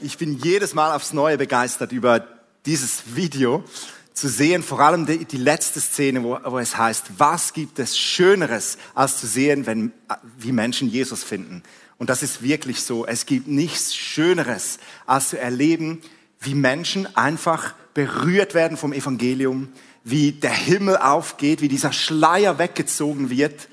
Ich 0.00 0.16
bin 0.16 0.38
jedes 0.38 0.74
Mal 0.74 0.94
aufs 0.94 1.12
Neue 1.12 1.36
begeistert 1.38 1.90
über 1.90 2.24
dieses 2.66 3.16
Video 3.16 3.64
zu 4.12 4.28
sehen, 4.28 4.62
vor 4.62 4.78
allem 4.80 5.06
die, 5.06 5.24
die 5.24 5.38
letzte 5.38 5.80
Szene, 5.80 6.22
wo, 6.22 6.38
wo, 6.44 6.58
es 6.58 6.76
heißt, 6.76 7.06
was 7.18 7.52
gibt 7.52 7.80
es 7.80 7.98
Schöneres, 7.98 8.78
als 8.94 9.18
zu 9.18 9.26
sehen, 9.26 9.66
wenn, 9.66 9.92
wie 10.36 10.52
Menschen 10.52 10.88
Jesus 10.88 11.24
finden. 11.24 11.62
Und 11.96 12.10
das 12.10 12.22
ist 12.22 12.42
wirklich 12.42 12.82
so. 12.82 13.06
Es 13.06 13.26
gibt 13.26 13.48
nichts 13.48 13.96
Schöneres, 13.96 14.78
als 15.06 15.30
zu 15.30 15.38
erleben, 15.38 16.00
wie 16.40 16.54
Menschen 16.54 17.16
einfach 17.16 17.74
berührt 17.92 18.54
werden 18.54 18.76
vom 18.76 18.92
Evangelium, 18.92 19.72
wie 20.04 20.30
der 20.30 20.52
Himmel 20.52 20.96
aufgeht, 20.96 21.60
wie 21.60 21.68
dieser 21.68 21.92
Schleier 21.92 22.58
weggezogen 22.58 23.30
wird 23.30 23.68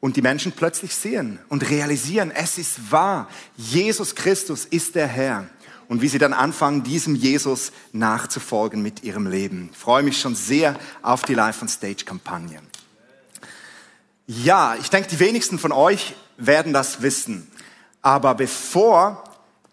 und 0.00 0.16
die 0.16 0.22
Menschen 0.22 0.52
plötzlich 0.52 0.94
sehen 0.94 1.38
und 1.48 1.68
realisieren, 1.68 2.30
es 2.30 2.56
ist 2.56 2.90
wahr, 2.90 3.28
Jesus 3.56 4.14
Christus 4.14 4.64
ist 4.64 4.94
der 4.94 5.08
Herr 5.08 5.50
und 5.88 6.02
wie 6.02 6.08
sie 6.08 6.18
dann 6.18 6.32
anfangen, 6.32 6.82
diesem 6.82 7.14
Jesus 7.14 7.72
nachzufolgen 7.92 8.82
mit 8.82 9.02
ihrem 9.02 9.26
Leben. 9.26 9.70
Ich 9.72 9.78
freue 9.78 10.02
mich 10.02 10.20
schon 10.20 10.34
sehr 10.34 10.78
auf 11.02 11.22
die 11.22 11.34
Live 11.34 11.62
on 11.62 11.68
Stage 11.68 12.04
Kampagne. 12.04 12.60
Ja, 14.26 14.76
ich 14.78 14.90
denke, 14.90 15.08
die 15.08 15.18
wenigsten 15.18 15.58
von 15.58 15.72
euch 15.72 16.14
werden 16.36 16.72
das 16.72 17.00
wissen. 17.00 17.50
Aber 18.02 18.34
bevor 18.34 19.24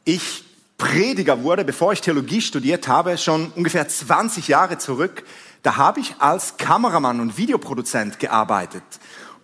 ich 0.06 0.46
Prediger 0.78 1.44
wurde, 1.44 1.64
bevor 1.64 1.94
ich 1.94 2.02
Theologie 2.02 2.42
studiert 2.42 2.88
habe, 2.88 3.18
schon 3.18 3.52
ungefähr 3.52 3.88
20 3.88 4.48
Jahre 4.48 4.78
zurück, 4.78 5.24
da 5.64 5.78
habe 5.78 6.00
ich 6.00 6.16
als 6.20 6.58
Kameramann 6.58 7.20
und 7.20 7.38
Videoproduzent 7.38 8.20
gearbeitet. 8.20 8.84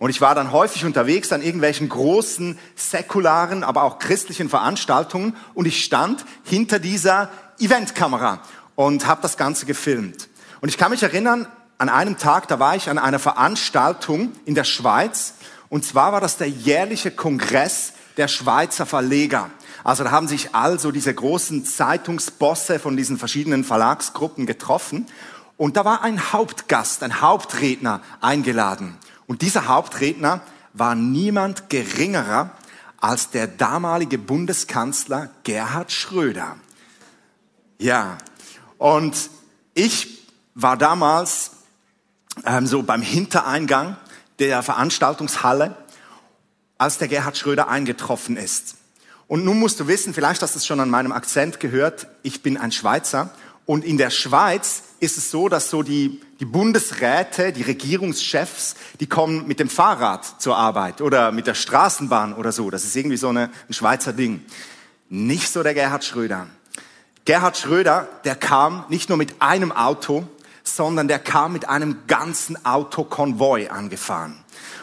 Und 0.02 0.10
ich 0.10 0.20
war 0.20 0.34
dann 0.34 0.50
häufig 0.50 0.84
unterwegs 0.84 1.30
an 1.30 1.42
irgendwelchen 1.42 1.88
großen 1.88 2.58
säkularen, 2.74 3.62
aber 3.62 3.84
auch 3.84 4.00
christlichen 4.00 4.48
Veranstaltungen 4.48 5.36
und 5.54 5.64
ich 5.64 5.84
stand 5.84 6.24
hinter 6.42 6.80
dieser 6.80 7.30
Eventkamera 7.60 8.40
und 8.74 9.06
habe 9.06 9.22
das 9.22 9.36
Ganze 9.36 9.64
gefilmt. 9.64 10.28
Und 10.60 10.70
ich 10.70 10.76
kann 10.76 10.90
mich 10.90 11.04
erinnern, 11.04 11.46
an 11.78 11.88
einem 11.88 12.18
Tag, 12.18 12.48
da 12.48 12.58
war 12.58 12.74
ich 12.74 12.90
an 12.90 12.98
einer 12.98 13.20
Veranstaltung 13.20 14.32
in 14.44 14.56
der 14.56 14.64
Schweiz 14.64 15.34
und 15.68 15.84
zwar 15.84 16.12
war 16.12 16.20
das 16.20 16.36
der 16.36 16.48
jährliche 16.48 17.12
Kongress 17.12 17.92
der 18.16 18.26
Schweizer 18.26 18.86
Verleger. 18.86 19.50
Also 19.84 20.02
da 20.02 20.10
haben 20.10 20.26
sich 20.26 20.52
also 20.52 20.90
diese 20.90 21.14
großen 21.14 21.64
Zeitungsbosse 21.64 22.80
von 22.80 22.96
diesen 22.96 23.18
verschiedenen 23.18 23.62
Verlagsgruppen 23.62 24.46
getroffen 24.46 25.06
und 25.56 25.76
da 25.76 25.84
war 25.84 26.02
ein 26.02 26.32
Hauptgast, 26.32 27.04
ein 27.04 27.20
Hauptredner 27.20 28.00
eingeladen. 28.20 28.98
Und 29.26 29.42
dieser 29.42 29.68
Hauptredner 29.68 30.40
war 30.72 30.94
niemand 30.94 31.68
geringerer 31.70 32.50
als 32.98 33.30
der 33.30 33.46
damalige 33.46 34.18
Bundeskanzler 34.18 35.30
Gerhard 35.42 35.90
Schröder. 35.90 36.56
Ja, 37.78 38.18
und 38.78 39.30
ich 39.74 40.28
war 40.54 40.76
damals 40.76 41.50
ähm, 42.46 42.66
so 42.66 42.82
beim 42.82 43.02
Hintereingang 43.02 43.96
der 44.38 44.62
Veranstaltungshalle, 44.62 45.76
als 46.78 46.98
der 46.98 47.08
Gerhard 47.08 47.36
Schröder 47.36 47.68
eingetroffen 47.68 48.36
ist. 48.36 48.76
Und 49.28 49.44
nun 49.44 49.58
musst 49.58 49.80
du 49.80 49.86
wissen, 49.86 50.14
vielleicht 50.14 50.42
hast 50.42 50.54
du 50.54 50.58
es 50.58 50.66
schon 50.66 50.80
an 50.80 50.90
meinem 50.90 51.12
Akzent 51.12 51.58
gehört, 51.60 52.06
ich 52.22 52.42
bin 52.42 52.56
ein 52.56 52.72
Schweizer 52.72 53.30
und 53.66 53.84
in 53.84 53.98
der 53.98 54.10
Schweiz 54.10 54.82
ist 55.00 55.16
es 55.16 55.30
so, 55.30 55.48
dass 55.48 55.70
so 55.70 55.82
die, 55.82 56.20
die 56.42 56.46
Bundesräte, 56.46 57.52
die 57.52 57.62
Regierungschefs, 57.62 58.74
die 58.98 59.06
kommen 59.06 59.46
mit 59.46 59.60
dem 59.60 59.68
Fahrrad 59.68 60.42
zur 60.42 60.56
Arbeit 60.56 61.00
oder 61.00 61.30
mit 61.30 61.46
der 61.46 61.54
Straßenbahn 61.54 62.34
oder 62.34 62.50
so. 62.50 62.68
Das 62.68 62.82
ist 62.82 62.96
irgendwie 62.96 63.16
so 63.16 63.28
eine, 63.28 63.48
ein 63.68 63.72
Schweizer 63.72 64.12
Ding. 64.12 64.44
Nicht 65.08 65.52
so 65.52 65.62
der 65.62 65.72
Gerhard 65.72 66.04
Schröder. 66.04 66.48
Gerhard 67.26 67.56
Schröder, 67.56 68.08
der 68.24 68.34
kam 68.34 68.84
nicht 68.88 69.08
nur 69.08 69.18
mit 69.18 69.40
einem 69.40 69.70
Auto, 69.70 70.26
sondern 70.64 71.06
der 71.06 71.20
kam 71.20 71.52
mit 71.52 71.68
einem 71.68 71.98
ganzen 72.08 72.66
Autokonvoi 72.66 73.68
angefahren. 73.68 74.34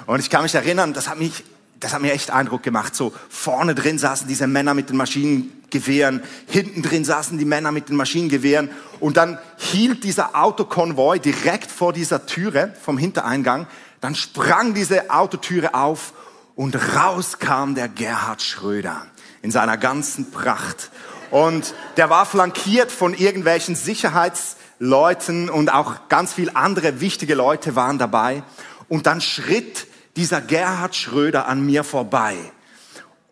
Und 0.05 0.21
ich 0.21 0.29
kann 0.29 0.43
mich 0.43 0.55
erinnern, 0.55 0.93
das 0.93 1.09
hat 1.09 1.19
mich 1.19 1.43
das 1.79 1.93
hat 1.93 2.01
mir 2.01 2.13
echt 2.13 2.31
Eindruck 2.31 2.63
gemacht. 2.63 2.95
So 2.95 3.13
vorne 3.29 3.75
drin 3.75 3.97
saßen 3.97 4.27
diese 4.27 4.47
Männer 4.47 4.73
mit 4.73 4.89
den 4.89 4.97
Maschinengewehren, 4.97 6.21
hinten 6.47 6.81
drin 6.81 7.05
saßen 7.05 7.37
die 7.37 7.45
Männer 7.45 7.71
mit 7.71 7.89
den 7.89 7.95
Maschinengewehren 7.95 8.69
und 8.99 9.17
dann 9.17 9.39
hielt 9.57 10.03
dieser 10.03 10.35
Autokonvoi 10.35 11.19
direkt 11.19 11.71
vor 11.71 11.93
dieser 11.93 12.25
Türe 12.25 12.73
vom 12.81 12.97
Hintereingang. 12.97 13.67
Dann 14.01 14.15
sprang 14.15 14.73
diese 14.73 15.09
Autotüre 15.09 15.73
auf 15.73 16.13
und 16.55 16.75
raus 16.95 17.39
kam 17.39 17.75
der 17.75 17.87
Gerhard 17.87 18.41
Schröder 18.41 19.05
in 19.41 19.51
seiner 19.51 19.77
ganzen 19.77 20.31
Pracht. 20.31 20.91
Und 21.31 21.73
der 21.97 22.09
war 22.09 22.25
flankiert 22.25 22.91
von 22.91 23.13
irgendwelchen 23.13 23.75
Sicherheitsleuten 23.75 25.49
und 25.49 25.71
auch 25.71 26.09
ganz 26.09 26.33
viel 26.33 26.51
andere 26.53 26.99
wichtige 27.01 27.35
Leute 27.35 27.75
waren 27.75 27.97
dabei. 27.97 28.43
Und 28.87 29.05
dann 29.05 29.21
schritt 29.21 29.87
dieser 30.15 30.41
Gerhard 30.41 30.95
Schröder 30.95 31.47
an 31.47 31.65
mir 31.65 31.83
vorbei. 31.83 32.35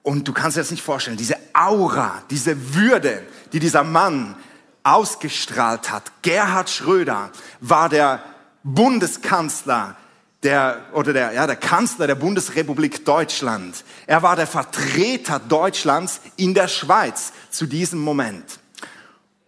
Und 0.03 0.27
du 0.27 0.33
kannst 0.33 0.57
dir 0.57 0.61
das 0.61 0.71
nicht 0.71 0.83
vorstellen, 0.83 1.17
diese 1.17 1.37
Aura, 1.53 2.23
diese 2.29 2.75
Würde, 2.75 3.23
die 3.51 3.59
dieser 3.59 3.83
Mann 3.83 4.35
ausgestrahlt 4.83 5.91
hat. 5.91 6.11
Gerhard 6.21 6.69
Schröder 6.69 7.31
war 7.59 7.89
der 7.89 8.23
Bundeskanzler 8.63 9.97
der, 10.43 10.85
oder 10.93 11.13
der, 11.13 11.33
ja, 11.33 11.45
der 11.45 11.55
Kanzler 11.55 12.07
der 12.07 12.15
Bundesrepublik 12.15 13.03
Deutschland. 13.03 13.83
Er 14.05 14.23
war 14.23 14.35
der 14.35 14.47
Vertreter 14.47 15.39
Deutschlands 15.39 16.21
in 16.37 16.53
der 16.53 16.67
Schweiz 16.67 17.33
zu 17.49 17.65
diesem 17.65 17.99
Moment. 17.99 18.59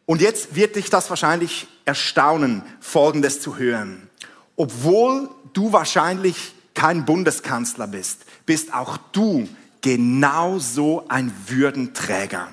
Und 0.06 0.22
jetzt 0.22 0.56
wird 0.56 0.76
dich 0.76 0.90
das 0.90 1.10
wahrscheinlich 1.10 1.68
erstaunen, 1.86 2.64
Folgendes 2.80 3.42
zu 3.42 3.58
hören. 3.58 4.10
Obwohl 4.56 5.30
du 5.54 5.72
wahrscheinlich 5.72 6.54
kein 6.80 7.04
Bundeskanzler 7.04 7.88
bist, 7.88 8.20
bist 8.46 8.74
auch 8.74 8.96
du 9.12 9.50
genauso 9.82 11.04
ein 11.10 11.34
Würdenträger. 11.48 12.48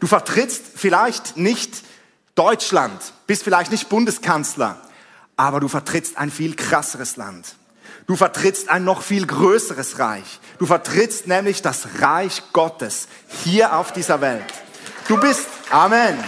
Du 0.00 0.06
vertrittst 0.06 0.62
vielleicht 0.76 1.38
nicht 1.38 1.82
Deutschland, 2.34 3.14
bist 3.26 3.42
vielleicht 3.42 3.70
nicht 3.70 3.88
Bundeskanzler, 3.88 4.82
aber 5.36 5.60
du 5.60 5.68
vertrittst 5.68 6.18
ein 6.18 6.30
viel 6.30 6.56
krasseres 6.56 7.16
Land. 7.16 7.56
Du 8.06 8.16
vertrittst 8.16 8.68
ein 8.68 8.84
noch 8.84 9.00
viel 9.00 9.26
größeres 9.26 9.98
Reich. 9.98 10.40
Du 10.58 10.66
vertrittst 10.66 11.26
nämlich 11.26 11.62
das 11.62 12.00
Reich 12.00 12.42
Gottes 12.52 13.08
hier 13.44 13.74
auf 13.78 13.94
dieser 13.94 14.20
Welt. 14.20 14.44
Du 15.08 15.18
bist, 15.18 15.46
Amen. 15.70 16.22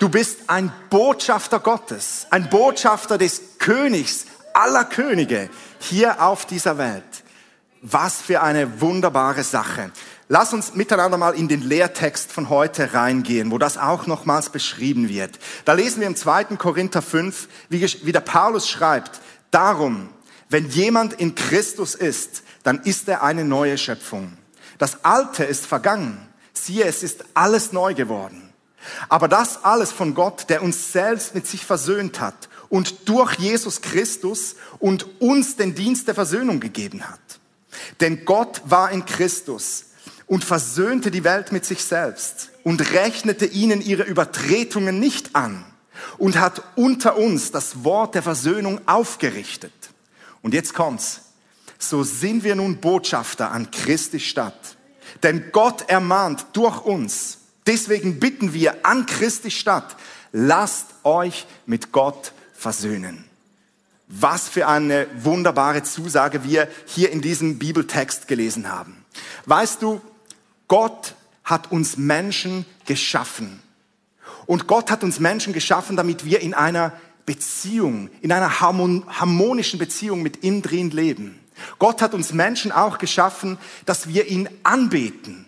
Du 0.00 0.08
bist 0.08 0.40
ein 0.48 0.72
Botschafter 0.90 1.60
Gottes, 1.60 2.26
ein 2.30 2.50
Botschafter 2.50 3.18
des 3.18 3.51
Königs 3.62 4.26
aller 4.54 4.84
Könige 4.84 5.48
hier 5.78 6.20
auf 6.20 6.46
dieser 6.46 6.78
Welt. 6.78 7.04
Was 7.80 8.20
für 8.20 8.42
eine 8.42 8.80
wunderbare 8.80 9.44
Sache. 9.44 9.92
Lass 10.28 10.52
uns 10.52 10.74
miteinander 10.74 11.16
mal 11.16 11.34
in 11.34 11.46
den 11.46 11.62
Lehrtext 11.62 12.32
von 12.32 12.48
heute 12.48 12.92
reingehen, 12.92 13.50
wo 13.52 13.58
das 13.58 13.78
auch 13.78 14.06
nochmals 14.06 14.50
beschrieben 14.50 15.08
wird. 15.08 15.38
Da 15.64 15.74
lesen 15.74 16.00
wir 16.00 16.08
im 16.08 16.16
2. 16.16 16.44
Korinther 16.56 17.02
5, 17.02 17.48
wie, 17.68 18.12
der 18.12 18.20
Paulus 18.20 18.68
schreibt, 18.68 19.20
darum, 19.52 20.08
wenn 20.48 20.68
jemand 20.68 21.14
in 21.14 21.34
Christus 21.34 21.94
ist, 21.94 22.42
dann 22.64 22.80
ist 22.82 23.08
er 23.08 23.22
eine 23.22 23.44
neue 23.44 23.78
Schöpfung. 23.78 24.36
Das 24.78 25.04
Alte 25.04 25.44
ist 25.44 25.66
vergangen. 25.66 26.28
Siehe, 26.52 26.84
es 26.84 27.02
ist 27.04 27.24
alles 27.34 27.72
neu 27.72 27.94
geworden. 27.94 28.52
Aber 29.08 29.28
das 29.28 29.64
alles 29.64 29.92
von 29.92 30.14
Gott, 30.14 30.46
der 30.48 30.62
uns 30.62 30.92
selbst 30.92 31.36
mit 31.36 31.46
sich 31.46 31.64
versöhnt 31.64 32.20
hat 32.20 32.48
und 32.72 33.06
durch 33.10 33.34
Jesus 33.34 33.82
Christus 33.82 34.56
und 34.78 35.20
uns 35.20 35.56
den 35.56 35.74
Dienst 35.74 36.08
der 36.08 36.14
Versöhnung 36.14 36.58
gegeben 36.58 37.06
hat. 37.06 37.20
Denn 38.00 38.24
Gott 38.24 38.62
war 38.64 38.90
in 38.90 39.04
Christus 39.04 39.90
und 40.24 40.42
versöhnte 40.42 41.10
die 41.10 41.22
Welt 41.22 41.52
mit 41.52 41.66
sich 41.66 41.84
selbst 41.84 42.48
und 42.64 42.94
rechnete 42.94 43.44
ihnen 43.44 43.82
ihre 43.82 44.04
Übertretungen 44.04 44.98
nicht 44.98 45.36
an 45.36 45.66
und 46.16 46.40
hat 46.40 46.62
unter 46.74 47.18
uns 47.18 47.50
das 47.50 47.84
Wort 47.84 48.14
der 48.14 48.22
Versöhnung 48.22 48.80
aufgerichtet. 48.86 49.74
Und 50.40 50.54
jetzt 50.54 50.72
kommt's. 50.72 51.20
So 51.78 52.04
sind 52.04 52.42
wir 52.42 52.54
nun 52.54 52.78
Botschafter 52.78 53.50
an 53.50 53.70
Christi 53.70 54.18
Stadt. 54.18 54.78
Denn 55.22 55.50
Gott 55.52 55.90
ermahnt 55.90 56.46
durch 56.54 56.80
uns, 56.80 57.36
Deswegen 57.66 58.18
bitten 58.18 58.54
wir 58.54 58.84
an 58.84 59.06
Christi 59.06 59.50
Stadt, 59.50 59.94
lasst 60.32 60.86
euch 61.04 61.46
mit 61.66 61.92
Gott 61.92 62.32
versöhnen. 62.62 63.24
Was 64.08 64.48
für 64.48 64.68
eine 64.68 65.06
wunderbare 65.16 65.82
Zusage 65.82 66.44
wir 66.44 66.68
hier 66.86 67.10
in 67.10 67.20
diesem 67.20 67.58
Bibeltext 67.58 68.28
gelesen 68.28 68.70
haben. 68.70 69.04
Weißt 69.46 69.82
du, 69.82 70.00
Gott 70.68 71.14
hat 71.44 71.72
uns 71.72 71.96
Menschen 71.96 72.64
geschaffen. 72.86 73.60
Und 74.46 74.66
Gott 74.66 74.90
hat 74.90 75.04
uns 75.04 75.18
Menschen 75.20 75.52
geschaffen, 75.52 75.96
damit 75.96 76.24
wir 76.24 76.40
in 76.40 76.54
einer 76.54 76.92
Beziehung, 77.26 78.10
in 78.20 78.32
einer 78.32 78.60
harmonischen 78.60 79.78
Beziehung 79.78 80.22
mit 80.22 80.42
ihm 80.42 80.62
drin 80.62 80.90
leben. 80.90 81.38
Gott 81.78 82.02
hat 82.02 82.14
uns 82.14 82.32
Menschen 82.32 82.72
auch 82.72 82.98
geschaffen, 82.98 83.58
dass 83.86 84.08
wir 84.08 84.26
ihn 84.28 84.48
anbeten, 84.62 85.46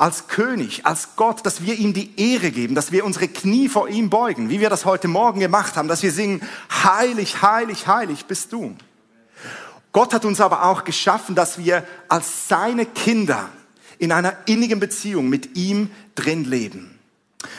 als 0.00 0.28
König, 0.28 0.86
als 0.86 1.10
Gott, 1.16 1.44
dass 1.44 1.62
wir 1.62 1.74
ihm 1.74 1.92
die 1.92 2.18
Ehre 2.18 2.50
geben, 2.50 2.74
dass 2.74 2.90
wir 2.90 3.04
unsere 3.04 3.28
Knie 3.28 3.68
vor 3.68 3.86
ihm 3.86 4.08
beugen, 4.08 4.48
wie 4.48 4.58
wir 4.58 4.70
das 4.70 4.86
heute 4.86 5.08
Morgen 5.08 5.40
gemacht 5.40 5.76
haben, 5.76 5.88
dass 5.88 6.02
wir 6.02 6.10
singen, 6.10 6.40
heilig, 6.72 7.42
heilig, 7.42 7.86
heilig 7.86 8.24
bist 8.24 8.50
du. 8.50 8.74
Gott 9.92 10.14
hat 10.14 10.24
uns 10.24 10.40
aber 10.40 10.64
auch 10.64 10.84
geschaffen, 10.84 11.34
dass 11.34 11.58
wir 11.58 11.86
als 12.08 12.48
seine 12.48 12.86
Kinder 12.86 13.50
in 13.98 14.10
einer 14.10 14.34
innigen 14.46 14.80
Beziehung 14.80 15.28
mit 15.28 15.54
ihm 15.58 15.90
drin 16.14 16.44
leben. 16.44 16.98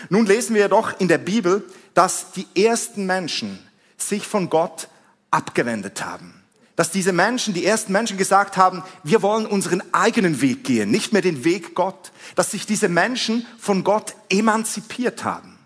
Nun 0.09 0.25
lesen 0.25 0.55
wir 0.55 0.67
doch 0.67 0.99
in 0.99 1.09
der 1.09 1.19
Bibel, 1.19 1.63
dass 1.93 2.31
die 2.31 2.47
ersten 2.55 3.05
Menschen 3.05 3.59
sich 3.97 4.25
von 4.25 4.49
Gott 4.49 4.87
abgewendet 5.29 6.03
haben 6.03 6.40
dass 6.81 6.89
diese 6.89 7.13
Menschen, 7.13 7.53
die 7.53 7.63
ersten 7.63 7.91
Menschen 7.91 8.17
gesagt 8.17 8.57
haben, 8.57 8.81
wir 9.03 9.21
wollen 9.21 9.45
unseren 9.45 9.83
eigenen 9.93 10.41
Weg 10.41 10.63
gehen, 10.63 10.89
nicht 10.89 11.13
mehr 11.13 11.21
den 11.21 11.43
Weg 11.43 11.75
Gott, 11.75 12.11
dass 12.33 12.49
sich 12.49 12.65
diese 12.65 12.89
Menschen 12.89 13.45
von 13.59 13.83
Gott 13.83 14.15
emanzipiert 14.29 15.23
haben. 15.23 15.59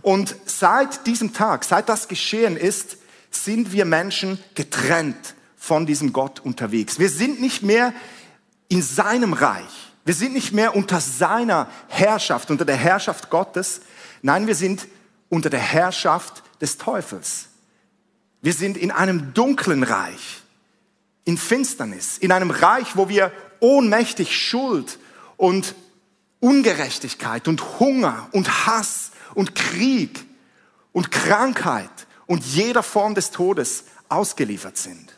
Und 0.00 0.34
seit 0.46 1.06
diesem 1.06 1.34
Tag, 1.34 1.62
seit 1.62 1.90
das 1.90 2.08
geschehen 2.08 2.56
ist, 2.56 2.96
sind 3.30 3.72
wir 3.72 3.84
Menschen 3.84 4.38
getrennt 4.54 5.34
von 5.58 5.84
diesem 5.84 6.14
Gott 6.14 6.40
unterwegs. 6.40 6.98
Wir 6.98 7.10
sind 7.10 7.38
nicht 7.38 7.62
mehr 7.62 7.92
in 8.68 8.80
seinem 8.80 9.34
Reich. 9.34 9.92
Wir 10.06 10.14
sind 10.14 10.32
nicht 10.32 10.54
mehr 10.54 10.74
unter 10.74 11.02
seiner 11.02 11.68
Herrschaft, 11.88 12.50
unter 12.50 12.64
der 12.64 12.76
Herrschaft 12.76 13.28
Gottes. 13.28 13.82
Nein, 14.22 14.46
wir 14.46 14.54
sind 14.54 14.88
unter 15.28 15.50
der 15.50 15.60
Herrschaft 15.60 16.42
des 16.62 16.78
Teufels. 16.78 17.48
Wir 18.40 18.54
sind 18.54 18.78
in 18.78 18.90
einem 18.90 19.34
dunklen 19.34 19.82
Reich 19.82 20.44
in 21.26 21.36
Finsternis, 21.36 22.16
in 22.16 22.32
einem 22.32 22.50
Reich, 22.50 22.96
wo 22.96 23.10
wir 23.10 23.32
ohnmächtig 23.60 24.34
Schuld 24.34 24.98
und 25.36 25.74
Ungerechtigkeit 26.40 27.48
und 27.48 27.80
Hunger 27.80 28.28
und 28.32 28.66
Hass 28.66 29.10
und 29.34 29.54
Krieg 29.54 30.24
und 30.92 31.10
Krankheit 31.10 31.90
und 32.26 32.44
jeder 32.44 32.82
Form 32.82 33.14
des 33.14 33.32
Todes 33.32 33.84
ausgeliefert 34.08 34.78
sind. 34.78 35.12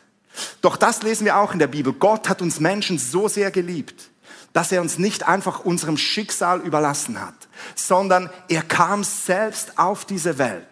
Doch 0.61 0.77
das 0.77 1.03
lesen 1.03 1.25
wir 1.25 1.37
auch 1.37 1.53
in 1.53 1.59
der 1.59 1.67
Bibel. 1.67 1.93
Gott 1.93 2.27
hat 2.27 2.41
uns 2.41 2.59
Menschen 2.59 2.97
so 2.97 3.27
sehr 3.27 3.51
geliebt, 3.51 4.09
dass 4.51 4.71
er 4.71 4.81
uns 4.81 4.97
nicht 4.97 5.27
einfach 5.27 5.59
unserem 5.59 5.97
Schicksal 5.97 6.61
überlassen 6.61 7.21
hat, 7.21 7.35
sondern 7.75 8.31
er 8.47 8.63
kam 8.63 9.03
selbst 9.03 9.77
auf 9.77 10.05
diese 10.05 10.39
Welt 10.39 10.65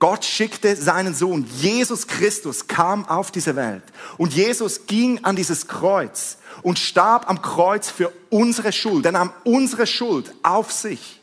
Gott 0.00 0.24
schickte 0.24 0.74
seinen 0.76 1.14
Sohn. 1.14 1.46
Jesus 1.58 2.06
Christus 2.06 2.66
kam 2.66 3.06
auf 3.06 3.30
diese 3.30 3.54
Welt. 3.54 3.84
Und 4.16 4.32
Jesus 4.32 4.86
ging 4.86 5.24
an 5.24 5.36
dieses 5.36 5.68
Kreuz 5.68 6.38
und 6.62 6.78
starb 6.78 7.28
am 7.28 7.42
Kreuz 7.42 7.90
für 7.90 8.10
unsere 8.30 8.72
Schuld. 8.72 9.04
Er 9.04 9.12
nahm 9.12 9.32
unsere 9.44 9.86
Schuld 9.86 10.34
auf 10.42 10.72
sich. 10.72 11.20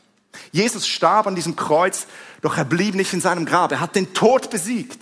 Jesus 0.51 0.87
starb 0.87 1.25
an 1.25 1.33
diesem 1.33 1.55
Kreuz, 1.55 2.05
doch 2.41 2.55
er 2.55 2.65
blieb 2.65 2.93
nicht 2.93 3.13
in 3.13 3.21
seinem 3.21 3.47
Grab. 3.47 3.71
Er 3.71 3.79
hat 3.79 3.95
den 3.95 4.13
Tod 4.13 4.51
besiegt. 4.51 5.01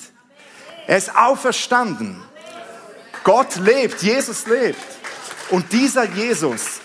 Er 0.88 0.98
ist 0.98 1.14
auferstanden. 1.14 2.22
Gott 3.26 3.58
lebt, 3.58 4.02
Jesus 4.02 4.48
lebt. 4.48 4.80
Und 5.50 5.74
dieser 5.74 6.06
Jesus, 6.06 6.80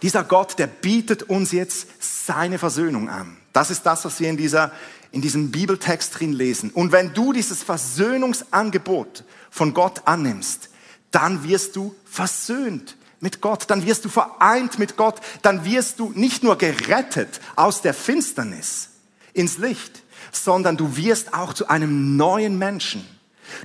dieser 0.00 0.22
Gott, 0.22 0.60
der 0.60 0.68
bietet 0.68 1.24
uns 1.24 1.50
jetzt 1.50 1.88
seine 1.98 2.58
Versöhnung 2.58 3.08
an. 3.08 3.36
Das 3.52 3.70
ist 3.70 3.82
das, 3.82 4.04
was 4.04 4.20
wir 4.20 4.30
in 4.30 4.36
dieser 4.36 4.70
in 5.10 5.22
diesem 5.22 5.50
Bibeltext 5.50 6.18
drin 6.18 6.32
lesen. 6.32 6.70
Und 6.70 6.92
wenn 6.92 7.14
du 7.14 7.32
dieses 7.32 7.62
Versöhnungsangebot 7.62 9.24
von 9.50 9.74
Gott 9.74 10.02
annimmst, 10.06 10.70
dann 11.10 11.44
wirst 11.44 11.76
du 11.76 11.94
versöhnt 12.04 12.96
mit 13.20 13.40
Gott, 13.40 13.64
dann 13.68 13.84
wirst 13.86 14.04
du 14.04 14.08
vereint 14.08 14.78
mit 14.78 14.96
Gott, 14.96 15.20
dann 15.42 15.64
wirst 15.64 15.98
du 15.98 16.12
nicht 16.14 16.42
nur 16.42 16.56
gerettet 16.56 17.40
aus 17.56 17.82
der 17.82 17.94
Finsternis 17.94 18.90
ins 19.32 19.58
Licht, 19.58 20.02
sondern 20.30 20.76
du 20.76 20.96
wirst 20.96 21.34
auch 21.34 21.54
zu 21.54 21.68
einem 21.68 22.16
neuen 22.16 22.58
Menschen. 22.58 23.04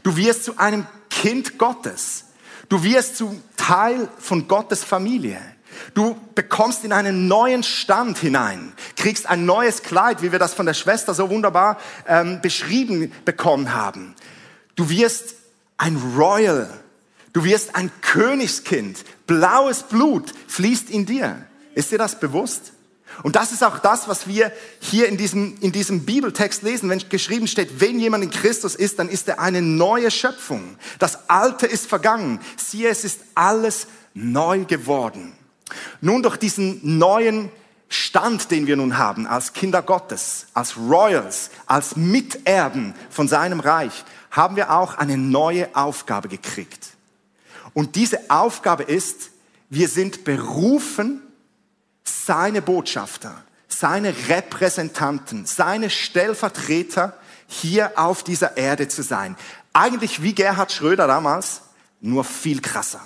Du 0.04 0.16
wirst 0.16 0.45
zu 0.45 0.57
einem 0.57 0.88
Kind 1.10 1.57
Gottes. 1.57 2.25
Du 2.69 2.84
wirst 2.84 3.18
zu 3.18 3.40
Teil 3.57 4.07
von 4.18 4.48
Gottes 4.48 4.84
Familie. 4.84 5.40
Du 5.94 6.18
bekommst 6.35 6.83
in 6.83 6.94
einen 6.94 7.27
neuen 7.27 7.63
Stand 7.63 8.18
hinein, 8.18 8.74
kriegst 8.95 9.27
ein 9.27 9.45
neues 9.45 9.83
Kleid, 9.83 10.21
wie 10.21 10.31
wir 10.31 10.39
das 10.39 10.53
von 10.53 10.65
der 10.65 10.74
Schwester 10.74 11.13
so 11.13 11.30
wunderbar 11.30 11.77
ähm, 12.07 12.41
beschrieben 12.41 13.12
bekommen 13.25 13.74
haben. 13.74 14.15
Du 14.75 14.89
wirst 14.89 15.35
ein 15.77 15.97
Royal, 16.18 16.69
du 17.33 17.44
wirst 17.44 17.75
ein 17.75 17.91
Königskind, 18.01 19.03
blaues 19.27 19.83
Blut 19.83 20.33
fließt 20.47 20.89
in 20.89 21.06
dir. 21.06 21.45
Ist 21.75 21.91
dir 21.91 21.97
das 21.97 22.19
bewusst? 22.19 22.74
Und 23.21 23.35
das 23.35 23.51
ist 23.51 23.63
auch 23.63 23.77
das, 23.77 24.07
was 24.07 24.27
wir 24.27 24.51
hier 24.80 25.07
in 25.07 25.18
diesem, 25.18 25.57
in 25.59 25.71
diesem 25.71 26.06
Bibeltext 26.06 26.63
lesen, 26.63 26.89
wenn 26.89 27.07
geschrieben 27.09 27.47
steht, 27.47 27.80
wenn 27.80 28.00
jemand 28.00 28.24
in 28.24 28.31
Christus 28.31 28.74
ist, 28.74 28.97
dann 28.97 29.09
ist 29.09 29.27
er 29.27 29.39
eine 29.39 29.62
neue 29.62 30.09
Schöpfung. 30.09 30.77
Das 30.97 31.30
Alte 31.30 31.68
ist 31.68 31.85
vergangen. 31.85 32.39
Siehe, 32.57 32.89
es 32.89 33.03
ist 33.03 33.19
alles 33.35 33.88
neu 34.15 34.65
geworden. 34.65 35.33
Nun 36.01 36.24
durch 36.24 36.38
diesen 36.38 36.98
neuen 36.98 37.50
Stand, 37.94 38.50
den 38.50 38.65
wir 38.65 38.75
nun 38.75 38.98
haben, 38.98 39.27
als 39.27 39.54
Kinder 39.54 39.83
Gottes, 39.83 40.48
als 40.54 40.77
Royals, 40.77 41.51
als 41.68 41.95
Miterben 41.95 42.95
von 43.12 43.27
seinem 43.27 43.60
Reich, 43.60 44.04
haben 44.31 44.56
wir 44.56 44.71
auch 44.71 44.95
eine 44.98 45.18
neue 45.18 45.75
Aufgabe 45.75 46.27
gekriegt. 46.27 46.89
Und 47.74 47.95
diese 47.95 48.19
Aufgabe 48.30 48.83
ist, 48.83 49.30
wir 49.69 49.88
sind 49.88 50.24
berufen, 50.24 51.21
seine 52.04 52.62
Botschafter, 52.62 53.44
seine 53.68 54.13
Repräsentanten, 54.27 55.45
seine 55.45 55.89
Stellvertreter 55.89 57.16
hier 57.48 57.92
auf 57.95 58.24
dieser 58.24 58.57
Erde 58.57 58.88
zu 58.88 59.04
sein. 59.04 59.36
Eigentlich 59.71 60.24
wie 60.24 60.33
Gerhard 60.33 60.71
Schröder 60.71 61.06
damals, 61.06 61.62
nur 62.01 62.24
viel 62.24 62.59
krasser. 62.59 63.01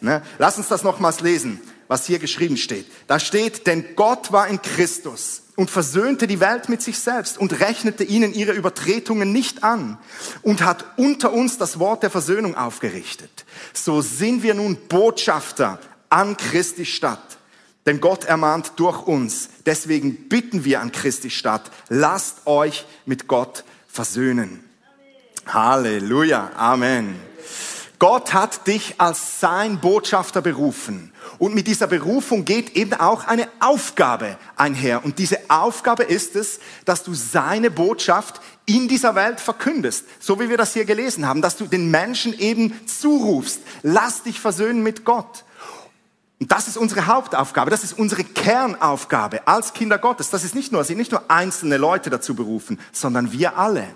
Ne? 0.00 0.20
Lass 0.38 0.58
uns 0.58 0.68
das 0.68 0.82
nochmals 0.82 1.20
lesen 1.20 1.60
was 1.88 2.06
hier 2.06 2.18
geschrieben 2.18 2.56
steht. 2.56 2.86
Da 3.06 3.18
steht, 3.18 3.66
denn 3.66 3.96
Gott 3.96 4.32
war 4.32 4.48
in 4.48 4.60
Christus 4.62 5.42
und 5.56 5.70
versöhnte 5.70 6.26
die 6.26 6.40
Welt 6.40 6.68
mit 6.68 6.82
sich 6.82 6.98
selbst 6.98 7.38
und 7.38 7.60
rechnete 7.60 8.04
ihnen 8.04 8.34
ihre 8.34 8.52
Übertretungen 8.52 9.32
nicht 9.32 9.64
an 9.64 9.98
und 10.42 10.64
hat 10.64 10.84
unter 10.96 11.32
uns 11.32 11.58
das 11.58 11.78
Wort 11.78 12.02
der 12.02 12.10
Versöhnung 12.10 12.54
aufgerichtet. 12.54 13.44
So 13.72 14.02
sind 14.02 14.42
wir 14.42 14.54
nun 14.54 14.76
Botschafter 14.88 15.78
an 16.10 16.36
Christi 16.36 16.84
Stadt. 16.84 17.38
Denn 17.86 18.00
Gott 18.00 18.24
ermahnt 18.24 18.72
durch 18.76 19.06
uns. 19.06 19.48
Deswegen 19.64 20.28
bitten 20.28 20.64
wir 20.64 20.80
an 20.80 20.90
Christi 20.90 21.30
Stadt, 21.30 21.70
lasst 21.88 22.46
euch 22.46 22.84
mit 23.06 23.28
Gott 23.28 23.64
versöhnen. 23.86 24.64
Halleluja. 25.46 26.50
Amen. 26.56 27.14
Gott 27.98 28.34
hat 28.34 28.66
dich 28.66 28.96
als 28.98 29.40
sein 29.40 29.80
Botschafter 29.80 30.42
berufen. 30.42 31.12
Und 31.38 31.54
mit 31.54 31.66
dieser 31.66 31.86
Berufung 31.86 32.44
geht 32.44 32.76
eben 32.76 32.92
auch 32.92 33.26
eine 33.26 33.48
Aufgabe 33.58 34.36
einher. 34.56 35.04
Und 35.04 35.18
diese 35.18 35.38
Aufgabe 35.48 36.02
ist 36.02 36.36
es, 36.36 36.60
dass 36.84 37.04
du 37.04 37.14
seine 37.14 37.70
Botschaft 37.70 38.40
in 38.66 38.86
dieser 38.86 39.14
Welt 39.14 39.40
verkündest. 39.40 40.04
So 40.20 40.38
wie 40.38 40.50
wir 40.50 40.58
das 40.58 40.74
hier 40.74 40.84
gelesen 40.84 41.26
haben, 41.26 41.40
dass 41.40 41.56
du 41.56 41.66
den 41.66 41.90
Menschen 41.90 42.38
eben 42.38 42.78
zurufst. 42.86 43.60
Lass 43.82 44.22
dich 44.22 44.40
versöhnen 44.40 44.82
mit 44.82 45.04
Gott. 45.04 45.44
Und 46.38 46.52
das 46.52 46.68
ist 46.68 46.76
unsere 46.76 47.06
Hauptaufgabe, 47.06 47.70
das 47.70 47.82
ist 47.82 47.98
unsere 47.98 48.22
Kernaufgabe 48.22 49.48
als 49.48 49.72
Kinder 49.72 49.96
Gottes. 49.96 50.28
Das 50.28 50.44
ist 50.44 50.54
nicht 50.54 50.70
nur, 50.70 50.84
sind 50.84 50.98
nicht 50.98 51.12
nur 51.12 51.30
einzelne 51.30 51.78
Leute 51.78 52.10
dazu 52.10 52.34
berufen, 52.34 52.78
sondern 52.92 53.32
wir 53.32 53.56
alle. 53.56 53.86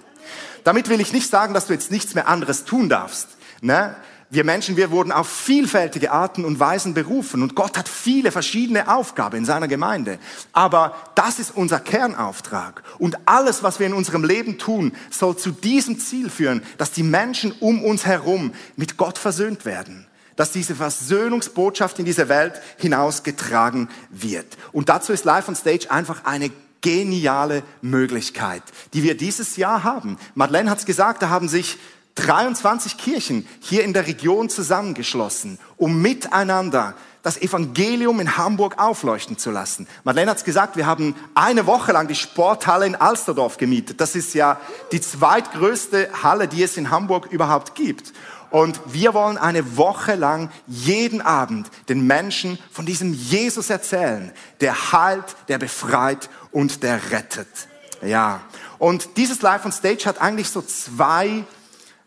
Damit 0.65 0.89
will 0.89 1.01
ich 1.01 1.13
nicht 1.13 1.29
sagen, 1.29 1.53
dass 1.53 1.67
du 1.67 1.75
jetzt 1.75 1.91
nichts 1.91 2.15
mehr 2.15 2.29
anderes 2.29 2.65
tun 2.65 2.89
darfst. 2.89 3.29
Ne? 3.61 3.95
Wir 4.33 4.45
Menschen, 4.45 4.77
wir 4.77 4.93
wurden 4.93 5.11
auf 5.11 5.29
vielfältige 5.29 6.13
Arten 6.13 6.45
und 6.45 6.61
Weisen 6.61 6.95
berufen 6.95 7.43
und 7.43 7.57
Gott 7.57 7.77
hat 7.77 7.89
viele 7.89 8.31
verschiedene 8.31 8.95
Aufgaben 8.95 9.39
in 9.39 9.45
seiner 9.45 9.67
Gemeinde. 9.67 10.21
Aber 10.53 10.95
das 11.17 11.41
ist 11.41 11.57
unser 11.57 11.81
Kernauftrag. 11.81 12.85
Und 13.01 13.19
alles, 13.27 13.65
was 13.65 13.81
wir 13.81 13.89
in 13.89 13.93
unserem 13.93 14.23
Leben 14.23 14.57
tun, 14.57 14.93
soll 15.11 15.37
zu 15.37 15.51
diesem 15.51 15.99
Ziel 15.99 16.31
führen, 16.31 16.63
dass 16.79 16.93
die 16.93 17.03
Menschen 17.03 17.51
um 17.59 17.83
uns 17.83 18.07
herum 18.07 18.53
mit 18.77 18.97
Gott 18.97 19.19
versöhnt 19.19 19.65
werden 19.65 20.07
dass 20.37 20.53
diese 20.53 20.75
Versöhnungsbotschaft 20.75 21.99
in 21.99 22.07
diese 22.07 22.31
Welt 22.31 22.55
hinausgetragen 22.79 23.91
wird. 24.09 24.47
Und 24.73 24.89
dazu 24.89 25.13
ist 25.13 25.27
Live 25.27 25.49
on 25.49 25.55
Stage 25.55 25.91
einfach 25.91 26.25
eine 26.25 26.51
geniale 26.81 27.63
Möglichkeit, 27.83 28.63
die 28.95 29.03
wir 29.03 29.19
dieses 29.19 29.59
Jahr 29.59 29.85
haben. 29.85 30.17
Madeleine 30.35 30.71
hat 30.71 30.79
es 30.79 30.87
gesagt, 30.87 31.21
da 31.21 31.29
haben 31.29 31.47
sich 31.47 31.79
23 32.21 32.99
Kirchen 32.99 33.49
hier 33.61 33.83
in 33.85 33.93
der 33.93 34.07
Region 34.07 34.49
zusammengeschlossen, 34.49 35.59
um 35.77 36.01
miteinander 36.03 36.95
das 37.23 37.41
Evangelium 37.41 38.21
in 38.21 38.37
Hamburg 38.37 38.79
aufleuchten 38.79 39.37
zu 39.37 39.51
lassen. 39.51 39.87
Madeleine 40.05 40.31
hat 40.31 40.39
es 40.39 40.45
gesagt, 40.45 40.77
wir 40.77 40.87
haben 40.87 41.15
eine 41.35 41.67
Woche 41.67 41.93
lang 41.93 42.09
die 42.09 42.15
Sporthalle 42.15 42.87
in 42.87 42.95
Alsterdorf 42.95 43.57
gemietet. 43.59 44.01
Das 44.01 44.15
ist 44.15 44.35
ja 44.35 44.59
die 44.93 45.01
zweitgrößte 45.01 46.09
Halle, 46.23 46.49
die 46.49 46.63
es 46.63 46.77
in 46.77 46.91
Hamburg 46.91 47.27
überhaupt 47.27 47.75
gibt. 47.75 48.13
Und 48.51 48.81
wir 48.87 49.15
wollen 49.15 49.39
eine 49.39 49.77
Woche 49.77 50.15
lang 50.15 50.51
jeden 50.67 51.21
Abend 51.21 51.71
den 51.89 52.07
Menschen 52.07 52.59
von 52.73 52.85
diesem 52.85 53.13
Jesus 53.13 53.71
erzählen, 53.71 54.33
der 54.61 54.93
heilt, 54.93 55.37
der 55.49 55.59
befreit 55.59 56.29
und 56.51 56.83
der 56.83 57.13
rettet. 57.13 57.49
Ja. 58.03 58.41
Und 58.79 59.17
dieses 59.19 59.43
Live 59.43 59.65
on 59.65 59.73
Stage 59.73 60.07
hat 60.07 60.21
eigentlich 60.21 60.49
so 60.49 60.63
zwei, 60.63 61.45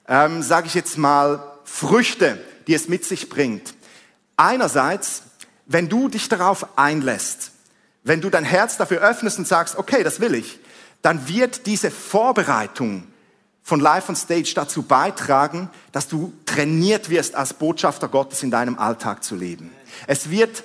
ähm, 0.07 0.41
sage 0.41 0.67
ich 0.67 0.73
jetzt 0.73 0.97
mal, 0.97 1.43
Früchte, 1.63 2.39
die 2.67 2.73
es 2.73 2.87
mit 2.87 3.05
sich 3.05 3.29
bringt. 3.29 3.73
Einerseits, 4.37 5.23
wenn 5.65 5.89
du 5.89 6.09
dich 6.09 6.29
darauf 6.29 6.77
einlässt, 6.77 7.51
wenn 8.03 8.21
du 8.21 8.29
dein 8.29 8.43
Herz 8.43 8.77
dafür 8.77 9.01
öffnest 9.01 9.39
und 9.39 9.47
sagst, 9.47 9.77
okay, 9.77 10.03
das 10.03 10.19
will 10.19 10.35
ich, 10.35 10.59
dann 11.01 11.27
wird 11.27 11.65
diese 11.65 11.91
Vorbereitung 11.91 13.07
von 13.61 13.79
Live 13.79 14.09
on 14.09 14.15
Stage 14.15 14.51
dazu 14.55 14.83
beitragen, 14.83 15.69
dass 15.93 16.09
du 16.09 16.33
trainiert 16.45 17.09
wirst, 17.09 17.35
als 17.35 17.53
Botschafter 17.53 18.09
Gottes 18.09 18.43
in 18.43 18.51
deinem 18.51 18.77
Alltag 18.77 19.23
zu 19.23 19.35
leben. 19.35 19.71
Es 20.05 20.29
wird 20.29 20.63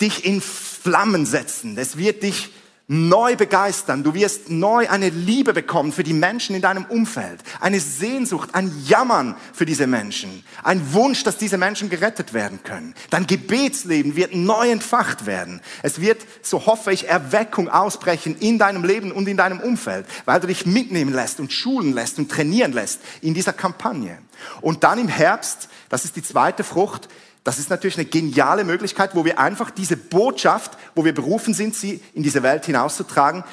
dich 0.00 0.24
in 0.24 0.40
Flammen 0.40 1.26
setzen. 1.26 1.76
Es 1.78 1.96
wird 1.96 2.22
dich 2.22 2.50
neu 2.90 3.36
begeistern. 3.36 4.02
Du 4.02 4.14
wirst 4.14 4.48
neu 4.48 4.88
eine 4.88 5.10
Liebe 5.10 5.52
bekommen 5.52 5.92
für 5.92 6.02
die 6.02 6.14
Menschen 6.14 6.56
in 6.56 6.62
deinem 6.62 6.86
Umfeld. 6.86 7.40
Eine 7.60 7.80
Sehnsucht, 7.80 8.54
ein 8.54 8.72
Jammern 8.86 9.36
für 9.52 9.66
diese 9.66 9.86
Menschen. 9.86 10.42
Ein 10.62 10.94
Wunsch, 10.94 11.22
dass 11.22 11.36
diese 11.36 11.58
Menschen 11.58 11.90
gerettet 11.90 12.32
werden 12.32 12.60
können. 12.64 12.94
Dein 13.10 13.26
Gebetsleben 13.26 14.16
wird 14.16 14.34
neu 14.34 14.70
entfacht 14.70 15.26
werden. 15.26 15.60
Es 15.82 16.00
wird, 16.00 16.22
so 16.40 16.64
hoffe 16.64 16.90
ich, 16.90 17.06
Erweckung 17.08 17.68
ausbrechen 17.68 18.36
in 18.40 18.58
deinem 18.58 18.84
Leben 18.84 19.12
und 19.12 19.28
in 19.28 19.36
deinem 19.36 19.60
Umfeld, 19.60 20.06
weil 20.24 20.40
du 20.40 20.46
dich 20.46 20.64
mitnehmen 20.64 21.12
lässt 21.12 21.40
und 21.40 21.52
schulen 21.52 21.92
lässt 21.92 22.18
und 22.18 22.30
trainieren 22.30 22.72
lässt 22.72 23.00
in 23.20 23.34
dieser 23.34 23.52
Kampagne. 23.52 24.18
Und 24.62 24.82
dann 24.82 24.98
im 24.98 25.08
Herbst, 25.08 25.68
das 25.90 26.06
ist 26.06 26.16
die 26.16 26.22
zweite 26.22 26.64
Frucht, 26.64 27.08
das 27.44 27.58
ist 27.58 27.70
natürlich 27.70 27.96
eine 27.96 28.06
geniale 28.06 28.64
Möglichkeit, 28.64 29.14
wo 29.14 29.24
wir 29.24 29.38
einfach 29.38 29.70
diese 29.70 29.96
Botschaft, 29.96 30.72
wo 30.94 31.04
wir 31.04 31.14
berufen 31.14 31.54
sind, 31.54 31.74
sie 31.74 32.00
in 32.14 32.22
diese 32.22 32.42
Welt 32.42 32.66
hinauszutragen, 32.66 33.44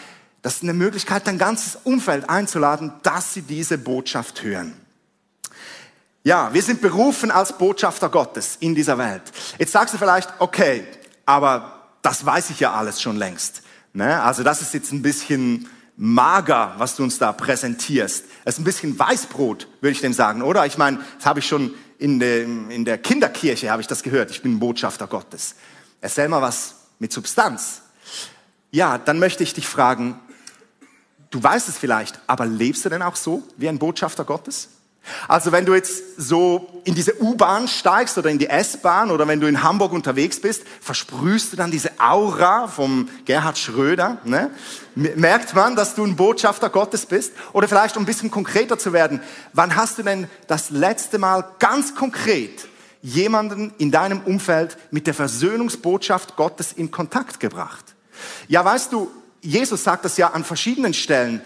das 0.42 0.58
ist 0.58 0.63
eine 0.63 0.74
Möglichkeit, 0.74 1.25
dein 1.25 1.39
ganzes 1.39 1.77
Umfeld 1.84 2.30
einzuladen, 2.30 2.94
dass 3.01 3.34
sie 3.34 3.42
diese 3.42 3.80
Botschaft 3.80 4.44
hören. 4.44 4.74
Ja, 6.24 6.54
wir 6.54 6.62
sind 6.62 6.82
berufen 6.82 7.32
als 7.32 7.58
Botschafter 7.58 8.10
Gottes 8.10 8.58
in 8.60 8.75
dieser 8.75 8.98
Welt. 8.98 9.24
Jetzt 9.58 9.72
sagst 9.72 9.94
du 9.94 9.98
vielleicht, 9.98 10.34
okay, 10.39 10.86
aber 11.25 11.89
das 12.01 12.25
weiß 12.25 12.51
ich 12.51 12.60
ja 12.60 12.74
alles 12.74 13.01
schon 13.01 13.15
längst. 13.15 13.63
Ne? 13.94 14.22
Also 14.22 14.44
das 14.44 14.62
ist 14.62 14.74
jetzt 14.74 14.92
ein 14.92 15.01
bisschen 15.01 15.68
mager, 15.98 16.75
was 16.77 16.96
du 16.96 17.04
uns 17.04 17.18
da 17.18 17.32
präsentierst. 17.32 18.25
Es 18.44 18.56
ist 18.56 18.60
ein 18.60 18.65
bisschen 18.65 19.00
Weißbrot, 19.00 19.68
würde 19.82 19.92
ich 19.94 20.01
dem 20.01 20.13
sagen, 20.13 20.42
oder? 20.42 20.65
Ich 20.65 20.77
meine, 20.77 21.00
das 21.18 21.25
habe 21.25 21.39
ich 21.39 21.48
schon 21.48 21.74
in, 21.98 22.20
dem, 22.20 22.70
in 22.70 22.86
der 22.86 22.98
Kinderkirche 22.98 23.70
habe 23.70 23.82
ich 23.82 23.88
das 23.88 24.04
gehört, 24.04 24.32
ich 24.32 24.42
bin 24.42 24.60
Botschafter 24.60 25.08
Gottes. 25.08 25.56
Erzähl 26.02 26.28
mal 26.28 26.42
was 26.42 26.75
mit 27.00 27.12
Substanz. 27.12 27.82
Ja, 28.72 28.98
dann 28.98 29.20
möchte 29.20 29.44
ich 29.44 29.54
dich 29.54 29.68
fragen, 29.68 30.20
du 31.30 31.42
weißt 31.42 31.70
es 31.70 31.78
vielleicht, 31.78 32.20
aber 32.28 32.46
lebst 32.46 32.86
du 32.86 32.90
denn 32.90 33.02
auch 33.02 33.16
so 33.16 33.44
wie 33.58 33.70
ein 33.70 33.80
Botschafter 33.80 34.25
Gottes? 34.25 34.70
Also 35.28 35.52
wenn 35.52 35.66
du 35.66 35.74
jetzt 35.74 36.04
so 36.18 36.82
in 36.84 36.96
diese 36.96 37.22
U-Bahn 37.22 37.68
steigst 37.68 38.18
oder 38.18 38.30
in 38.30 38.40
die 38.40 38.48
S-Bahn 38.48 39.12
oder 39.12 39.28
wenn 39.28 39.40
du 39.40 39.48
in 39.48 39.64
Hamburg 39.64 39.92
unterwegs 39.92 40.40
bist, 40.40 40.64
versprühst 40.82 41.52
du 41.54 41.58
dann 41.58 41.72
diese 41.72 41.92
Aura 42.00 42.68
vom 42.68 43.10
Gerhard 43.26 43.58
Schröder. 43.58 44.18
Ne? 44.24 44.52
Merkt 44.96 45.56
man, 45.56 45.76
dass 45.76 45.96
du 45.96 46.04
ein 46.04 46.16
Botschafter 46.16 46.70
Gottes 46.70 47.06
bist? 47.06 47.34
Oder 47.54 47.68
vielleicht, 47.68 47.98
um 47.98 48.04
ein 48.04 48.08
bisschen 48.08 48.32
konkreter 48.32 48.78
zu 48.78 48.94
werden, 48.94 49.22
wann 49.54 49.76
hast 49.76 49.98
du 49.98 50.04
denn 50.04 50.28
das 50.48 50.70
letzte 50.70 51.18
Mal 51.18 51.46
ganz 51.60 51.96
konkret 51.96 52.68
jemanden 53.02 53.74
in 53.78 53.92
deinem 53.92 54.22
Umfeld 54.22 54.78
mit 54.92 55.06
der 55.08 55.14
Versöhnungsbotschaft 55.14 56.36
Gottes 56.36 56.74
in 56.74 56.92
Kontakt 56.92 57.40
gebracht? 57.40 57.96
Ja, 58.48 58.64
weißt 58.64 58.92
du, 58.92 59.12
Jesus 59.42 59.84
sagt 59.84 60.06
das 60.06 60.18
ja 60.18 60.32
an 60.32 60.44
verschiedenen 60.44 60.94
Stellen. 60.94 61.42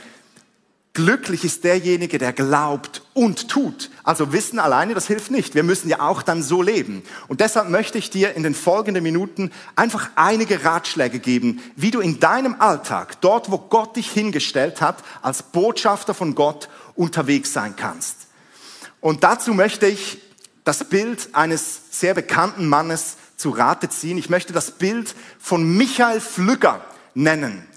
Glücklich 1.00 1.46
ist 1.46 1.64
derjenige, 1.64 2.18
der 2.18 2.34
glaubt 2.34 3.04
und 3.14 3.48
tut. 3.48 3.90
Also 4.04 4.34
Wissen 4.34 4.60
alleine, 4.60 4.94
das 4.94 5.08
hilft 5.08 5.32
nicht. 5.32 5.56
Wir 5.56 5.64
müssen 5.64 5.88
ja 5.88 6.02
auch 6.02 6.22
dann 6.22 6.44
so 6.44 6.62
leben. 6.62 7.04
Und 7.30 7.40
deshalb 7.40 7.70
möchte 7.70 7.98
ich 7.98 8.10
dir 8.10 8.36
in 8.36 8.44
den 8.44 8.54
folgenden 8.54 9.02
Minuten 9.02 9.50
einfach 9.78 10.10
einige 10.16 10.66
Ratschläge 10.66 11.20
geben, 11.20 11.62
wie 11.78 11.92
du 11.92 12.02
in 12.02 12.20
deinem 12.20 12.60
Alltag, 12.60 13.22
dort 13.22 13.50
wo 13.50 13.60
Gott 13.60 13.96
dich 13.96 14.12
hingestellt 14.12 14.82
hat, 14.82 14.98
als 15.22 15.42
Botschafter 15.42 16.14
von 16.14 16.36
Gott 16.36 16.68
unterwegs 16.96 17.54
sein 17.54 17.78
kannst. 17.78 18.28
Und 19.00 19.24
dazu 19.24 19.54
möchte 19.54 19.88
ich 19.88 20.18
das 20.66 20.84
Bild 20.84 21.30
eines 21.32 21.80
sehr 21.92 22.14
bekannten 22.14 22.68
Mannes 22.68 23.16
zu 23.38 23.52
Rate 23.52 23.88
ziehen. 23.88 24.18
Ich 24.18 24.30
möchte 24.30 24.52
das 24.52 24.72
Bild 24.72 25.16
von 25.40 25.78
Michael 25.78 26.20
Flügger 26.20 26.82
nennen. 27.14 27.69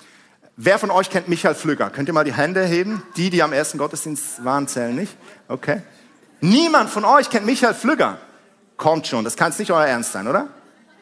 Wer 0.65 0.79
von 0.79 0.93
euch 0.93 1.11
kennt 1.11 1.27
Michael 1.27 1.57
Flügger? 1.57 1.91
Könnt 1.91 2.09
ihr 2.09 2.15
mal 2.15 2.23
die 2.23 2.35
Hände 2.35 2.65
heben? 2.65 3.03
Die, 3.17 3.31
die 3.31 3.43
am 3.43 3.53
ersten 3.53 3.79
Gottesdienst 3.79 4.45
waren, 4.45 4.69
zählen 4.69 4.95
nicht. 4.95 5.17
Okay. 5.49 5.83
Niemand 6.41 6.89
von 6.89 7.05
euch 7.05 7.31
kennt 7.31 7.47
Michael 7.47 7.75
Flügger. 7.75 8.19
Kommt 8.77 9.09
schon, 9.09 9.25
das 9.25 9.35
kann 9.35 9.51
es 9.51 9.59
nicht 9.59 9.73
euer 9.73 9.85
Ernst 9.85 10.13
sein, 10.13 10.29
oder? 10.29 10.47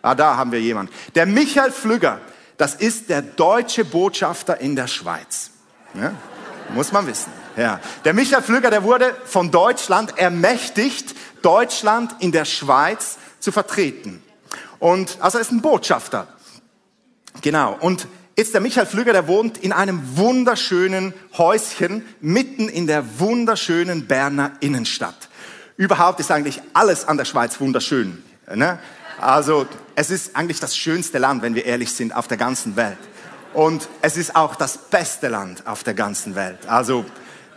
Ah, 0.00 0.14
da 0.14 0.38
haben 0.38 0.50
wir 0.50 0.62
jemanden. 0.62 0.90
Der 1.14 1.26
Michael 1.26 1.72
Flügger, 1.72 2.20
das 2.56 2.74
ist 2.74 3.10
der 3.10 3.20
deutsche 3.20 3.84
Botschafter 3.84 4.58
in 4.62 4.76
der 4.76 4.86
Schweiz. 4.86 5.50
Ja? 5.92 6.14
Muss 6.72 6.90
man 6.90 7.06
wissen. 7.06 7.30
Ja. 7.54 7.80
Der 8.06 8.14
Michael 8.14 8.42
Flügger, 8.42 8.70
der 8.70 8.82
wurde 8.82 9.14
von 9.26 9.50
Deutschland 9.50 10.16
ermächtigt, 10.16 11.14
Deutschland 11.42 12.16
in 12.20 12.32
der 12.32 12.46
Schweiz 12.46 13.18
zu 13.40 13.52
vertreten. 13.52 14.22
Und 14.78 15.18
also 15.20 15.36
er 15.36 15.42
ist 15.42 15.52
ein 15.52 15.60
Botschafter. 15.60 16.28
Genau. 17.42 17.76
Und 17.78 18.08
Jetzt 18.40 18.54
der 18.54 18.62
Michael 18.62 18.86
Flüger, 18.86 19.12
der 19.12 19.28
wohnt 19.28 19.58
in 19.58 19.70
einem 19.70 20.00
wunderschönen 20.16 21.12
Häuschen 21.36 22.06
mitten 22.22 22.70
in 22.70 22.86
der 22.86 23.20
wunderschönen 23.20 24.06
Berner 24.06 24.52
Innenstadt. 24.60 25.28
Überhaupt 25.76 26.20
ist 26.20 26.30
eigentlich 26.30 26.62
alles 26.72 27.06
an 27.06 27.18
der 27.18 27.26
Schweiz 27.26 27.60
wunderschön. 27.60 28.24
Ne? 28.54 28.78
Also 29.20 29.66
es 29.94 30.08
ist 30.08 30.36
eigentlich 30.36 30.58
das 30.58 30.74
schönste 30.74 31.18
Land, 31.18 31.42
wenn 31.42 31.54
wir 31.54 31.66
ehrlich 31.66 31.92
sind, 31.92 32.16
auf 32.16 32.28
der 32.28 32.38
ganzen 32.38 32.76
Welt. 32.76 32.96
Und 33.52 33.90
es 34.00 34.16
ist 34.16 34.34
auch 34.34 34.54
das 34.54 34.78
beste 34.78 35.28
Land 35.28 35.66
auf 35.66 35.84
der 35.84 35.92
ganzen 35.92 36.34
Welt. 36.34 36.66
Also 36.66 37.04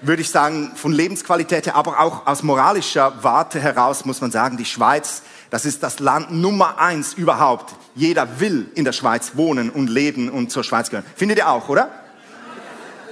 würde 0.02 0.22
ich 0.22 0.32
sagen, 0.32 0.74
von 0.76 0.92
Lebensqualität 0.92 1.66
her, 1.66 1.78
aber 1.78 2.02
auch 2.02 2.28
aus 2.28 2.44
moralischer 2.44 3.24
Warte 3.24 3.62
heraus 3.62 4.04
muss 4.04 4.20
man 4.20 4.32
sagen, 4.32 4.58
die 4.58 4.66
Schweiz 4.66 5.22
das 5.54 5.66
ist 5.66 5.84
das 5.84 6.00
Land 6.00 6.32
Nummer 6.32 6.80
eins 6.80 7.14
überhaupt. 7.14 7.76
Jeder 7.94 8.40
will 8.40 8.72
in 8.74 8.86
der 8.86 8.92
Schweiz 8.92 9.34
wohnen 9.36 9.70
und 9.70 9.88
leben 9.88 10.30
und 10.30 10.52
zur 10.52 10.64
Schweiz 10.64 10.90
gehören. 10.90 11.06
Findet 11.16 11.38
ihr 11.38 11.48
auch, 11.48 11.70
oder? 11.70 11.92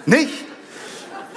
Nicht? 0.07 0.33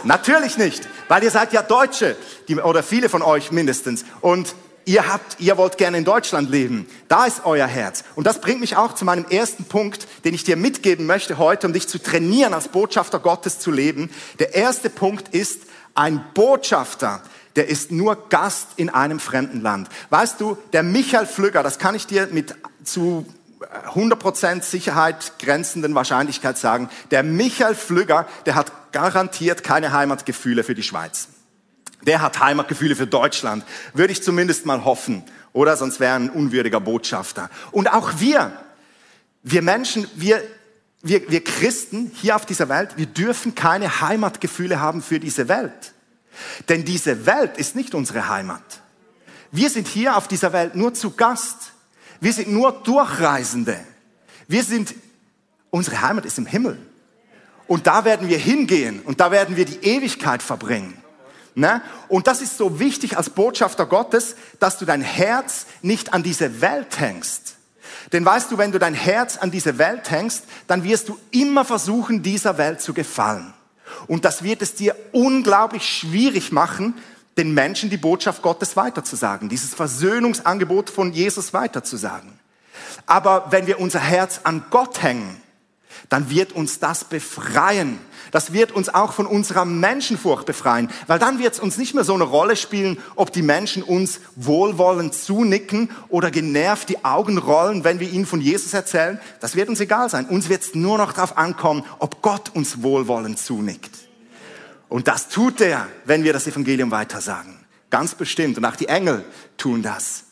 Natürlich 0.04 0.56
nicht, 0.56 0.88
weil 1.08 1.22
ihr 1.22 1.30
seid 1.30 1.52
ja 1.52 1.60
Deutsche, 1.60 2.16
die, 2.48 2.56
oder 2.56 2.82
viele 2.82 3.10
von 3.10 3.20
euch 3.20 3.52
mindestens. 3.52 4.06
Und 4.22 4.54
ihr 4.86 5.06
habt, 5.06 5.38
ihr 5.40 5.58
wollt 5.58 5.76
gerne 5.76 5.98
in 5.98 6.06
Deutschland 6.06 6.48
leben. 6.48 6.88
Da 7.08 7.26
ist 7.26 7.42
euer 7.44 7.66
Herz. 7.66 8.02
Und 8.14 8.26
das 8.26 8.40
bringt 8.40 8.60
mich 8.60 8.78
auch 8.78 8.94
zu 8.94 9.04
meinem 9.04 9.26
ersten 9.26 9.64
Punkt, 9.66 10.06
den 10.24 10.32
ich 10.32 10.44
dir 10.44 10.56
mitgeben 10.56 11.04
möchte 11.04 11.36
heute, 11.36 11.66
um 11.66 11.74
dich 11.74 11.86
zu 11.86 12.02
trainieren, 12.02 12.54
als 12.54 12.68
Botschafter 12.68 13.18
Gottes 13.18 13.58
zu 13.58 13.70
leben. 13.70 14.08
Der 14.38 14.54
erste 14.54 14.88
Punkt 14.88 15.34
ist, 15.34 15.64
ein 15.94 16.24
Botschafter 16.32 17.20
der 17.56 17.68
ist 17.68 17.92
nur 17.92 18.28
Gast 18.28 18.68
in 18.76 18.90
einem 18.90 19.20
fremden 19.20 19.60
Land. 19.60 19.88
Weißt 20.10 20.40
du, 20.40 20.58
der 20.72 20.82
Michael 20.82 21.26
Flügger, 21.26 21.62
das 21.62 21.78
kann 21.78 21.94
ich 21.94 22.06
dir 22.06 22.28
mit 22.30 22.54
zu 22.82 23.26
100% 23.94 24.62
Sicherheit 24.62 25.38
grenzenden 25.38 25.94
Wahrscheinlichkeit 25.94 26.58
sagen, 26.58 26.88
der 27.10 27.22
Michael 27.22 27.74
Flügger, 27.74 28.26
der 28.46 28.54
hat 28.54 28.92
garantiert 28.92 29.64
keine 29.64 29.92
Heimatgefühle 29.92 30.64
für 30.64 30.74
die 30.74 30.82
Schweiz. 30.82 31.28
Der 32.02 32.20
hat 32.20 32.40
Heimatgefühle 32.40 32.96
für 32.96 33.06
Deutschland, 33.06 33.64
würde 33.94 34.12
ich 34.12 34.22
zumindest 34.22 34.66
mal 34.66 34.84
hoffen, 34.84 35.24
oder 35.52 35.76
sonst 35.76 36.00
wäre 36.00 36.12
er 36.12 36.16
ein 36.16 36.30
unwürdiger 36.30 36.80
Botschafter. 36.80 37.48
Und 37.70 37.92
auch 37.92 38.12
wir, 38.18 38.52
wir 39.42 39.62
Menschen, 39.62 40.06
wir, 40.14 40.42
wir, 41.02 41.30
wir 41.30 41.42
Christen 41.42 42.10
hier 42.14 42.36
auf 42.36 42.44
dieser 42.44 42.68
Welt, 42.68 42.96
wir 42.96 43.06
dürfen 43.06 43.54
keine 43.54 44.00
Heimatgefühle 44.00 44.80
haben 44.80 45.00
für 45.00 45.20
diese 45.20 45.48
Welt. 45.48 45.93
Denn 46.68 46.84
diese 46.84 47.26
Welt 47.26 47.56
ist 47.56 47.76
nicht 47.76 47.94
unsere 47.94 48.28
Heimat. 48.28 48.62
Wir 49.50 49.70
sind 49.70 49.86
hier 49.86 50.16
auf 50.16 50.28
dieser 50.28 50.52
Welt 50.52 50.74
nur 50.74 50.94
zu 50.94 51.12
Gast. 51.12 51.72
Wir 52.20 52.32
sind 52.32 52.50
nur 52.50 52.72
Durchreisende. 52.72 53.78
Wir 54.48 54.64
sind, 54.64 54.94
unsere 55.70 56.02
Heimat 56.02 56.24
ist 56.24 56.38
im 56.38 56.46
Himmel. 56.46 56.78
Und 57.66 57.86
da 57.86 58.04
werden 58.04 58.28
wir 58.28 58.38
hingehen 58.38 59.00
und 59.00 59.20
da 59.20 59.30
werden 59.30 59.56
wir 59.56 59.64
die 59.64 59.82
Ewigkeit 59.86 60.42
verbringen. 60.42 61.00
Ne? 61.54 61.82
Und 62.08 62.26
das 62.26 62.42
ist 62.42 62.58
so 62.58 62.80
wichtig 62.80 63.16
als 63.16 63.30
Botschafter 63.30 63.86
Gottes, 63.86 64.36
dass 64.58 64.78
du 64.78 64.84
dein 64.84 65.02
Herz 65.02 65.66
nicht 65.82 66.12
an 66.12 66.22
diese 66.22 66.60
Welt 66.60 66.98
hängst. 66.98 67.54
Denn 68.12 68.24
weißt 68.24 68.50
du, 68.50 68.58
wenn 68.58 68.72
du 68.72 68.78
dein 68.78 68.94
Herz 68.94 69.38
an 69.38 69.50
diese 69.50 69.78
Welt 69.78 70.10
hängst, 70.10 70.44
dann 70.66 70.84
wirst 70.84 71.08
du 71.08 71.18
immer 71.30 71.64
versuchen, 71.64 72.22
dieser 72.22 72.58
Welt 72.58 72.80
zu 72.80 72.92
gefallen. 72.92 73.53
Und 74.06 74.24
das 74.24 74.42
wird 74.42 74.62
es 74.62 74.74
dir 74.74 74.96
unglaublich 75.12 75.88
schwierig 75.88 76.52
machen, 76.52 76.94
den 77.36 77.52
Menschen 77.54 77.90
die 77.90 77.96
Botschaft 77.96 78.42
Gottes 78.42 78.76
weiterzusagen, 78.76 79.48
dieses 79.48 79.74
Versöhnungsangebot 79.74 80.90
von 80.90 81.12
Jesus 81.12 81.52
weiterzusagen. 81.52 82.38
Aber 83.06 83.46
wenn 83.50 83.66
wir 83.66 83.80
unser 83.80 84.00
Herz 84.00 84.40
an 84.44 84.64
Gott 84.70 85.02
hängen, 85.02 85.40
dann 86.08 86.30
wird 86.30 86.52
uns 86.52 86.78
das 86.78 87.04
befreien. 87.04 87.98
Das 88.34 88.52
wird 88.52 88.72
uns 88.72 88.88
auch 88.88 89.12
von 89.12 89.28
unserer 89.28 89.64
Menschenfurcht 89.64 90.44
befreien, 90.44 90.90
weil 91.06 91.20
dann 91.20 91.38
wird 91.38 91.54
es 91.54 91.60
uns 91.60 91.78
nicht 91.78 91.94
mehr 91.94 92.02
so 92.02 92.14
eine 92.14 92.24
Rolle 92.24 92.56
spielen, 92.56 92.98
ob 93.14 93.32
die 93.32 93.42
Menschen 93.42 93.84
uns 93.84 94.18
wohlwollend 94.34 95.14
zunicken 95.14 95.88
oder 96.08 96.32
genervt 96.32 96.88
die 96.88 97.04
Augen 97.04 97.38
rollen, 97.38 97.84
wenn 97.84 98.00
wir 98.00 98.10
ihnen 98.10 98.26
von 98.26 98.40
Jesus 98.40 98.74
erzählen. 98.74 99.20
Das 99.38 99.54
wird 99.54 99.68
uns 99.68 99.78
egal 99.78 100.10
sein. 100.10 100.26
Uns 100.26 100.48
wird 100.48 100.62
es 100.62 100.74
nur 100.74 100.98
noch 100.98 101.12
darauf 101.12 101.38
ankommen, 101.38 101.84
ob 102.00 102.22
Gott 102.22 102.50
uns 102.54 102.82
wohlwollend 102.82 103.38
zunickt. 103.38 103.94
Und 104.88 105.06
das 105.06 105.28
tut 105.28 105.60
er, 105.60 105.86
wenn 106.04 106.24
wir 106.24 106.32
das 106.32 106.48
Evangelium 106.48 106.90
weitersagen. 106.90 107.60
Ganz 107.88 108.16
bestimmt. 108.16 108.58
Und 108.58 108.64
auch 108.64 108.74
die 108.74 108.88
Engel 108.88 109.24
tun 109.56 109.80
das. 109.80 110.24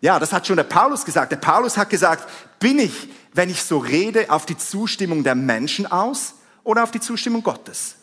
Ja, 0.00 0.18
das 0.18 0.32
hat 0.32 0.46
schon 0.46 0.56
der 0.56 0.64
Paulus 0.64 1.04
gesagt. 1.04 1.32
Der 1.32 1.36
Paulus 1.36 1.76
hat 1.76 1.90
gesagt, 1.90 2.26
bin 2.58 2.78
ich 2.78 3.10
wenn 3.34 3.50
ich 3.50 3.62
so 3.62 3.78
rede, 3.78 4.30
auf 4.30 4.46
die 4.46 4.58
Zustimmung 4.58 5.24
der 5.24 5.34
Menschen 5.34 5.90
aus 5.90 6.34
oder 6.64 6.82
auf 6.82 6.90
die 6.90 7.00
Zustimmung 7.00 7.42
Gottes? 7.42 7.96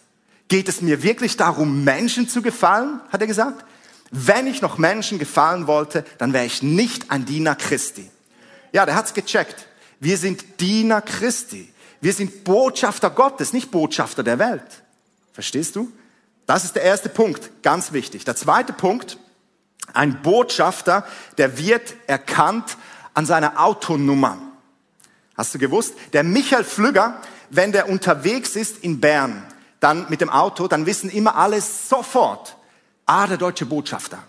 Geht 0.48 0.68
es 0.68 0.82
mir 0.82 1.04
wirklich 1.04 1.38
darum, 1.38 1.84
Menschen 1.84 2.28
zu 2.28 2.42
gefallen, 2.42 3.00
hat 3.12 3.22
er 3.22 3.28
gesagt? 3.28 3.66
Wenn 4.12 4.48
ich 4.48 4.62
noch 4.62 4.78
Menschen 4.78 5.20
gefallen 5.20 5.68
wollte, 5.68 6.04
dann 6.18 6.34
wäre 6.34 6.46
ich 6.46 6.64
nicht 6.64 7.12
ein 7.12 7.26
Diener 7.26 7.56
Christi. 7.56 8.10
Ja, 8.72 8.86
der 8.86 8.96
hat's 8.96 9.14
gecheckt. 9.14 9.68
Wir 10.00 10.18
sind 10.18 10.60
Diener 10.60 11.02
Christi. 11.02 11.72
Wir 12.02 12.14
sind 12.14 12.44
Botschafter 12.44 13.10
Gottes, 13.10 13.54
nicht 13.54 13.72
Botschafter 13.72 14.24
der 14.24 14.40
Welt. 14.40 14.84
Verstehst 15.34 15.76
du? 15.76 15.92
Das 16.46 16.64
ist 16.64 16.76
der 16.76 16.84
erste 16.84 17.10
Punkt, 17.10 17.52
ganz 17.62 17.92
wichtig. 17.92 18.26
Der 18.26 18.36
zweite 18.36 18.74
Punkt, 18.74 19.20
ein 19.94 20.22
Botschafter, 20.22 21.06
der 21.38 21.58
wird 21.58 21.94
erkannt 22.08 22.78
an 23.14 23.26
seiner 23.26 23.60
Autonummer. 23.64 24.40
Hast 25.36 25.54
du 25.54 25.60
gewusst? 25.60 25.94
Der 26.14 26.24
Michael 26.24 26.64
Flügger, 26.64 27.22
wenn 27.50 27.72
der 27.72 27.90
unterwegs 27.90 28.56
ist 28.56 28.84
in 28.84 29.00
Bern, 29.00 29.44
dann 29.80 30.08
mit 30.10 30.22
dem 30.22 30.30
Auto, 30.30 30.68
dann 30.68 30.86
wissen 30.86 31.10
immer 31.10 31.36
alle 31.36 31.62
sofort, 31.62 32.56
ah, 33.06 33.28
der 33.28 33.38
deutsche 33.38 33.66
Botschafter. 33.66 34.20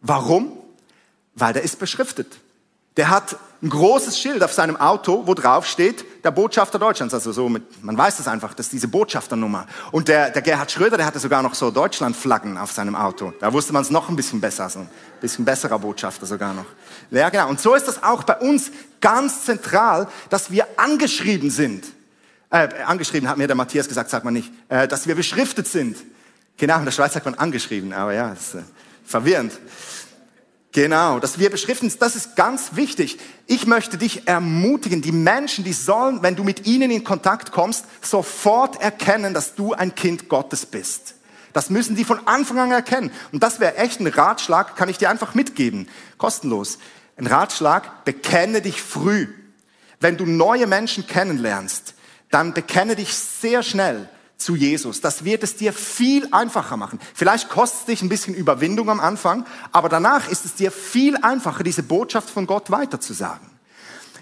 Warum? 0.00 0.52
Weil 1.34 1.52
der 1.52 1.62
ist 1.62 1.78
beschriftet. 1.78 2.38
Der 2.96 3.10
hat 3.10 3.36
ein 3.62 3.70
großes 3.70 4.18
Schild 4.18 4.42
auf 4.42 4.52
seinem 4.52 4.76
Auto, 4.76 5.26
wo 5.26 5.34
drauf 5.34 5.66
steht, 5.66 6.04
der 6.24 6.30
Botschafter 6.30 6.78
Deutschlands. 6.78 7.14
Also 7.14 7.32
so 7.32 7.48
mit, 7.48 7.84
man 7.84 7.96
weiß 7.96 8.18
es 8.18 8.28
einfach, 8.28 8.54
das 8.54 8.66
ist 8.66 8.72
diese 8.72 8.88
Botschafternummer. 8.88 9.66
Und 9.92 10.08
der, 10.08 10.30
der 10.30 10.42
Gerhard 10.42 10.70
Schröder, 10.70 10.96
der 10.96 11.06
hatte 11.06 11.18
sogar 11.18 11.42
noch 11.42 11.54
so 11.54 11.70
Deutschlandflaggen 11.70 12.56
auf 12.56 12.72
seinem 12.72 12.96
Auto. 12.96 13.32
Da 13.40 13.52
wusste 13.52 13.72
man 13.72 13.82
es 13.82 13.90
noch 13.90 14.08
ein 14.08 14.16
bisschen 14.16 14.40
besser, 14.40 14.68
so 14.68 14.80
ein 14.80 14.88
bisschen 15.20 15.44
besserer 15.44 15.78
Botschafter 15.78 16.26
sogar 16.26 16.54
noch. 16.54 16.66
Ja, 17.10 17.28
genau. 17.30 17.48
Und 17.48 17.60
so 17.60 17.74
ist 17.74 17.86
das 17.86 18.02
auch 18.02 18.22
bei 18.24 18.36
uns 18.38 18.70
ganz 19.00 19.44
zentral, 19.44 20.08
dass 20.30 20.50
wir 20.50 20.66
angeschrieben 20.76 21.50
sind. 21.50 21.84
Äh, 22.50 22.68
angeschrieben 22.84 23.28
hat 23.28 23.36
mir 23.36 23.46
der 23.46 23.56
Matthias 23.56 23.88
gesagt, 23.88 24.08
sagt 24.10 24.24
man 24.24 24.34
nicht, 24.34 24.50
äh, 24.68 24.88
dass 24.88 25.06
wir 25.06 25.14
beschriftet 25.14 25.68
sind. 25.68 25.96
Genau, 26.56 26.78
in 26.78 26.84
der 26.86 26.92
Schweiz 26.92 27.12
sagt 27.12 27.26
man 27.26 27.34
angeschrieben, 27.34 27.92
aber 27.92 28.14
ja, 28.14 28.32
ist 28.32 28.54
äh, 28.54 28.62
verwirrend. 29.04 29.52
Genau, 30.72 31.18
dass 31.18 31.38
wir 31.38 31.50
beschriften, 31.50 31.92
das 31.98 32.16
ist 32.16 32.36
ganz 32.36 32.76
wichtig. 32.76 33.18
Ich 33.46 33.66
möchte 33.66 33.98
dich 33.98 34.28
ermutigen, 34.28 35.02
die 35.02 35.12
Menschen, 35.12 35.64
die 35.64 35.72
sollen, 35.72 36.22
wenn 36.22 36.36
du 36.36 36.44
mit 36.44 36.66
ihnen 36.66 36.90
in 36.90 37.04
Kontakt 37.04 37.52
kommst, 37.52 37.84
sofort 38.02 38.80
erkennen, 38.80 39.34
dass 39.34 39.54
du 39.54 39.72
ein 39.72 39.94
Kind 39.94 40.28
Gottes 40.28 40.66
bist. 40.66 41.14
Das 41.52 41.70
müssen 41.70 41.96
die 41.96 42.04
von 42.04 42.26
Anfang 42.26 42.58
an 42.58 42.70
erkennen. 42.70 43.10
Und 43.32 43.42
das 43.42 43.60
wäre 43.60 43.76
echt 43.76 44.00
ein 44.00 44.06
Ratschlag, 44.06 44.76
kann 44.76 44.88
ich 44.88 44.98
dir 44.98 45.10
einfach 45.10 45.34
mitgeben, 45.34 45.88
kostenlos. 46.18 46.78
Ein 47.16 47.26
Ratschlag, 47.26 48.04
bekenne 48.04 48.62
dich 48.62 48.80
früh. 48.80 49.26
Wenn 50.00 50.16
du 50.16 50.26
neue 50.26 50.66
Menschen 50.66 51.06
kennenlernst, 51.06 51.94
dann 52.30 52.54
bekenne 52.54 52.96
dich 52.96 53.14
sehr 53.14 53.62
schnell 53.62 54.08
zu 54.36 54.54
Jesus. 54.54 55.00
Das 55.00 55.24
wird 55.24 55.42
es 55.42 55.56
dir 55.56 55.72
viel 55.72 56.28
einfacher 56.30 56.76
machen. 56.76 57.00
Vielleicht 57.14 57.48
kostet 57.48 57.80
es 57.80 57.86
dich 57.86 58.02
ein 58.02 58.08
bisschen 58.08 58.34
Überwindung 58.34 58.88
am 58.88 59.00
Anfang, 59.00 59.44
aber 59.72 59.88
danach 59.88 60.28
ist 60.28 60.44
es 60.44 60.54
dir 60.54 60.70
viel 60.70 61.16
einfacher, 61.16 61.64
diese 61.64 61.82
Botschaft 61.82 62.30
von 62.30 62.46
Gott 62.46 62.70
weiterzusagen. 62.70 63.50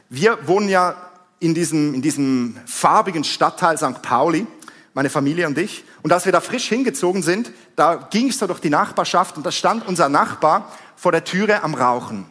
Wir 0.09 0.39
wohnen 0.47 0.69
ja 0.69 0.97
in 1.39 1.55
diesem, 1.55 1.95
in 1.95 2.03
diesem 2.03 2.57
farbigen 2.65 3.25
Stadtteil 3.25 3.77
St. 3.77 4.01
Pauli, 4.01 4.47
meine 4.95 5.11
Familie 5.11 5.47
und 5.47 5.59
ich. 5.59 5.85
Und 6.03 6.13
als 6.13 6.25
wir 6.25 6.33
da 6.33 6.41
frisch 6.41 6.69
hingezogen 6.69 7.23
sind, 7.23 7.53
da 7.75 7.97
ging 7.97 8.29
ich 8.29 8.39
so 8.39 8.47
durch 8.47 8.61
die 8.61 8.71
Nachbarschaft 8.71 9.37
und 9.37 9.45
da 9.45 9.53
stand 9.53 9.87
unser 9.87 10.09
Nachbar 10.09 10.73
vor 10.97 11.13
der 11.13 11.25
Türe 11.25 11.63
am 11.63 11.75
Rauchen. 11.75 12.25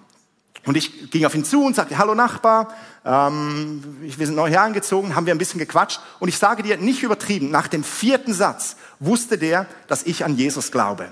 Und 0.65 0.75
ich 0.78 1.12
ging 1.12 1.25
auf 1.25 1.36
ihn 1.36 1.45
zu 1.45 1.63
und 1.63 1.75
sagte, 1.75 1.97
hallo 1.97 2.15
Nachbar, 2.15 2.73
ähm, 3.06 3.84
wir 3.99 4.25
sind 4.25 4.36
neu 4.36 4.49
herangezogen, 4.49 5.15
haben 5.15 5.25
wir 5.28 5.34
ein 5.34 5.38
bisschen 5.38 5.60
gequatscht. 5.60 5.99
Und 6.19 6.28
ich 6.28 6.38
sage 6.38 6.63
dir, 6.63 6.78
nicht 6.78 7.04
übertrieben, 7.04 7.51
nach 7.51 7.67
dem 7.67 7.84
vierten 7.84 8.34
Satz 8.34 8.75
wusste 8.99 9.38
der, 9.38 9.67
dass 9.88 10.04
ich 10.04 10.25
an 10.25 10.36
Jesus 10.36 10.71
glaube. 10.71 11.10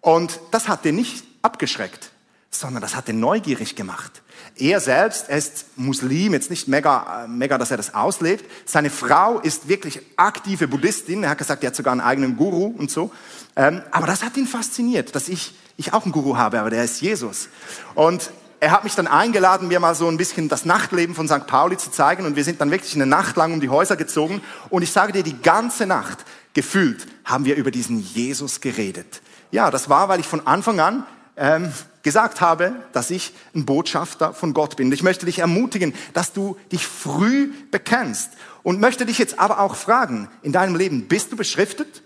Und 0.00 0.40
das 0.52 0.68
hat 0.68 0.84
den 0.84 0.94
nicht 0.94 1.24
abgeschreckt, 1.42 2.12
sondern 2.50 2.82
das 2.82 2.94
hat 2.94 3.08
den 3.08 3.18
neugierig 3.18 3.74
gemacht. 3.74 4.22
Er 4.56 4.80
selbst, 4.80 5.28
er 5.28 5.38
ist 5.38 5.66
Muslim, 5.76 6.34
jetzt 6.34 6.50
nicht 6.50 6.68
mega, 6.68 7.26
mega, 7.28 7.58
dass 7.58 7.70
er 7.70 7.78
das 7.78 7.94
auslebt. 7.94 8.44
Seine 8.64 8.90
Frau 8.90 9.40
ist 9.40 9.68
wirklich 9.68 10.00
aktive 10.16 10.68
Buddhistin. 10.68 11.24
Er 11.24 11.30
hat 11.30 11.38
gesagt, 11.38 11.64
er 11.64 11.68
hat 11.68 11.76
sogar 11.76 11.92
einen 11.92 12.00
eigenen 12.00 12.36
Guru 12.36 12.66
und 12.66 12.90
so. 12.90 13.10
Ähm, 13.56 13.82
aber 13.90 14.06
das 14.06 14.22
hat 14.22 14.36
ihn 14.36 14.46
fasziniert, 14.46 15.14
dass 15.14 15.28
ich, 15.28 15.54
ich 15.76 15.92
auch 15.92 16.04
einen 16.04 16.12
Guru 16.12 16.36
habe, 16.36 16.60
aber 16.60 16.70
der 16.70 16.84
ist 16.84 17.00
Jesus. 17.00 17.48
Und 17.94 18.30
er 18.62 18.70
hat 18.70 18.84
mich 18.84 18.94
dann 18.94 19.08
eingeladen, 19.08 19.66
mir 19.66 19.80
mal 19.80 19.96
so 19.96 20.06
ein 20.06 20.16
bisschen 20.16 20.48
das 20.48 20.64
Nachtleben 20.64 21.16
von 21.16 21.26
St. 21.26 21.48
Pauli 21.48 21.76
zu 21.76 21.90
zeigen. 21.90 22.24
Und 22.24 22.36
wir 22.36 22.44
sind 22.44 22.60
dann 22.60 22.70
wirklich 22.70 22.94
eine 22.94 23.06
Nacht 23.06 23.34
lang 23.34 23.52
um 23.52 23.60
die 23.60 23.68
Häuser 23.68 23.96
gezogen. 23.96 24.40
Und 24.70 24.82
ich 24.82 24.92
sage 24.92 25.12
dir, 25.12 25.24
die 25.24 25.42
ganze 25.42 25.84
Nacht, 25.84 26.18
gefühlt, 26.54 27.08
haben 27.24 27.44
wir 27.44 27.56
über 27.56 27.72
diesen 27.72 27.98
Jesus 27.98 28.60
geredet. 28.60 29.20
Ja, 29.50 29.72
das 29.72 29.88
war, 29.88 30.08
weil 30.08 30.20
ich 30.20 30.28
von 30.28 30.46
Anfang 30.46 30.78
an 30.78 31.04
ähm, 31.36 31.72
gesagt 32.04 32.40
habe, 32.40 32.72
dass 32.92 33.10
ich 33.10 33.32
ein 33.52 33.66
Botschafter 33.66 34.32
von 34.32 34.54
Gott 34.54 34.76
bin. 34.76 34.92
Ich 34.92 35.02
möchte 35.02 35.26
dich 35.26 35.40
ermutigen, 35.40 35.92
dass 36.12 36.32
du 36.32 36.56
dich 36.70 36.86
früh 36.86 37.50
bekennst. 37.72 38.30
Und 38.62 38.78
möchte 38.78 39.06
dich 39.06 39.18
jetzt 39.18 39.40
aber 39.40 39.58
auch 39.58 39.74
fragen, 39.74 40.28
in 40.42 40.52
deinem 40.52 40.76
Leben, 40.76 41.08
bist 41.08 41.32
du 41.32 41.36
beschriftet? 41.36 42.02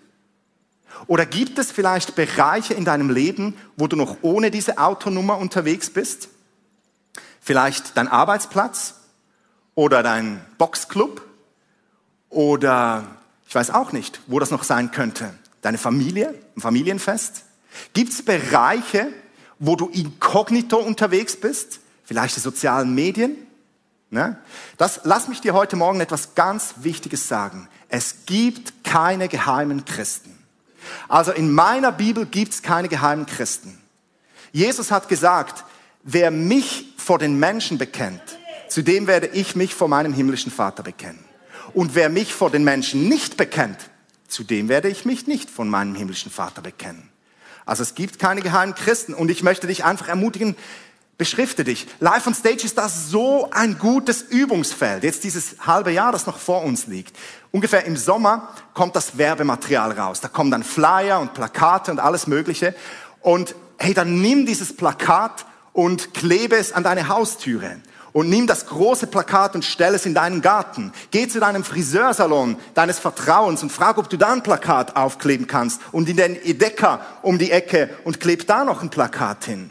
Oder 1.06 1.26
gibt 1.26 1.58
es 1.58 1.70
vielleicht 1.70 2.14
Bereiche 2.14 2.72
in 2.72 2.86
deinem 2.86 3.10
Leben, 3.10 3.58
wo 3.76 3.88
du 3.88 3.96
noch 3.96 4.16
ohne 4.22 4.50
diese 4.50 4.78
Autonummer 4.78 5.36
unterwegs 5.36 5.90
bist? 5.90 6.30
Vielleicht 7.46 7.96
dein 7.96 8.08
Arbeitsplatz 8.08 8.94
oder 9.76 10.02
dein 10.02 10.44
Boxclub 10.58 11.22
oder 12.28 13.04
ich 13.46 13.54
weiß 13.54 13.70
auch 13.70 13.92
nicht, 13.92 14.20
wo 14.26 14.40
das 14.40 14.50
noch 14.50 14.64
sein 14.64 14.90
könnte. 14.90 15.32
Deine 15.62 15.78
Familie, 15.78 16.34
ein 16.56 16.60
Familienfest. 16.60 17.44
Gibt 17.92 18.12
es 18.12 18.24
Bereiche, 18.24 19.12
wo 19.60 19.76
du 19.76 19.88
inkognito 19.90 20.76
unterwegs 20.78 21.36
bist? 21.36 21.78
Vielleicht 22.02 22.34
die 22.34 22.40
sozialen 22.40 22.96
Medien? 22.96 23.36
Ne? 24.10 24.40
Das, 24.76 25.02
lass 25.04 25.28
mich 25.28 25.40
dir 25.40 25.54
heute 25.54 25.76
Morgen 25.76 26.00
etwas 26.00 26.34
ganz 26.34 26.74
Wichtiges 26.78 27.28
sagen. 27.28 27.68
Es 27.88 28.26
gibt 28.26 28.82
keine 28.82 29.28
geheimen 29.28 29.84
Christen. 29.84 30.36
Also 31.06 31.30
in 31.30 31.52
meiner 31.52 31.92
Bibel 31.92 32.26
gibt 32.26 32.54
es 32.54 32.62
keine 32.62 32.88
geheimen 32.88 33.26
Christen. 33.26 33.80
Jesus 34.50 34.90
hat 34.90 35.08
gesagt, 35.08 35.62
wer 36.02 36.32
mich 36.32 36.95
vor 37.06 37.20
den 37.20 37.38
Menschen 37.38 37.78
bekennt, 37.78 38.20
zu 38.66 38.82
dem 38.82 39.06
werde 39.06 39.28
ich 39.28 39.54
mich 39.54 39.76
vor 39.76 39.86
meinem 39.86 40.12
himmlischen 40.12 40.50
Vater 40.50 40.82
bekennen. 40.82 41.24
Und 41.72 41.94
wer 41.94 42.08
mich 42.08 42.34
vor 42.34 42.50
den 42.50 42.64
Menschen 42.64 43.08
nicht 43.08 43.36
bekennt, 43.36 43.78
zu 44.26 44.42
dem 44.42 44.68
werde 44.68 44.88
ich 44.88 45.04
mich 45.04 45.28
nicht 45.28 45.48
von 45.48 45.68
meinem 45.68 45.94
himmlischen 45.94 46.32
Vater 46.32 46.62
bekennen. 46.62 47.08
Also 47.64 47.84
es 47.84 47.94
gibt 47.94 48.18
keine 48.18 48.40
geheimen 48.40 48.74
Christen 48.74 49.14
und 49.14 49.30
ich 49.30 49.44
möchte 49.44 49.68
dich 49.68 49.84
einfach 49.84 50.08
ermutigen, 50.08 50.56
beschrifte 51.16 51.62
dich. 51.62 51.86
Live 52.00 52.26
on 52.26 52.34
Stage 52.34 52.64
ist 52.64 52.76
das 52.76 53.08
so 53.08 53.52
ein 53.52 53.78
gutes 53.78 54.22
Übungsfeld. 54.22 55.04
Jetzt 55.04 55.22
dieses 55.22 55.64
halbe 55.64 55.92
Jahr, 55.92 56.10
das 56.10 56.26
noch 56.26 56.38
vor 56.38 56.64
uns 56.64 56.88
liegt. 56.88 57.16
Ungefähr 57.52 57.84
im 57.84 57.96
Sommer 57.96 58.52
kommt 58.74 58.96
das 58.96 59.16
Werbematerial 59.16 59.92
raus. 59.92 60.20
Da 60.20 60.26
kommen 60.26 60.50
dann 60.50 60.64
Flyer 60.64 61.20
und 61.20 61.34
Plakate 61.34 61.92
und 61.92 62.00
alles 62.00 62.26
Mögliche. 62.26 62.74
Und 63.20 63.54
hey, 63.78 63.94
dann 63.94 64.20
nimm 64.20 64.44
dieses 64.44 64.76
Plakat 64.76 65.46
und 65.76 66.14
klebe 66.14 66.56
es 66.56 66.72
an 66.72 66.84
deine 66.84 67.08
Haustüre. 67.08 67.76
Und 68.14 68.30
nimm 68.30 68.46
das 68.46 68.64
große 68.64 69.08
Plakat 69.08 69.54
und 69.54 69.62
stell 69.62 69.94
es 69.94 70.06
in 70.06 70.14
deinen 70.14 70.40
Garten. 70.40 70.90
Geh 71.10 71.28
zu 71.28 71.38
deinem 71.38 71.64
Friseursalon 71.64 72.56
deines 72.72 72.98
Vertrauens 72.98 73.62
und 73.62 73.70
frag, 73.70 73.98
ob 73.98 74.08
du 74.08 74.16
da 74.16 74.32
ein 74.32 74.42
Plakat 74.42 74.96
aufkleben 74.96 75.46
kannst. 75.46 75.82
Und 75.92 76.08
in 76.08 76.16
den 76.16 76.34
Edeka 76.34 77.00
um 77.20 77.36
die 77.36 77.50
Ecke 77.50 77.90
und 78.04 78.20
kleb 78.20 78.46
da 78.46 78.64
noch 78.64 78.80
ein 78.82 78.88
Plakat 78.88 79.44
hin. 79.44 79.70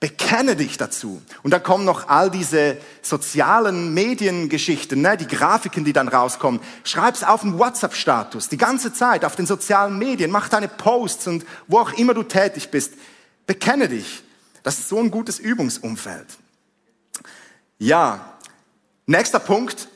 Bekenne 0.00 0.56
dich 0.56 0.78
dazu. 0.78 1.22
Und 1.44 1.52
dann 1.52 1.62
kommen 1.62 1.84
noch 1.84 2.08
all 2.08 2.28
diese 2.28 2.76
sozialen 3.02 3.94
Mediengeschichten, 3.94 5.00
ne, 5.00 5.16
die 5.16 5.28
Grafiken, 5.28 5.84
die 5.84 5.92
dann 5.92 6.08
rauskommen. 6.08 6.60
Schreib's 6.82 7.22
auf 7.22 7.42
den 7.42 7.56
WhatsApp-Status, 7.56 8.48
die 8.48 8.58
ganze 8.58 8.92
Zeit 8.92 9.24
auf 9.24 9.36
den 9.36 9.46
sozialen 9.46 9.96
Medien, 9.96 10.32
mach 10.32 10.48
deine 10.48 10.66
Posts 10.66 11.28
und 11.28 11.46
wo 11.68 11.78
auch 11.78 11.92
immer 11.92 12.14
du 12.14 12.24
tätig 12.24 12.72
bist. 12.72 12.94
Bekenne 13.46 13.88
dich. 13.88 14.24
Das 14.66 14.80
ist 14.80 14.88
so 14.88 14.98
ein 14.98 15.12
gutes 15.12 15.38
Übungsumfeld. 15.38 16.26
Ja, 17.78 18.36
nächster 19.06 19.38
Punkt. 19.38 19.86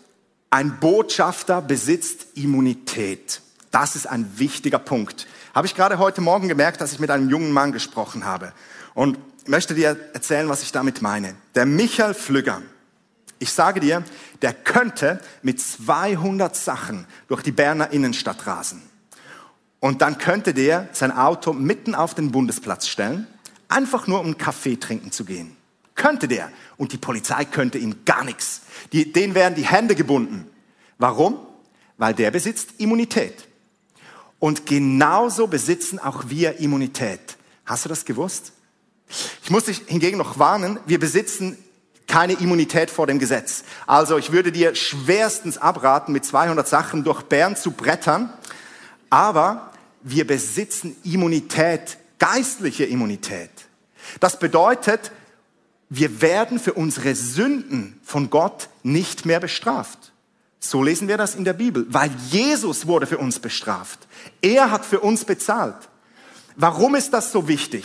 Ein 0.48 0.78
Botschafter 0.78 1.60
besitzt 1.60 2.28
Immunität. 2.36 3.42
Das 3.72 3.96
ist 3.96 4.06
ein 4.06 4.38
wichtiger 4.38 4.78
Punkt. 4.78 5.26
Habe 5.56 5.66
ich 5.66 5.74
gerade 5.74 5.98
heute 5.98 6.20
Morgen 6.20 6.46
gemerkt, 6.46 6.80
dass 6.80 6.92
ich 6.92 7.00
mit 7.00 7.10
einem 7.10 7.28
jungen 7.28 7.50
Mann 7.50 7.72
gesprochen 7.72 8.24
habe. 8.24 8.52
Und 8.94 9.18
möchte 9.48 9.74
dir 9.74 9.98
erzählen, 10.12 10.48
was 10.48 10.62
ich 10.62 10.70
damit 10.70 11.02
meine. 11.02 11.34
Der 11.56 11.66
Michael 11.66 12.14
Flügger, 12.14 12.62
ich 13.40 13.52
sage 13.52 13.80
dir, 13.80 14.04
der 14.40 14.52
könnte 14.52 15.18
mit 15.42 15.60
200 15.60 16.54
Sachen 16.54 17.08
durch 17.26 17.42
die 17.42 17.50
Berner 17.50 17.90
Innenstadt 17.90 18.46
rasen. 18.46 18.80
Und 19.80 20.00
dann 20.00 20.18
könnte 20.18 20.54
der 20.54 20.88
sein 20.92 21.10
Auto 21.10 21.52
mitten 21.52 21.96
auf 21.96 22.14
den 22.14 22.30
Bundesplatz 22.30 22.86
stellen, 22.86 23.26
einfach 23.70 24.06
nur 24.06 24.20
um 24.20 24.26
einen 24.26 24.38
Kaffee 24.38 24.76
trinken 24.76 25.12
zu 25.12 25.24
gehen. 25.24 25.56
Könnte 25.94 26.28
der. 26.28 26.50
Und 26.76 26.92
die 26.92 26.98
Polizei 26.98 27.44
könnte 27.44 27.78
ihm 27.78 28.04
gar 28.04 28.24
nichts. 28.24 28.62
Die, 28.92 29.12
denen 29.12 29.34
wären 29.34 29.54
die 29.54 29.66
Hände 29.66 29.94
gebunden. 29.94 30.46
Warum? 30.98 31.38
Weil 31.98 32.14
der 32.14 32.30
besitzt 32.30 32.70
Immunität. 32.78 33.48
Und 34.38 34.66
genauso 34.66 35.46
besitzen 35.46 35.98
auch 35.98 36.24
wir 36.28 36.58
Immunität. 36.60 37.20
Hast 37.66 37.84
du 37.84 37.88
das 37.88 38.04
gewusst? 38.04 38.52
Ich 39.42 39.50
muss 39.50 39.64
dich 39.64 39.82
hingegen 39.86 40.18
noch 40.18 40.38
warnen, 40.38 40.78
wir 40.86 40.98
besitzen 40.98 41.58
keine 42.06 42.32
Immunität 42.34 42.90
vor 42.90 43.06
dem 43.06 43.18
Gesetz. 43.18 43.64
Also 43.86 44.18
ich 44.18 44.32
würde 44.32 44.50
dir 44.50 44.74
schwerstens 44.74 45.58
abraten, 45.58 46.12
mit 46.12 46.24
200 46.24 46.66
Sachen 46.66 47.04
durch 47.04 47.22
Bern 47.22 47.56
zu 47.56 47.70
brettern, 47.70 48.32
aber 49.10 49.70
wir 50.02 50.26
besitzen 50.26 50.96
Immunität, 51.04 51.98
geistliche 52.20 52.84
Immunität. 52.84 53.50
Das 54.20 54.38
bedeutet, 54.38 55.10
wir 55.88 56.22
werden 56.22 56.60
für 56.60 56.74
unsere 56.74 57.16
Sünden 57.16 57.98
von 58.04 58.30
Gott 58.30 58.68
nicht 58.84 59.26
mehr 59.26 59.40
bestraft. 59.40 60.12
So 60.60 60.82
lesen 60.82 61.08
wir 61.08 61.16
das 61.16 61.34
in 61.34 61.44
der 61.44 61.54
Bibel, 61.54 61.86
weil 61.88 62.10
Jesus 62.28 62.86
wurde 62.86 63.06
für 63.06 63.18
uns 63.18 63.40
bestraft. 63.40 63.98
Er 64.40 64.70
hat 64.70 64.84
für 64.84 65.00
uns 65.00 65.24
bezahlt. 65.24 65.88
Warum 66.54 66.94
ist 66.94 67.12
das 67.12 67.32
so 67.32 67.48
wichtig? 67.48 67.84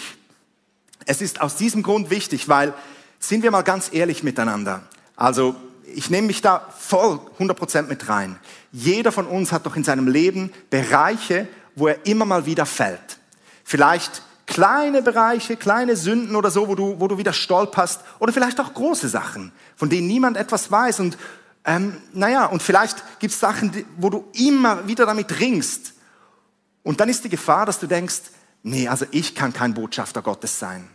Es 1.06 1.22
ist 1.22 1.42
aus 1.42 1.56
diesem 1.56 1.82
Grund 1.82 2.10
wichtig, 2.10 2.48
weil, 2.48 2.74
sind 3.20 3.44
wir 3.44 3.52
mal 3.52 3.62
ganz 3.62 3.90
ehrlich 3.92 4.24
miteinander, 4.24 4.84
also 5.16 5.56
ich 5.94 6.10
nehme 6.10 6.28
mich 6.28 6.42
da 6.42 6.68
voll 6.78 7.20
100% 7.40 7.84
mit 7.84 8.10
rein. 8.10 8.38
Jeder 8.72 9.12
von 9.12 9.28
uns 9.28 9.52
hat 9.52 9.66
doch 9.66 9.76
in 9.76 9.84
seinem 9.84 10.08
Leben 10.08 10.52
Bereiche, 10.70 11.48
wo 11.76 11.88
er 11.88 12.06
immer 12.06 12.26
mal 12.26 12.46
wieder 12.46 12.66
fällt. 12.66 13.20
Vielleicht 13.66 14.22
kleine 14.46 15.02
Bereiche, 15.02 15.58
kleine 15.58 15.96
Sünden 15.96 16.36
oder 16.36 16.52
so, 16.52 16.68
wo 16.68 16.76
du, 16.76 17.00
wo 17.00 17.08
du 17.08 17.18
wieder 17.18 17.34
stolperst. 17.34 18.00
Oder 18.20 18.32
vielleicht 18.32 18.60
auch 18.60 18.74
große 18.74 19.10
Sachen, 19.10 19.52
von 19.76 19.90
denen 19.90 20.08
niemand 20.08 20.38
etwas 20.38 20.72
weiß. 20.72 21.00
Und 21.00 21.18
ähm, 21.66 21.98
naja, 22.14 22.46
und 22.46 22.62
vielleicht 22.62 23.20
gibt 23.20 23.34
es 23.34 23.40
Sachen, 23.40 23.86
wo 23.98 24.12
du 24.12 24.26
immer 24.34 24.88
wieder 24.88 25.08
damit 25.08 25.40
ringst. 25.40 25.94
Und 26.84 27.00
dann 27.00 27.10
ist 27.10 27.24
die 27.24 27.30
Gefahr, 27.30 27.66
dass 27.66 27.80
du 27.80 27.88
denkst, 27.88 28.22
nee, 28.62 28.88
also 28.88 29.08
ich 29.10 29.34
kann 29.34 29.52
kein 29.52 29.74
Botschafter 29.74 30.22
Gottes 30.22 30.60
sein. 30.60 30.88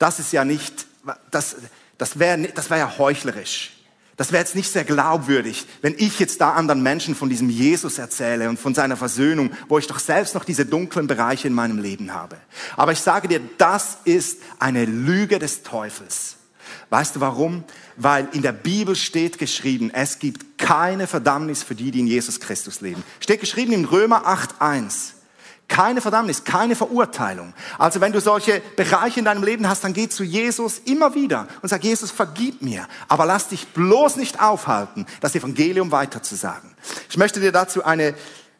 Das 0.00 0.18
ist 0.18 0.32
ja 0.32 0.44
nicht, 0.44 0.86
das, 1.30 1.56
das 1.96 2.18
wäre 2.18 2.48
das 2.48 2.70
wär 2.70 2.78
ja 2.78 2.98
heuchlerisch. 2.98 3.75
Das 4.16 4.32
wäre 4.32 4.42
jetzt 4.42 4.54
nicht 4.54 4.70
sehr 4.70 4.84
glaubwürdig, 4.84 5.66
wenn 5.82 5.94
ich 5.98 6.18
jetzt 6.18 6.40
da 6.40 6.52
anderen 6.52 6.82
Menschen 6.82 7.14
von 7.14 7.28
diesem 7.28 7.50
Jesus 7.50 7.98
erzähle 7.98 8.48
und 8.48 8.58
von 8.58 8.74
seiner 8.74 8.96
Versöhnung, 8.96 9.50
wo 9.68 9.78
ich 9.78 9.86
doch 9.86 9.98
selbst 9.98 10.34
noch 10.34 10.44
diese 10.44 10.64
dunklen 10.64 11.06
Bereiche 11.06 11.48
in 11.48 11.54
meinem 11.54 11.78
Leben 11.78 12.14
habe. 12.14 12.38
Aber 12.76 12.92
ich 12.92 13.00
sage 13.00 13.28
dir, 13.28 13.40
das 13.58 13.98
ist 14.04 14.38
eine 14.58 14.86
Lüge 14.86 15.38
des 15.38 15.62
Teufels. 15.62 16.36
Weißt 16.88 17.16
du 17.16 17.20
warum? 17.20 17.64
Weil 17.96 18.28
in 18.32 18.42
der 18.42 18.52
Bibel 18.52 18.96
steht 18.96 19.38
geschrieben, 19.38 19.90
es 19.92 20.18
gibt 20.18 20.56
keine 20.56 21.06
Verdammnis 21.06 21.62
für 21.62 21.74
die, 21.74 21.90
die 21.90 22.00
in 22.00 22.06
Jesus 22.06 22.40
Christus 22.40 22.80
leben. 22.80 23.02
Steht 23.20 23.40
geschrieben 23.40 23.72
in 23.72 23.84
Römer 23.84 24.26
8.1. 24.26 25.15
Keine 25.68 26.00
Verdammnis, 26.00 26.44
keine 26.44 26.76
Verurteilung. 26.76 27.52
Also 27.76 28.00
wenn 28.00 28.12
du 28.12 28.20
solche 28.20 28.62
Bereiche 28.76 29.18
in 29.18 29.24
deinem 29.24 29.42
Leben 29.42 29.68
hast, 29.68 29.82
dann 29.82 29.92
geh 29.92 30.08
zu 30.08 30.22
Jesus 30.22 30.80
immer 30.84 31.14
wieder 31.14 31.48
und 31.60 31.68
sag, 31.68 31.82
Jesus, 31.82 32.12
vergib 32.12 32.62
mir. 32.62 32.86
Aber 33.08 33.26
lass 33.26 33.48
dich 33.48 33.66
bloß 33.68 34.16
nicht 34.16 34.40
aufhalten, 34.40 35.06
das 35.20 35.34
Evangelium 35.34 35.90
weiterzusagen. 35.90 36.70
Ich 37.10 37.16
möchte 37.16 37.40
dir 37.40 37.50
dazu 37.50 37.84
eine, 37.84 38.14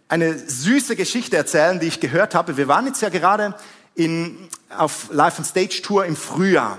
eine 0.09 0.37
süße 0.37 0.97
Geschichte 0.97 1.37
erzählen, 1.37 1.79
die 1.79 1.87
ich 1.87 2.01
gehört 2.01 2.35
habe. 2.35 2.57
Wir 2.57 2.67
waren 2.67 2.87
jetzt 2.87 3.03
ja 3.03 3.09
gerade 3.09 3.55
in, 3.95 4.49
auf 4.77 5.09
Live 5.11 5.39
on 5.39 5.45
Stage 5.45 5.83
Tour 5.83 6.07
im 6.07 6.17
Frühjahr. 6.17 6.79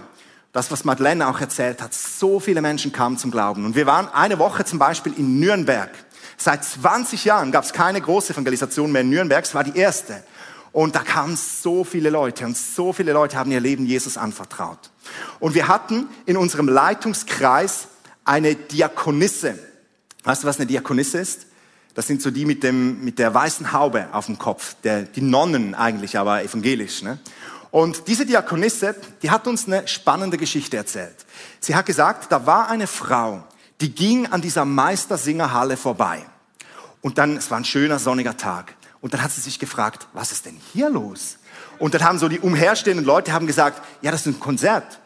Das, 0.51 0.71
was 0.71 0.85
Madeleine 0.85 1.27
auch 1.27 1.39
erzählt 1.39 1.81
hat. 1.81 1.93
So 1.93 2.39
viele 2.39 2.61
Menschen 2.61 2.91
kamen 2.91 3.17
zum 3.17 3.31
Glauben. 3.31 3.65
Und 3.65 3.75
wir 3.75 3.85
waren 3.85 4.07
eine 4.07 4.39
Woche 4.39 4.65
zum 4.65 4.79
Beispiel 4.79 5.13
in 5.15 5.39
Nürnberg. 5.39 5.91
Seit 6.37 6.63
20 6.63 7.25
Jahren 7.25 7.51
gab 7.51 7.63
es 7.63 7.73
keine 7.73 7.99
große 7.99 8.33
Evangelisation 8.33 8.91
mehr 8.91 9.01
in 9.01 9.09
Nürnberg, 9.09 9.43
es 9.43 9.55
war 9.55 9.63
die 9.63 9.77
erste. 9.77 10.23
Und 10.71 10.95
da 10.95 10.99
kamen 10.99 11.35
so 11.35 11.83
viele 11.83 12.11
Leute 12.11 12.45
und 12.45 12.55
so 12.55 12.93
viele 12.93 13.11
Leute 13.11 13.37
haben 13.37 13.51
ihr 13.51 13.59
Leben 13.59 13.85
Jesus 13.87 14.17
anvertraut. 14.17 14.91
Und 15.39 15.55
wir 15.55 15.67
hatten 15.67 16.07
in 16.27 16.37
unserem 16.37 16.69
Leitungskreis 16.69 17.87
eine 18.23 18.53
Diakonisse. 18.53 19.57
Weißt 20.23 20.43
du, 20.43 20.47
was 20.47 20.57
eine 20.57 20.67
Diakonisse 20.67 21.17
ist? 21.17 21.47
Das 21.95 22.05
sind 22.05 22.21
so 22.21 22.29
die 22.29 22.45
mit, 22.45 22.61
dem, 22.61 23.03
mit 23.03 23.17
der 23.17 23.33
weißen 23.33 23.71
Haube 23.71 24.09
auf 24.11 24.27
dem 24.27 24.37
Kopf, 24.37 24.75
der, 24.83 25.01
die 25.01 25.21
Nonnen 25.21 25.73
eigentlich, 25.73 26.19
aber 26.19 26.43
evangelisch. 26.43 27.01
Ne? 27.01 27.17
Und 27.71 28.07
diese 28.07 28.27
Diakonisse, 28.27 28.95
die 29.23 29.31
hat 29.31 29.47
uns 29.47 29.65
eine 29.65 29.87
spannende 29.87 30.37
Geschichte 30.37 30.77
erzählt. 30.77 31.25
Sie 31.59 31.73
hat 31.73 31.87
gesagt, 31.87 32.31
da 32.31 32.45
war 32.45 32.69
eine 32.69 32.85
Frau, 32.85 33.43
die 33.81 33.93
ging 33.93 34.27
an 34.27 34.41
dieser 34.41 34.65
Meistersingerhalle 34.65 35.77
vorbei. 35.77 36.25
Und 37.01 37.17
dann, 37.17 37.37
es 37.37 37.51
war 37.51 37.57
ein 37.57 37.65
schöner 37.65 37.99
sonniger 37.99 38.37
Tag. 38.37 38.75
Und 39.01 39.13
dann 39.13 39.21
hat 39.21 39.31
sie 39.31 39.41
sich 39.41 39.59
gefragt, 39.59 40.07
was 40.13 40.31
ist 40.31 40.45
denn 40.45 40.59
hier 40.73 40.89
los? 40.89 41.37
Und 41.79 41.93
dann 41.93 42.03
haben 42.03 42.19
so 42.19 42.27
die 42.27 42.39
umherstehenden 42.39 43.05
Leute 43.05 43.33
haben 43.33 43.47
gesagt, 43.47 43.81
ja, 44.01 44.11
das 44.11 44.21
ist 44.21 44.27
ein 44.27 44.39
Konzert. 44.39 44.99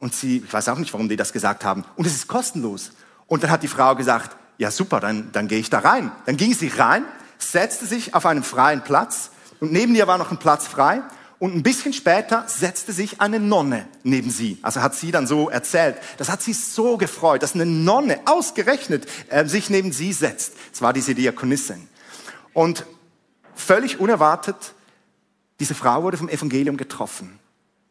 Und 0.00 0.14
sie, 0.14 0.38
ich 0.38 0.52
weiß 0.52 0.68
auch 0.68 0.78
nicht, 0.78 0.92
warum 0.92 1.08
die 1.08 1.16
das 1.16 1.32
gesagt 1.32 1.64
haben. 1.64 1.84
Und 1.96 2.06
es 2.06 2.14
ist 2.14 2.28
kostenlos. 2.28 2.92
Und 3.26 3.42
dann 3.42 3.50
hat 3.50 3.62
die 3.62 3.68
Frau 3.68 3.94
gesagt, 3.94 4.36
ja 4.56 4.70
super, 4.70 5.00
dann, 5.00 5.30
dann 5.32 5.48
gehe 5.48 5.58
ich 5.58 5.70
da 5.70 5.80
rein. 5.80 6.10
Dann 6.26 6.36
ging 6.36 6.54
sie 6.54 6.68
rein, 6.68 7.04
setzte 7.38 7.86
sich 7.86 8.14
auf 8.14 8.26
einen 8.26 8.42
freien 8.42 8.82
Platz 8.82 9.30
und 9.60 9.72
neben 9.72 9.94
ihr 9.94 10.06
war 10.06 10.18
noch 10.18 10.30
ein 10.30 10.38
Platz 10.38 10.66
frei 10.66 11.02
und 11.38 11.54
ein 11.54 11.62
bisschen 11.62 11.92
später 11.92 12.44
setzte 12.48 12.92
sich 12.92 13.20
eine 13.20 13.38
Nonne 13.38 13.86
neben 14.02 14.30
sie. 14.30 14.58
Also 14.62 14.82
hat 14.82 14.96
sie 14.96 15.12
dann 15.12 15.28
so 15.28 15.48
erzählt. 15.48 15.96
Das 16.16 16.28
hat 16.28 16.42
sie 16.42 16.52
so 16.52 16.96
gefreut, 16.96 17.42
dass 17.42 17.54
eine 17.54 17.66
Nonne 17.66 18.20
ausgerechnet 18.24 19.06
äh, 19.28 19.46
sich 19.46 19.70
neben 19.70 19.92
sie 19.92 20.12
setzt. 20.12 20.54
Es 20.72 20.82
war 20.82 20.92
diese 20.92 21.14
Diakonissin. 21.14 21.86
Und 22.54 22.84
völlig 23.54 24.00
unerwartet, 24.00 24.74
diese 25.60 25.76
Frau 25.76 26.02
wurde 26.02 26.16
vom 26.16 26.28
Evangelium 26.28 26.76
getroffen. 26.76 27.38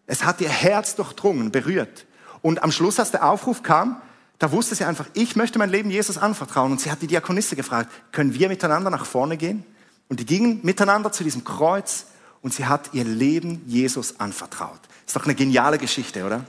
Es 0.08 0.26
hat 0.26 0.42
ihr 0.42 0.50
Herz 0.50 0.96
durchdrungen, 0.96 1.52
berührt. 1.52 2.06
Und 2.42 2.64
am 2.64 2.72
Schluss, 2.72 3.00
als 3.00 3.12
der 3.12 3.30
Aufruf 3.30 3.64
kam, 3.64 4.02
da 4.40 4.52
wusste 4.52 4.76
sie 4.76 4.84
einfach, 4.84 5.08
ich 5.14 5.38
möchte 5.38 5.58
mein 5.58 5.70
Leben 5.70 5.90
Jesus 5.90 6.18
anvertrauen. 6.18 6.74
Und 6.74 6.82
sie 6.82 6.92
hat 6.92 7.02
die 7.02 7.08
Diakonisse 7.08 7.56
gefragt, 7.56 7.92
können 8.12 8.34
wir 8.34 8.50
miteinander 8.50 8.90
nach 8.90 9.06
vorne 9.06 9.38
gehen? 9.38 9.64
Und 10.10 10.20
die 10.20 10.26
gingen 10.26 10.60
miteinander 10.64 11.12
zu 11.14 11.24
diesem 11.24 11.46
Kreuz 11.46 12.08
und 12.42 12.54
sie 12.54 12.66
hat 12.66 12.90
ihr 12.94 13.04
Leben 13.04 13.62
Jesus 13.66 14.20
anvertraut. 14.20 14.80
Ist 15.06 15.16
doch 15.16 15.26
eine 15.26 15.36
geniale 15.36 15.78
Geschichte, 15.78 16.26
oder? 16.26 16.46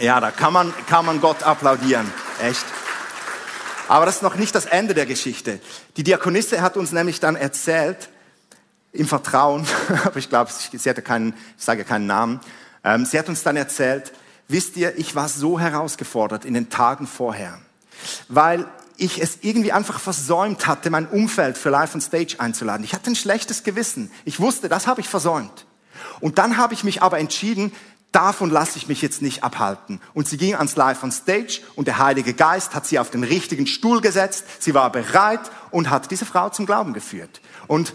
Ja, 0.00 0.20
da 0.20 0.30
kann 0.30 0.52
man, 0.52 0.72
kann 0.86 1.06
man 1.06 1.20
Gott 1.20 1.42
applaudieren. 1.42 2.10
Echt. 2.42 2.64
Aber 3.88 4.06
das 4.06 4.16
ist 4.16 4.22
noch 4.22 4.36
nicht 4.36 4.54
das 4.54 4.66
Ende 4.66 4.94
der 4.94 5.06
Geschichte. 5.06 5.60
Die 5.96 6.02
Diakonisse 6.02 6.62
hat 6.62 6.76
uns 6.76 6.92
nämlich 6.92 7.20
dann 7.20 7.36
erzählt, 7.36 8.08
im 8.92 9.06
Vertrauen, 9.08 9.66
aber 10.04 10.16
ich 10.16 10.28
glaube, 10.28 10.50
sie 10.52 10.88
hatte 10.88 11.02
keinen, 11.02 11.34
ich 11.58 11.64
sage 11.64 11.84
keinen 11.84 12.06
Namen, 12.06 12.40
ähm, 12.84 13.04
sie 13.04 13.18
hat 13.18 13.28
uns 13.28 13.42
dann 13.42 13.56
erzählt, 13.56 14.12
wisst 14.48 14.76
ihr, 14.76 14.98
ich 14.98 15.14
war 15.14 15.28
so 15.28 15.58
herausgefordert 15.58 16.44
in 16.44 16.54
den 16.54 16.68
Tagen 16.68 17.06
vorher, 17.06 17.58
weil 18.28 18.66
ich 18.96 19.20
es 19.20 19.38
irgendwie 19.42 19.72
einfach 19.72 19.98
versäumt 20.00 20.66
hatte, 20.66 20.90
mein 20.90 21.08
Umfeld 21.08 21.58
für 21.58 21.70
Live 21.70 21.94
on 21.94 22.00
Stage 22.00 22.36
einzuladen. 22.38 22.84
Ich 22.84 22.94
hatte 22.94 23.10
ein 23.10 23.16
schlechtes 23.16 23.64
Gewissen. 23.64 24.10
Ich 24.24 24.40
wusste, 24.40 24.68
das 24.68 24.86
habe 24.86 25.00
ich 25.00 25.08
versäumt. 25.08 25.66
Und 26.20 26.38
dann 26.38 26.56
habe 26.56 26.74
ich 26.74 26.84
mich 26.84 27.02
aber 27.02 27.18
entschieden, 27.18 27.72
davon 28.12 28.50
lasse 28.50 28.76
ich 28.76 28.88
mich 28.88 29.02
jetzt 29.02 29.22
nicht 29.22 29.42
abhalten. 29.42 30.00
Und 30.14 30.28
sie 30.28 30.36
ging 30.36 30.54
ans 30.54 30.76
Live 30.76 31.02
on 31.02 31.10
Stage 31.10 31.60
und 31.74 31.88
der 31.88 31.98
Heilige 31.98 32.34
Geist 32.34 32.74
hat 32.74 32.86
sie 32.86 32.98
auf 32.98 33.10
den 33.10 33.24
richtigen 33.24 33.66
Stuhl 33.66 34.00
gesetzt. 34.00 34.44
Sie 34.60 34.74
war 34.74 34.90
bereit 34.92 35.50
und 35.70 35.90
hat 35.90 36.10
diese 36.10 36.26
Frau 36.26 36.50
zum 36.50 36.66
Glauben 36.66 36.92
geführt. 36.92 37.40
Und 37.66 37.94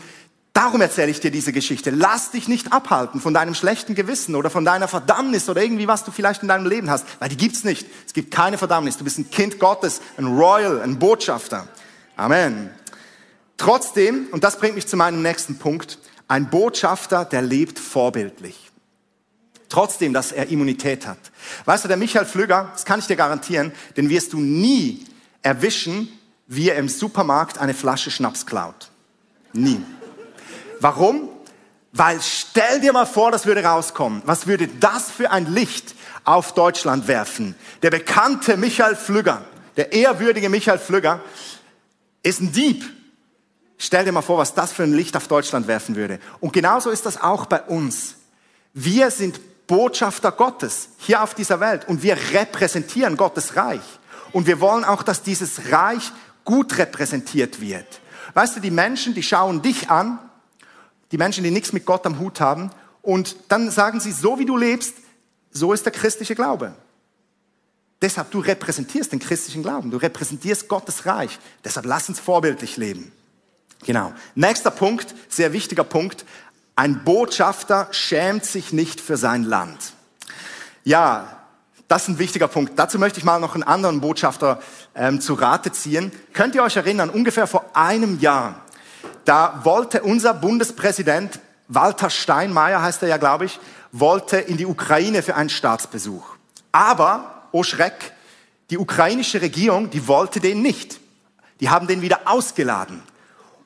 Darum 0.58 0.82
erzähle 0.82 1.12
ich 1.12 1.20
dir 1.20 1.30
diese 1.30 1.54
Geschichte. 1.54 1.92
Lass 1.92 2.32
dich 2.32 2.48
nicht 2.48 2.74
abhalten 2.74 3.22
von 3.22 3.32
deinem 3.32 3.54
schlechten 3.54 3.94
Gewissen 3.94 4.34
oder 4.34 4.50
von 4.50 4.66
deiner 4.66 4.88
Verdammnis 4.88 5.48
oder 5.50 5.62
irgendwie, 5.62 5.88
was 5.88 6.04
du 6.04 6.10
vielleicht 6.10 6.42
in 6.42 6.48
deinem 6.48 6.66
Leben 6.66 6.90
hast, 6.90 7.06
weil 7.20 7.30
die 7.30 7.38
gibt's 7.38 7.64
nicht. 7.64 7.86
Es 8.08 8.14
gibt 8.14 8.32
keine 8.32 8.58
Verdammnis. 8.58 8.98
Du 8.98 9.04
bist 9.04 9.20
ein 9.20 9.30
Kind 9.30 9.60
Gottes, 9.60 10.02
ein 10.18 10.26
Royal, 10.26 10.82
ein 10.82 10.98
Botschafter. 10.98 11.68
Amen. 12.16 12.72
Trotzdem, 13.58 14.30
und 14.32 14.44
das 14.44 14.58
bringt 14.58 14.74
mich 14.74 14.88
zu 14.88 14.98
meinem 14.98 15.22
nächsten 15.22 15.60
Punkt, 15.60 16.00
ein 16.28 16.50
Botschafter, 16.50 17.24
der 17.24 17.44
lebt 17.44 17.78
vorbildlich. 17.78 18.72
Trotzdem, 19.70 20.12
dass 20.12 20.32
er 20.32 20.48
Immunität 20.48 21.06
hat. 21.06 21.20
Weißt 21.66 21.84
du, 21.84 21.88
der 21.88 21.98
Michael 21.98 22.26
Flügger, 22.26 22.70
das 22.74 22.84
kann 22.84 23.00
ich 23.00 23.06
dir 23.06 23.16
garantieren, 23.16 23.74
den 23.96 24.10
wirst 24.10 24.34
du 24.34 24.40
nie 24.40 25.06
erwischen, 25.44 26.10
wie 26.48 26.70
er 26.70 26.78
im 26.78 26.90
Supermarkt 26.90 27.60
eine 27.60 27.76
Flasche 27.76 28.10
Schnaps 28.10 28.48
klaut. 28.48 28.90
Nie. 29.54 29.84
Warum? 30.80 31.30
Weil 31.94 32.22
stell 32.22 32.80
dir 32.82 32.94
mal 32.94 33.06
vor, 33.06 33.32
das 33.32 33.46
würde 33.46 33.64
rauskommen. 33.64 34.22
Was 34.26 34.46
würde 34.46 34.68
das 34.68 35.10
für 35.10 35.32
ein 35.32 35.52
Licht 35.52 35.96
auf 36.24 36.54
Deutschland 36.54 37.08
werfen? 37.08 37.56
Der 37.82 37.90
bekannte 37.90 38.58
Michael 38.58 38.96
Flügger, 38.96 39.44
der 39.78 39.94
ehrwürdige 39.94 40.50
Michael 40.50 40.80
Flügger, 40.80 41.22
ist 42.24 42.42
ein 42.42 42.52
Dieb. 42.52 42.86
Stell 43.78 44.06
dir 44.06 44.12
mal 44.12 44.22
vor, 44.22 44.38
was 44.38 44.54
das 44.54 44.74
für 44.74 44.84
ein 44.84 44.94
Licht 44.94 45.16
auf 45.16 45.28
Deutschland 45.28 45.68
werfen 45.68 45.96
würde. 45.96 46.20
Und 46.40 46.54
genauso 46.54 46.90
ist 46.90 47.06
das 47.06 47.22
auch 47.22 47.46
bei 47.46 47.62
uns. 47.62 48.16
Wir 48.74 49.12
sind 49.12 49.40
Botschafter 49.68 50.32
Gottes 50.32 50.90
hier 50.98 51.22
auf 51.22 51.34
dieser 51.34 51.60
Welt 51.60 51.88
und 51.88 52.04
wir 52.04 52.18
repräsentieren 52.34 53.18
Gottes 53.18 53.56
Reich. 53.56 53.82
Und 54.32 54.48
wir 54.48 54.60
wollen 54.60 54.84
auch, 54.84 55.04
dass 55.04 55.24
dieses 55.24 55.72
Reich 55.72 56.12
gut 56.44 56.78
repräsentiert 56.78 57.60
wird. 57.62 58.02
Weißt 58.34 58.56
du, 58.56 58.60
die 58.60 58.72
Menschen, 58.72 59.14
die 59.14 59.24
schauen 59.24 59.62
dich 59.62 59.90
an 59.90 60.20
die 61.12 61.18
Menschen, 61.18 61.44
die 61.44 61.52
nichts 61.52 61.74
mit 61.74 61.86
Gott 61.86 62.06
am 62.06 62.20
Hut 62.20 62.40
haben. 62.40 62.72
Und 63.02 63.36
dann 63.50 63.72
sagen 63.72 64.00
sie, 64.00 64.12
so 64.12 64.40
wie 64.40 64.46
du 64.46 64.58
lebst, 64.58 64.96
so 65.52 65.74
ist 65.74 65.86
der 65.86 65.94
christliche 65.94 66.36
Glaube. 66.36 66.74
Deshalb, 68.02 68.30
du 68.32 68.40
repräsentierst 68.40 69.12
den 69.12 69.20
christlichen 69.20 69.64
Glauben, 69.64 69.90
du 69.90 69.98
repräsentierst 69.98 70.68
Gottes 70.68 71.06
Reich. 71.06 71.40
Deshalb 71.64 71.86
lass 71.86 72.10
uns 72.10 72.20
vorbildlich 72.20 72.78
leben. 72.78 73.12
Genau. 73.86 74.14
Nächster 74.36 74.72
Punkt, 74.72 75.16
sehr 75.30 75.54
wichtiger 75.54 75.84
Punkt. 75.84 76.26
Ein 76.76 77.04
Botschafter 77.04 77.88
schämt 77.92 78.46
sich 78.46 78.72
nicht 78.72 79.02
für 79.02 79.18
sein 79.18 79.44
Land. 79.44 79.94
Ja, 80.84 81.38
das 81.88 82.04
ist 82.04 82.10
ein 82.10 82.20
wichtiger 82.20 82.48
Punkt. 82.48 82.74
Dazu 82.78 83.00
möchte 83.00 83.20
ich 83.20 83.26
mal 83.26 83.40
noch 83.40 83.56
einen 83.56 83.64
anderen 83.64 84.02
Botschafter 84.02 84.62
ähm, 84.94 85.22
zu 85.22 85.34
Rate 85.34 85.72
ziehen. 85.72 86.12
Könnt 86.34 86.54
ihr 86.54 86.64
euch 86.64 86.76
erinnern, 86.76 87.10
ungefähr 87.10 87.48
vor 87.48 87.66
einem 87.74 88.20
Jahr 88.20 88.64
da 89.28 89.60
wollte 89.64 90.04
unser 90.04 90.34
Bundespräsident, 90.34 91.40
Walter 91.68 92.10
Steinmeier 92.10 92.82
heißt 92.82 93.04
er 93.04 93.10
ja, 93.10 93.18
glaube 93.18 93.46
ich, 93.46 93.60
wollte 93.92 94.38
in 94.38 94.56
die 94.56 94.66
Ukraine 94.66 95.22
für 95.22 95.36
einen 95.36 95.50
Staatsbesuch. 95.50 96.24
Aber, 96.72 97.44
oh 97.52 97.64
Schreck, 97.64 98.14
die 98.70 98.78
ukrainische 98.78 99.42
Regierung, 99.42 99.90
die 99.90 100.08
wollte 100.08 100.40
den 100.40 100.62
nicht. 100.62 101.02
Die 101.60 101.70
haben 101.70 101.88
den 101.88 102.02
wieder 102.02 102.22
ausgeladen. 102.26 103.04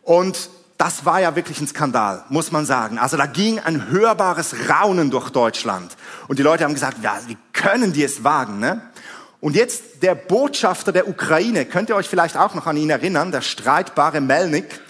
Und 0.02 0.50
das 0.80 1.06
war 1.06 1.22
ja 1.22 1.36
wirklich 1.36 1.62
ein 1.62 1.68
Skandal, 1.68 2.24
muss 2.30 2.52
man 2.52 2.66
sagen. 2.66 2.98
Also 2.98 3.16
da 3.16 3.28
ging 3.28 3.60
ein 3.60 3.90
hörbares 3.90 4.68
Raunen 4.68 5.12
durch 5.12 5.30
Deutschland. 5.30 5.96
Und 6.28 6.40
die 6.40 6.44
Leute 6.44 6.64
haben 6.64 6.74
gesagt, 6.74 6.98
ja, 7.04 7.20
wie 7.28 7.38
können 7.54 7.94
die 7.94 8.04
es 8.04 8.24
wagen? 8.24 8.60
Ne? 8.60 8.82
Und 9.42 9.56
jetzt 9.56 10.02
der 10.02 10.16
Botschafter 10.16 10.92
der 10.92 11.08
Ukraine, 11.08 11.66
könnt 11.66 11.90
ihr 11.90 11.96
euch 11.96 12.10
vielleicht 12.10 12.36
auch 12.36 12.56
noch 12.56 12.66
an 12.66 12.78
ihn 12.78 12.90
erinnern, 12.90 13.32
der 13.32 13.42
streitbare 13.42 14.22
Melnik, 14.22 14.82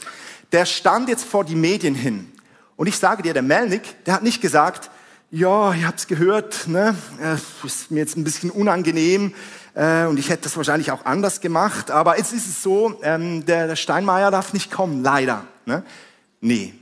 der 0.51 0.65
stand 0.65 1.09
jetzt 1.09 1.23
vor 1.23 1.45
die 1.45 1.55
Medien 1.55 1.95
hin. 1.95 2.31
Und 2.75 2.87
ich 2.87 2.97
sage 2.97 3.23
dir, 3.23 3.33
der 3.33 3.41
Melnik, 3.41 4.03
der 4.05 4.15
hat 4.15 4.23
nicht 4.23 4.41
gesagt, 4.41 4.89
ja, 5.29 5.73
ihr 5.73 5.87
habt's 5.87 6.07
gehört, 6.07 6.67
ne, 6.67 6.95
äh, 7.21 7.35
ist 7.65 7.89
mir 7.89 7.99
jetzt 7.99 8.17
ein 8.17 8.23
bisschen 8.23 8.49
unangenehm 8.49 9.33
äh, 9.75 10.03
und 10.05 10.19
ich 10.19 10.29
hätte 10.29 10.43
das 10.43 10.57
wahrscheinlich 10.57 10.91
auch 10.91 11.05
anders 11.05 11.39
gemacht, 11.39 11.89
aber 11.89 12.17
jetzt 12.17 12.33
ist 12.33 12.47
es 12.47 12.61
so, 12.61 12.99
ähm, 13.01 13.45
der, 13.45 13.67
der 13.67 13.77
Steinmeier 13.77 14.29
darf 14.29 14.51
nicht 14.51 14.71
kommen, 14.71 15.03
leider. 15.03 15.45
Ne? 15.65 15.83
Nee, 16.41 16.73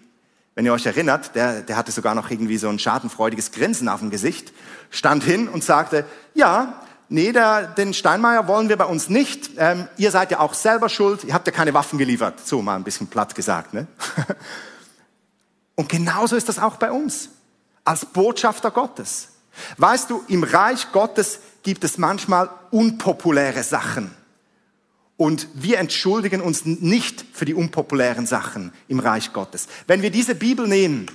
wenn 0.56 0.66
ihr 0.66 0.74
euch 0.74 0.86
erinnert, 0.86 1.36
der, 1.36 1.62
der 1.62 1.78
hatte 1.78 1.92
sogar 1.92 2.16
noch 2.16 2.32
irgendwie 2.32 2.58
so 2.58 2.70
ein 2.70 2.80
schadenfreudiges 2.80 3.52
Grinsen 3.52 3.88
auf 3.88 4.00
dem 4.00 4.10
Gesicht, 4.10 4.52
stand 4.90 5.24
hin 5.24 5.48
und 5.48 5.64
sagte, 5.64 6.06
ja, 6.34 6.82
nee, 7.10 7.32
der, 7.32 7.68
den 7.68 7.94
Steinmeier 7.94 8.48
wollen 8.48 8.70
wir 8.70 8.78
bei 8.78 8.86
uns 8.86 9.10
nicht. 9.10 9.52
Ähm, 9.58 9.88
ihr 9.98 10.12
seid 10.12 10.32
ja 10.32 10.40
auch 10.40 10.54
selber 10.54 10.90
schuld. 10.90 11.24
Ihr 11.24 11.34
habt 11.34 11.48
ja 11.48 11.54
keine 11.54 11.74
Waffen 11.74 12.00
geliefert. 12.00 12.46
So 12.46 12.62
mal 12.62 12.76
ein 12.76 12.84
bisschen 12.84 13.08
platt 13.08 13.36
gesagt. 13.36 13.74
Ne? 13.74 13.88
Und 15.76 15.90
genauso 15.90 16.36
ist 16.36 16.50
das 16.50 16.60
auch 16.60 16.78
bei 16.78 16.92
uns. 16.92 17.30
Als 17.84 18.06
Botschafter 18.06 18.72
Gottes. 18.72 19.30
Weißt 19.78 20.10
du, 20.10 20.24
im 20.28 20.44
Reich 20.44 20.92
Gottes 20.92 21.40
gibt 21.64 21.84
es 21.84 21.98
manchmal 21.98 22.50
unpopuläre 22.72 23.64
Sachen. 23.64 24.14
Und 25.18 25.48
wir 25.54 25.80
entschuldigen 25.80 26.40
uns 26.40 26.66
nicht 26.66 27.26
für 27.34 27.46
die 27.46 27.54
unpopulären 27.54 28.26
Sachen 28.26 28.72
im 28.88 29.00
Reich 29.00 29.34
Gottes. 29.34 29.68
Wenn 29.86 30.02
wir 30.02 30.12
diese 30.12 30.36
Bibel 30.36 30.68
nehmen, 30.68 31.08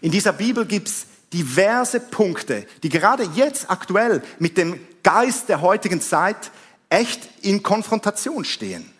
in 0.00 0.10
dieser 0.10 0.32
Bibel 0.32 0.66
gibt's 0.66 1.06
diverse 1.32 2.00
Punkte, 2.00 2.66
die 2.82 2.88
gerade 2.88 3.22
jetzt 3.34 3.70
aktuell 3.70 4.22
mit 4.38 4.58
dem 4.58 4.80
Geist 5.02 5.48
der 5.48 5.60
heutigen 5.60 6.00
Zeit 6.00 6.50
echt 6.88 7.28
in 7.42 7.62
Konfrontation 7.62 8.44
stehen, 8.44 8.90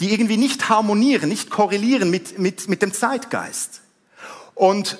die 0.00 0.12
irgendwie 0.12 0.36
nicht 0.36 0.68
harmonieren, 0.68 1.28
nicht 1.28 1.50
korrelieren 1.50 2.10
mit, 2.10 2.38
mit, 2.38 2.68
mit 2.68 2.82
dem 2.82 2.92
Zeitgeist. 2.92 3.82
Und 4.54 4.98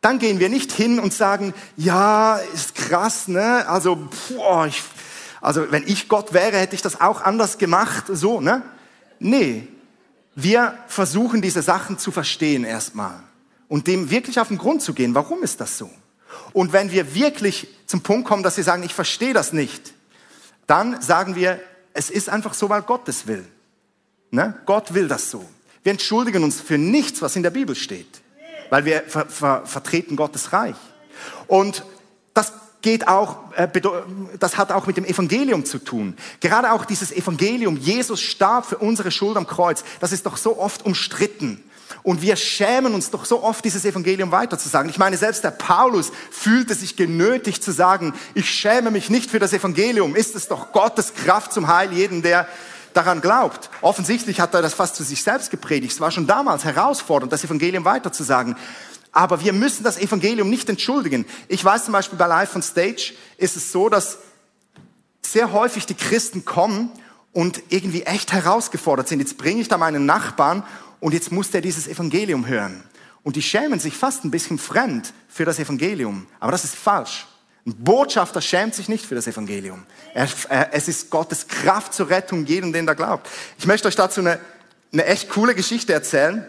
dann 0.00 0.18
gehen 0.18 0.38
wir 0.38 0.48
nicht 0.48 0.70
hin 0.70 1.00
und 1.00 1.12
sagen, 1.12 1.54
ja, 1.76 2.36
ist 2.54 2.74
krass, 2.74 3.28
ne? 3.28 3.66
Also, 3.68 4.08
boah, 4.28 4.66
ich, 4.66 4.82
also 5.40 5.70
wenn 5.70 5.86
ich 5.86 6.08
Gott 6.08 6.32
wäre, 6.32 6.58
hätte 6.58 6.74
ich 6.74 6.82
das 6.82 7.00
auch 7.00 7.22
anders 7.22 7.58
gemacht, 7.58 8.04
so, 8.08 8.40
ne? 8.40 8.62
Nee, 9.18 9.66
wir 10.34 10.78
versuchen 10.86 11.42
diese 11.42 11.62
Sachen 11.62 11.98
zu 11.98 12.12
verstehen 12.12 12.62
erstmal 12.62 13.20
und 13.66 13.88
dem 13.88 14.10
wirklich 14.10 14.38
auf 14.38 14.48
den 14.48 14.58
Grund 14.58 14.82
zu 14.82 14.94
gehen. 14.94 15.14
Warum 15.14 15.42
ist 15.42 15.60
das 15.60 15.76
so? 15.76 15.90
Und 16.52 16.72
wenn 16.72 16.90
wir 16.92 17.14
wirklich 17.14 17.68
zum 17.86 18.02
Punkt 18.02 18.26
kommen, 18.28 18.42
dass 18.42 18.56
wir 18.56 18.64
sagen, 18.64 18.82
ich 18.82 18.94
verstehe 18.94 19.34
das 19.34 19.52
nicht, 19.52 19.92
dann 20.66 21.00
sagen 21.00 21.34
wir, 21.34 21.60
es 21.94 22.10
ist 22.10 22.28
einfach 22.28 22.54
so, 22.54 22.68
weil 22.68 22.82
Gott 22.82 23.08
es 23.08 23.26
will. 23.26 23.44
Ne? 24.30 24.54
Gott 24.66 24.94
will 24.94 25.08
das 25.08 25.30
so. 25.30 25.44
Wir 25.82 25.92
entschuldigen 25.92 26.44
uns 26.44 26.60
für 26.60 26.78
nichts, 26.78 27.22
was 27.22 27.36
in 27.36 27.42
der 27.42 27.50
Bibel 27.50 27.74
steht, 27.74 28.20
weil 28.68 28.84
wir 28.84 29.02
ver 29.06 29.26
ver 29.26 29.62
vertreten 29.64 30.16
Gottes 30.16 30.52
Reich. 30.52 30.76
Und 31.46 31.84
das 32.34 32.52
geht 32.82 33.08
auch, 33.08 33.52
äh, 33.56 33.68
das 34.38 34.56
hat 34.58 34.70
auch 34.70 34.86
mit 34.86 34.96
dem 34.96 35.04
Evangelium 35.04 35.64
zu 35.64 35.78
tun. 35.78 36.16
Gerade 36.40 36.72
auch 36.72 36.84
dieses 36.84 37.10
Evangelium, 37.10 37.76
Jesus 37.76 38.20
starb 38.20 38.66
für 38.66 38.78
unsere 38.78 39.10
Schuld 39.10 39.36
am 39.36 39.46
Kreuz, 39.46 39.84
das 40.00 40.12
ist 40.12 40.26
doch 40.26 40.36
so 40.36 40.58
oft 40.58 40.84
umstritten. 40.84 41.64
Und 42.02 42.22
wir 42.22 42.36
schämen 42.36 42.94
uns 42.94 43.10
doch 43.10 43.24
so 43.24 43.42
oft, 43.42 43.64
dieses 43.64 43.84
Evangelium 43.84 44.30
weiterzusagen. 44.30 44.90
Ich 44.90 44.98
meine, 44.98 45.16
selbst 45.16 45.44
der 45.44 45.50
Paulus 45.50 46.12
fühlte 46.30 46.74
sich 46.74 46.96
genötigt 46.96 47.62
zu 47.62 47.72
sagen, 47.72 48.14
ich 48.34 48.50
schäme 48.50 48.90
mich 48.90 49.10
nicht 49.10 49.30
für 49.30 49.38
das 49.38 49.52
Evangelium. 49.52 50.16
Ist 50.16 50.34
es 50.34 50.48
doch 50.48 50.72
Gottes 50.72 51.14
Kraft 51.14 51.52
zum 51.52 51.68
Heil 51.68 51.92
jeden, 51.92 52.22
der 52.22 52.48
daran 52.92 53.20
glaubt. 53.20 53.70
Offensichtlich 53.80 54.40
hat 54.40 54.54
er 54.54 54.62
das 54.62 54.74
fast 54.74 54.96
zu 54.96 55.04
sich 55.04 55.22
selbst 55.22 55.50
gepredigt. 55.50 55.92
Es 55.92 56.00
war 56.00 56.10
schon 56.10 56.26
damals 56.26 56.64
herausfordernd, 56.64 57.32
das 57.32 57.44
Evangelium 57.44 57.84
weiterzusagen. 57.84 58.56
Aber 59.12 59.42
wir 59.42 59.52
müssen 59.52 59.84
das 59.84 59.98
Evangelium 59.98 60.50
nicht 60.50 60.68
entschuldigen. 60.68 61.24
Ich 61.48 61.64
weiß 61.64 61.84
zum 61.84 61.92
Beispiel 61.92 62.18
bei 62.18 62.26
Live 62.26 62.54
on 62.54 62.62
Stage 62.62 63.14
ist 63.36 63.56
es 63.56 63.72
so, 63.72 63.88
dass 63.88 64.18
sehr 65.22 65.52
häufig 65.52 65.86
die 65.86 65.94
Christen 65.94 66.44
kommen 66.44 66.90
und 67.32 67.62
irgendwie 67.68 68.02
echt 68.02 68.32
herausgefordert 68.32 69.08
sind. 69.08 69.20
Jetzt 69.20 69.38
bringe 69.38 69.60
ich 69.60 69.68
da 69.68 69.78
meinen 69.78 70.06
Nachbarn 70.06 70.62
und 71.00 71.12
jetzt 71.12 71.32
muss 71.32 71.50
der 71.50 71.60
dieses 71.60 71.88
Evangelium 71.88 72.46
hören. 72.46 72.82
Und 73.22 73.36
die 73.36 73.42
schämen 73.42 73.78
sich 73.78 73.94
fast 73.94 74.24
ein 74.24 74.30
bisschen 74.30 74.58
fremd 74.58 75.12
für 75.28 75.44
das 75.44 75.58
Evangelium. 75.58 76.26
Aber 76.40 76.52
das 76.52 76.64
ist 76.64 76.74
falsch. 76.74 77.26
Ein 77.66 77.74
Botschafter 77.76 78.40
schämt 78.40 78.74
sich 78.74 78.88
nicht 78.88 79.04
für 79.04 79.14
das 79.14 79.26
Evangelium. 79.26 79.84
Er, 80.14 80.28
er, 80.48 80.72
es 80.72 80.88
ist 80.88 81.10
Gottes 81.10 81.46
Kraft 81.46 81.92
zur 81.92 82.08
Rettung 82.08 82.46
jedem, 82.46 82.72
den 82.72 82.86
da 82.86 82.94
glaubt. 82.94 83.28
Ich 83.58 83.66
möchte 83.66 83.88
euch 83.88 83.96
dazu 83.96 84.20
eine, 84.20 84.40
eine 84.92 85.04
echt 85.04 85.28
coole 85.28 85.54
Geschichte 85.54 85.92
erzählen. 85.92 86.46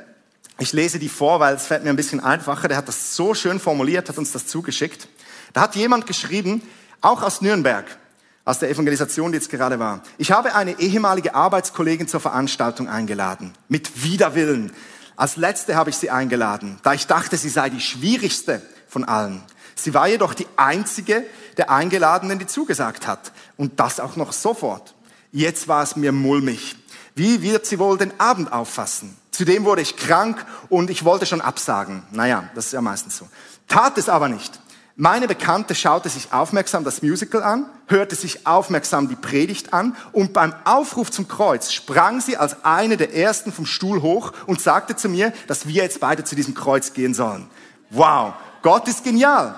Ich 0.60 0.72
lese 0.72 1.00
die 1.00 1.10
vor, 1.10 1.40
weil 1.42 1.56
es 1.56 1.68
fällt 1.68 1.84
mir 1.84 1.90
ein 1.90 1.98
bisschen 1.98 2.22
einfacher. 2.22 2.70
Der 2.70 2.78
hat 2.78 2.88
das 2.88 3.16
so 3.16 3.34
schön 3.34 3.60
formuliert, 3.60 4.08
hat 4.08 4.18
uns 4.18 4.32
das 4.32 4.48
zugeschickt. 4.48 5.10
Da 5.52 5.62
hat 5.62 5.76
jemand 5.76 6.06
geschrieben, 6.06 6.62
auch 7.02 7.24
aus 7.24 7.42
Nürnberg 7.42 7.86
aus 8.50 8.58
der 8.58 8.72
Evangelisation, 8.72 9.32
die 9.32 9.36
jetzt 9.36 9.52
gerade 9.52 9.78
war. 9.78 10.02
Ich 10.18 10.32
habe 10.32 10.56
eine 10.56 10.80
ehemalige 10.80 11.36
Arbeitskollegin 11.36 12.08
zur 12.08 12.20
Veranstaltung 12.20 12.90
eingeladen. 12.90 13.54
Mit 13.68 14.04
Widerwillen. 14.04 14.72
Als 15.16 15.36
letzte 15.36 15.76
habe 15.76 15.92
ich 15.92 15.98
sie 15.98 16.10
eingeladen, 16.10 16.80
da 16.82 16.94
ich 16.94 17.06
dachte, 17.06 17.38
sie 17.38 17.50
sei 17.50 17.70
die 17.70 17.80
schwierigste 17.80 18.64
von 18.88 19.04
allen. 19.04 19.44
Sie 19.76 19.94
war 19.94 20.08
jedoch 20.08 20.34
die 20.34 20.48
einzige 20.56 21.24
der 21.58 21.70
Eingeladenen, 21.70 22.40
die 22.40 22.48
zugesagt 22.48 23.06
hat. 23.06 23.34
Und 23.56 23.80
das 23.80 24.00
auch 24.00 24.16
noch 24.16 24.34
sofort. 24.34 24.96
Jetzt 25.32 25.68
war 25.68 25.84
es 25.84 25.96
mir 25.96 26.12
mulmig. 26.12 26.76
Wie 27.14 27.44
wird 27.44 27.68
sie 27.68 27.78
wohl 27.78 28.00
den 28.00 28.20
Abend 28.20 28.52
auffassen? 28.52 29.16
Zudem 29.30 29.64
wurde 29.64 29.84
ich 29.84 29.96
krank 29.96 30.44
und 30.70 30.90
ich 30.90 31.06
wollte 31.06 31.28
schon 31.28 31.42
absagen. 31.42 32.02
Naja, 32.10 32.50
das 32.56 32.66
ist 32.66 32.72
ja 32.72 32.82
meistens 32.82 33.16
so. 33.16 33.28
Tat 33.68 34.00
es 34.00 34.10
aber 34.10 34.28
nicht. 34.28 34.60
Meine 35.02 35.30
Bekannte 35.30 35.76
schaute 35.76 36.10
sich 36.10 36.34
aufmerksam 36.34 36.84
das 36.84 37.02
Musical 37.02 37.42
an, 37.42 37.68
hörte 37.88 38.16
sich 38.16 38.46
aufmerksam 38.46 39.08
die 39.08 39.16
Predigt 39.16 39.72
an 39.72 39.96
und 40.12 40.34
beim 40.34 40.54
Aufruf 40.66 41.10
zum 41.10 41.30
Kreuz 41.30 41.72
sprang 41.72 42.20
sie 42.20 42.36
als 42.36 42.66
eine 42.66 42.98
der 42.98 43.16
ersten 43.16 43.54
vom 43.54 43.66
Stuhl 43.66 44.02
hoch 44.02 44.34
und 44.46 44.60
sagte 44.60 44.98
zu 44.98 45.08
mir, 45.08 45.32
dass 45.48 45.70
wir 45.70 45.84
jetzt 45.84 46.02
beide 46.02 46.26
zu 46.26 46.36
diesem 46.36 46.54
Kreuz 46.54 46.92
gehen 46.92 47.14
sollen. 47.14 47.48
Wow, 47.92 48.34
Gott 48.62 48.90
ist 48.90 49.06
genial. 49.06 49.56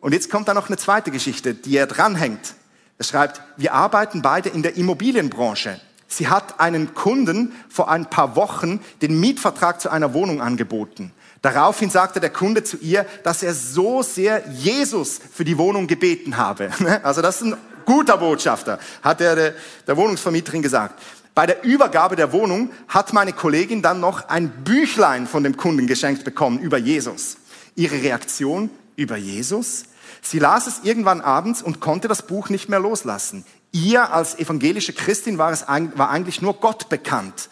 Und 0.00 0.12
jetzt 0.12 0.30
kommt 0.30 0.48
da 0.48 0.52
noch 0.52 0.66
eine 0.66 0.76
zweite 0.76 1.10
Geschichte, 1.10 1.54
die 1.54 1.74
er 1.74 1.86
dranhängt. 1.86 2.52
Er 2.98 3.04
schreibt, 3.04 3.40
wir 3.56 3.72
arbeiten 3.72 4.20
beide 4.20 4.50
in 4.50 4.62
der 4.62 4.76
Immobilienbranche. 4.76 5.80
Sie 6.08 6.28
hat 6.28 6.60
einen 6.60 6.92
Kunden 6.92 7.54
vor 7.70 7.90
ein 7.90 8.10
paar 8.10 8.36
Wochen 8.36 8.80
den 9.00 9.18
Mietvertrag 9.18 9.80
zu 9.80 9.88
einer 9.88 10.12
Wohnung 10.12 10.42
angeboten. 10.42 11.14
Daraufhin 11.42 11.90
sagte 11.90 12.20
der 12.20 12.30
Kunde 12.30 12.64
zu 12.64 12.78
ihr, 12.78 13.06
dass 13.22 13.42
er 13.42 13.54
so 13.54 14.02
sehr 14.02 14.42
Jesus 14.50 15.20
für 15.32 15.44
die 15.44 15.58
Wohnung 15.58 15.86
gebeten 15.86 16.36
habe. 16.36 16.70
Also 17.02 17.22
das 17.22 17.36
ist 17.36 17.42
ein 17.42 17.56
guter 17.84 18.18
Botschafter, 18.18 18.78
hat 19.02 19.20
er 19.20 19.54
der, 19.86 19.96
Wohnungsvermieterin 19.96 20.62
gesagt. 20.62 21.00
Bei 21.34 21.46
der 21.46 21.64
Übergabe 21.64 22.16
der 22.16 22.32
Wohnung 22.32 22.70
hat 22.88 23.12
meine 23.12 23.32
Kollegin 23.32 23.80
dann 23.80 24.00
noch 24.00 24.28
ein 24.28 24.50
Büchlein 24.64 25.26
von 25.26 25.44
dem 25.44 25.56
Kunden 25.56 25.86
geschenkt 25.86 26.24
bekommen 26.24 26.58
über 26.58 26.76
Jesus. 26.76 27.36
Ihre 27.76 28.02
Reaktion 28.02 28.70
über 28.96 29.16
Jesus? 29.16 29.84
Sie 30.20 30.40
las 30.40 30.66
es 30.66 30.80
irgendwann 30.82 31.20
abends 31.20 31.62
und 31.62 31.80
konnte 31.80 32.08
das 32.08 32.22
Buch 32.22 32.48
nicht 32.48 32.68
mehr 32.68 32.80
loslassen. 32.80 33.44
Ihr 33.70 34.12
als 34.12 34.38
evangelische 34.38 34.92
Christin 34.92 35.38
war 35.38 35.52
es 35.52 35.66
war 35.68 36.10
eigentlich 36.10 36.42
nur 36.42 36.54
Gott 36.54 36.88
bekannt. 36.88 37.48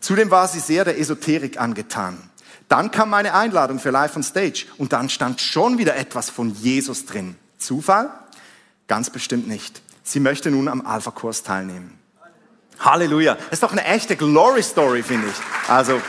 Zudem 0.00 0.30
war 0.30 0.46
sie 0.48 0.60
sehr 0.60 0.84
der 0.84 0.98
Esoterik 0.98 1.58
angetan. 1.60 2.18
Dann 2.72 2.90
kam 2.90 3.10
meine 3.10 3.34
Einladung 3.34 3.78
für 3.78 3.90
Live 3.90 4.16
on 4.16 4.22
Stage 4.22 4.64
und 4.78 4.94
dann 4.94 5.10
stand 5.10 5.42
schon 5.42 5.76
wieder 5.76 5.94
etwas 5.94 6.30
von 6.30 6.54
Jesus 6.54 7.04
drin. 7.04 7.36
Zufall? 7.58 8.08
Ganz 8.88 9.10
bestimmt 9.10 9.46
nicht. 9.46 9.82
Sie 10.02 10.20
möchte 10.20 10.50
nun 10.50 10.68
am 10.68 10.86
Alpha-Kurs 10.86 11.42
teilnehmen. 11.42 11.98
Halleluja. 12.78 13.34
Das 13.34 13.52
ist 13.52 13.62
doch 13.62 13.72
eine 13.72 13.84
echte 13.84 14.16
Glory-Story, 14.16 15.02
finde 15.02 15.28
ich. 15.28 15.70
Also, 15.70 16.00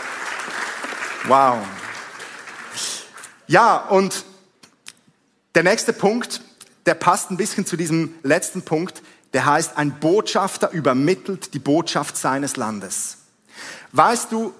wow. 1.26 1.58
Ja, 3.48 3.76
und 3.76 4.24
der 5.56 5.64
nächste 5.64 5.92
Punkt, 5.92 6.40
der 6.86 6.94
passt 6.94 7.30
ein 7.30 7.36
bisschen 7.36 7.66
zu 7.66 7.76
diesem 7.76 8.16
letzten 8.24 8.62
Punkt, 8.62 9.04
der 9.34 9.46
heißt, 9.46 9.76
ein 9.76 10.00
Botschafter 10.00 10.72
übermittelt 10.72 11.54
die 11.56 11.60
Botschaft 11.60 12.16
seines 12.16 12.56
Landes. 12.56 13.18
Weißt 13.92 14.32
du, 14.32 14.54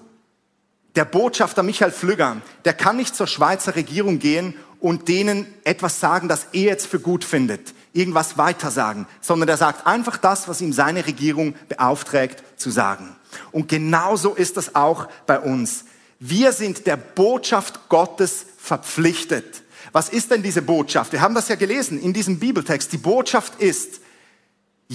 der 0.96 1.04
Botschafter 1.04 1.62
Michael 1.62 1.90
Flügger, 1.90 2.36
der 2.64 2.72
kann 2.72 2.96
nicht 2.96 3.16
zur 3.16 3.26
Schweizer 3.26 3.74
Regierung 3.74 4.18
gehen 4.18 4.54
und 4.80 5.08
denen 5.08 5.46
etwas 5.64 5.98
sagen, 5.98 6.28
das 6.28 6.48
er 6.52 6.62
jetzt 6.62 6.86
für 6.86 7.00
gut 7.00 7.24
findet, 7.24 7.74
irgendwas 7.92 8.38
weitersagen, 8.38 9.06
sondern 9.20 9.46
der 9.46 9.56
sagt 9.56 9.86
einfach 9.86 10.16
das, 10.18 10.46
was 10.46 10.60
ihm 10.60 10.72
seine 10.72 11.06
Regierung 11.06 11.54
beauftragt 11.68 12.42
zu 12.56 12.70
sagen. 12.70 13.16
Und 13.50 13.68
genauso 13.68 14.34
ist 14.34 14.56
es 14.56 14.74
auch 14.74 15.08
bei 15.26 15.40
uns. 15.40 15.86
Wir 16.20 16.52
sind 16.52 16.86
der 16.86 16.96
Botschaft 16.96 17.88
Gottes 17.88 18.46
verpflichtet. 18.58 19.62
Was 19.92 20.08
ist 20.08 20.30
denn 20.30 20.42
diese 20.42 20.62
Botschaft? 20.62 21.12
Wir 21.12 21.20
haben 21.20 21.34
das 21.34 21.48
ja 21.48 21.56
gelesen 21.56 22.00
in 22.00 22.12
diesem 22.12 22.38
Bibeltext. 22.38 22.92
Die 22.92 22.98
Botschaft 22.98 23.60
ist, 23.60 24.00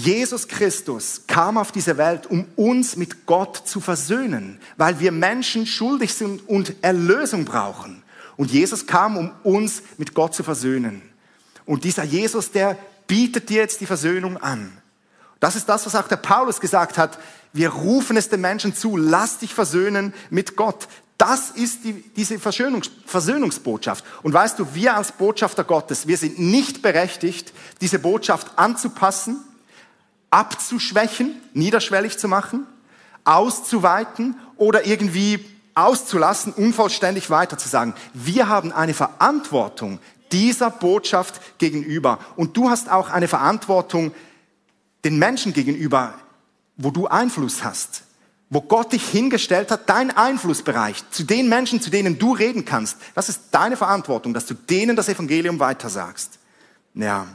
Jesus 0.05 0.47
Christus 0.47 1.23
kam 1.27 1.57
auf 1.57 1.73
diese 1.73 1.97
Welt, 1.97 2.25
um 2.27 2.45
uns 2.55 2.95
mit 2.95 3.25
Gott 3.25 3.57
zu 3.65 3.81
versöhnen, 3.81 4.59
weil 4.77 4.99
wir 4.99 5.11
Menschen 5.11 5.65
schuldig 5.65 6.13
sind 6.13 6.47
und 6.47 6.75
Erlösung 6.81 7.43
brauchen. 7.43 8.01
Und 8.37 8.51
Jesus 8.51 8.87
kam, 8.87 9.17
um 9.17 9.31
uns 9.43 9.81
mit 9.97 10.13
Gott 10.13 10.33
zu 10.33 10.43
versöhnen. 10.43 11.01
Und 11.65 11.83
dieser 11.83 12.03
Jesus, 12.03 12.51
der 12.51 12.77
bietet 13.07 13.49
dir 13.49 13.57
jetzt 13.57 13.81
die 13.81 13.85
Versöhnung 13.85 14.37
an. 14.37 14.71
Das 15.41 15.57
ist 15.57 15.67
das, 15.67 15.85
was 15.85 15.95
auch 15.95 16.07
der 16.07 16.15
Paulus 16.15 16.61
gesagt 16.61 16.97
hat. 16.97 17.19
Wir 17.51 17.69
rufen 17.69 18.15
es 18.15 18.29
den 18.29 18.39
Menschen 18.39 18.73
zu, 18.73 18.95
lass 18.95 19.39
dich 19.39 19.53
versöhnen 19.53 20.13
mit 20.29 20.55
Gott. 20.55 20.87
Das 21.17 21.49
ist 21.49 21.83
die, 21.83 22.01
diese 22.15 22.39
Versöhnungs, 22.39 22.89
Versöhnungsbotschaft. 23.05 24.05
Und 24.23 24.31
weißt 24.31 24.59
du, 24.59 24.73
wir 24.73 24.95
als 24.95 25.11
Botschafter 25.11 25.65
Gottes, 25.65 26.07
wir 26.07 26.17
sind 26.17 26.39
nicht 26.39 26.81
berechtigt, 26.81 27.51
diese 27.81 27.99
Botschaft 27.99 28.57
anzupassen 28.57 29.43
abzuschwächen, 30.29 31.41
niederschwellig 31.53 32.17
zu 32.17 32.27
machen, 32.27 32.67
auszuweiten 33.23 34.35
oder 34.57 34.85
irgendwie 34.85 35.45
auszulassen, 35.75 36.53
unvollständig 36.53 37.29
weiterzusagen. 37.29 37.93
Wir 38.13 38.49
haben 38.49 38.71
eine 38.71 38.93
Verantwortung 38.93 39.99
dieser 40.31 40.69
Botschaft 40.69 41.57
gegenüber. 41.57 42.19
Und 42.35 42.55
du 42.57 42.69
hast 42.69 42.89
auch 42.89 43.09
eine 43.09 43.27
Verantwortung 43.27 44.13
den 45.03 45.17
Menschen 45.17 45.53
gegenüber, 45.53 46.13
wo 46.77 46.91
du 46.91 47.07
Einfluss 47.07 47.63
hast, 47.63 48.03
wo 48.49 48.61
Gott 48.61 48.93
dich 48.93 49.07
hingestellt 49.07 49.71
hat, 49.71 49.89
dein 49.89 50.15
Einflussbereich, 50.15 51.03
zu 51.11 51.23
den 51.23 51.49
Menschen, 51.49 51.81
zu 51.81 51.89
denen 51.89 52.19
du 52.19 52.33
reden 52.33 52.65
kannst. 52.65 52.97
Das 53.15 53.29
ist 53.29 53.41
deine 53.51 53.77
Verantwortung, 53.77 54.33
dass 54.33 54.45
du 54.45 54.53
denen 54.53 54.95
das 54.95 55.09
Evangelium 55.09 55.59
weitersagst. 55.59 56.39
Ja, 56.93 57.27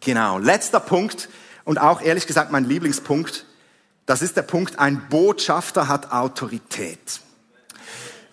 genau. 0.00 0.38
Letzter 0.38 0.80
Punkt, 0.80 1.28
und 1.70 1.78
auch 1.78 2.02
ehrlich 2.02 2.26
gesagt 2.26 2.50
mein 2.50 2.64
Lieblingspunkt, 2.64 3.46
das 4.04 4.22
ist 4.22 4.36
der 4.36 4.42
Punkt, 4.42 4.80
ein 4.80 5.06
Botschafter 5.08 5.86
hat 5.86 6.10
Autorität. 6.10 7.20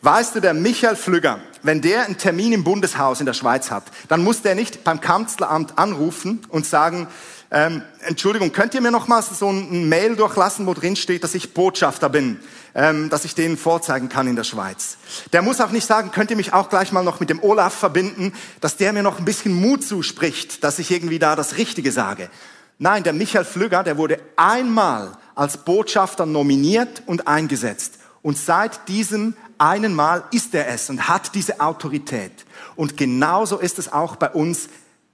Weißt 0.01 0.33
du, 0.33 0.39
der 0.39 0.55
Michael 0.55 0.95
Flügger, 0.95 1.39
wenn 1.61 1.83
der 1.83 2.05
einen 2.05 2.17
Termin 2.17 2.51
im 2.51 2.63
Bundeshaus 2.63 3.19
in 3.19 3.27
der 3.27 3.35
Schweiz 3.35 3.69
hat, 3.69 3.83
dann 4.07 4.23
muss 4.23 4.41
der 4.41 4.55
nicht 4.55 4.83
beim 4.83 5.01
Kanzleramt 5.01 5.77
anrufen 5.77 6.41
und 6.49 6.65
sagen, 6.65 7.05
ähm, 7.51 7.83
Entschuldigung, 7.99 8.51
könnt 8.53 8.73
ihr 8.73 8.81
mir 8.81 8.89
nochmals 8.89 9.37
so 9.37 9.51
ein 9.51 9.87
Mail 9.87 10.15
durchlassen, 10.15 10.65
wo 10.65 10.73
drin 10.73 10.95
steht, 10.95 11.23
dass 11.23 11.35
ich 11.35 11.53
Botschafter 11.53 12.09
bin, 12.09 12.39
ähm, 12.73 13.11
dass 13.11 13.23
ich 13.23 13.35
denen 13.35 13.55
vorzeigen 13.55 14.09
kann 14.09 14.27
in 14.27 14.35
der 14.35 14.45
Schweiz. 14.45 14.97
Der 15.31 15.43
muss 15.43 15.61
auch 15.61 15.69
nicht 15.69 15.85
sagen, 15.85 16.09
könnt 16.09 16.31
ihr 16.31 16.37
mich 16.37 16.53
auch 16.53 16.69
gleich 16.69 16.91
mal 16.91 17.03
noch 17.03 17.19
mit 17.19 17.29
dem 17.29 17.43
Olaf 17.43 17.75
verbinden, 17.75 18.33
dass 18.61 18.77
der 18.77 18.93
mir 18.93 19.03
noch 19.03 19.19
ein 19.19 19.25
bisschen 19.25 19.53
Mut 19.53 19.83
zuspricht, 19.83 20.63
dass 20.63 20.79
ich 20.79 20.89
irgendwie 20.89 21.19
da 21.19 21.35
das 21.35 21.57
Richtige 21.57 21.91
sage. 21.91 22.31
Nein, 22.79 23.03
der 23.03 23.13
Michael 23.13 23.45
Flügger, 23.45 23.83
der 23.83 23.97
wurde 23.97 24.19
einmal 24.35 25.17
als 25.35 25.57
Botschafter 25.57 26.25
nominiert 26.25 27.03
und 27.05 27.27
eingesetzt. 27.27 27.99
Und 28.21 28.37
seit 28.37 28.87
diesem 28.87 29.35
einen 29.57 29.93
Mal 29.93 30.23
ist 30.31 30.53
er 30.53 30.67
es 30.67 30.89
und 30.89 31.07
hat 31.07 31.33
diese 31.33 31.59
Autorität. 31.59 32.45
Und 32.75 32.97
genauso 32.97 33.57
ist 33.57 33.79
es 33.79 33.91
auch 33.91 34.15
bei 34.15 34.29
uns 34.29 34.69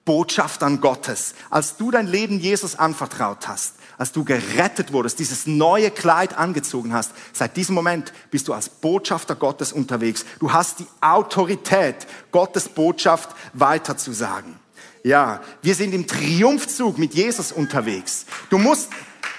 Botschaftern 0.06 0.82
Gottes. 0.82 1.34
Als 1.49 1.78
du 1.78 1.91
dein 1.91 2.08
Leben 2.08 2.39
Jesus 2.39 2.76
anvertraut 2.76 3.47
hast, 3.47 3.76
als 3.97 4.12
du 4.12 4.26
gerettet 4.26 4.91
wurdest, 4.91 5.19
dieses 5.19 5.47
neue 5.47 5.91
Kleid 5.91 6.38
angezogen 6.38 6.93
hast, 6.93 7.12
seit 7.32 7.56
diesem 7.56 7.76
Moment 7.76 8.12
bist 8.32 8.47
du 8.47 8.54
als 8.54 8.67
Botschafter 8.67 9.36
Gottes 9.36 9.71
unterwegs. 9.71 10.26
Du 10.39 10.52
hast 10.52 10.80
die 10.80 10.88
Autorität, 10.99 12.08
Gottes 12.32 12.67
Botschaft 12.67 13.30
weiterzusagen. 13.54 14.62
Ja, 15.03 15.41
wir 15.61 15.75
sind 15.75 15.93
im 15.93 16.07
Triumphzug 16.07 16.97
mit 16.97 17.13
Jesus 17.13 17.51
unterwegs. 17.51 18.25
Du 18.49 18.57
musst, 18.57 18.89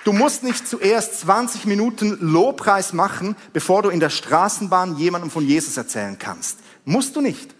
du 0.04 0.12
musst 0.12 0.42
nicht 0.42 0.68
zuerst 0.68 1.20
20 1.20 1.64
Minuten 1.64 2.18
Lobpreis 2.20 2.92
machen, 2.92 3.34
bevor 3.54 3.82
du 3.82 3.88
in 3.88 3.98
der 3.98 4.10
Straßenbahn 4.10 4.98
jemandem 4.98 5.30
von 5.30 5.46
Jesus 5.46 5.78
erzählen 5.78 6.18
kannst. 6.18 6.58
Musst 6.84 7.16
du 7.16 7.22
nicht. 7.22 7.54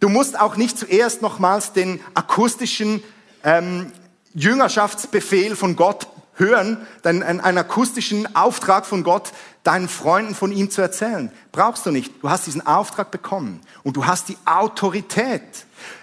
Du 0.00 0.08
musst 0.08 0.38
auch 0.38 0.56
nicht 0.56 0.76
zuerst 0.76 1.22
nochmals 1.22 1.72
den 1.72 2.00
akustischen 2.14 3.04
ähm, 3.44 3.92
Jüngerschaftsbefehl 4.34 5.54
von 5.54 5.76
Gott 5.76 6.08
hören, 6.36 6.86
einen, 7.02 7.22
einen 7.22 7.58
akustischen 7.58 8.34
Auftrag 8.34 8.86
von 8.86 9.04
Gott, 9.04 9.32
deinen 9.62 9.88
Freunden 9.88 10.34
von 10.34 10.52
ihm 10.52 10.70
zu 10.70 10.82
erzählen. 10.82 11.30
Brauchst 11.52 11.86
du 11.86 11.90
nicht. 11.90 12.12
Du 12.22 12.30
hast 12.30 12.46
diesen 12.46 12.66
Auftrag 12.66 13.10
bekommen 13.10 13.60
und 13.82 13.96
du 13.96 14.06
hast 14.06 14.28
die 14.28 14.36
Autorität. 14.44 15.42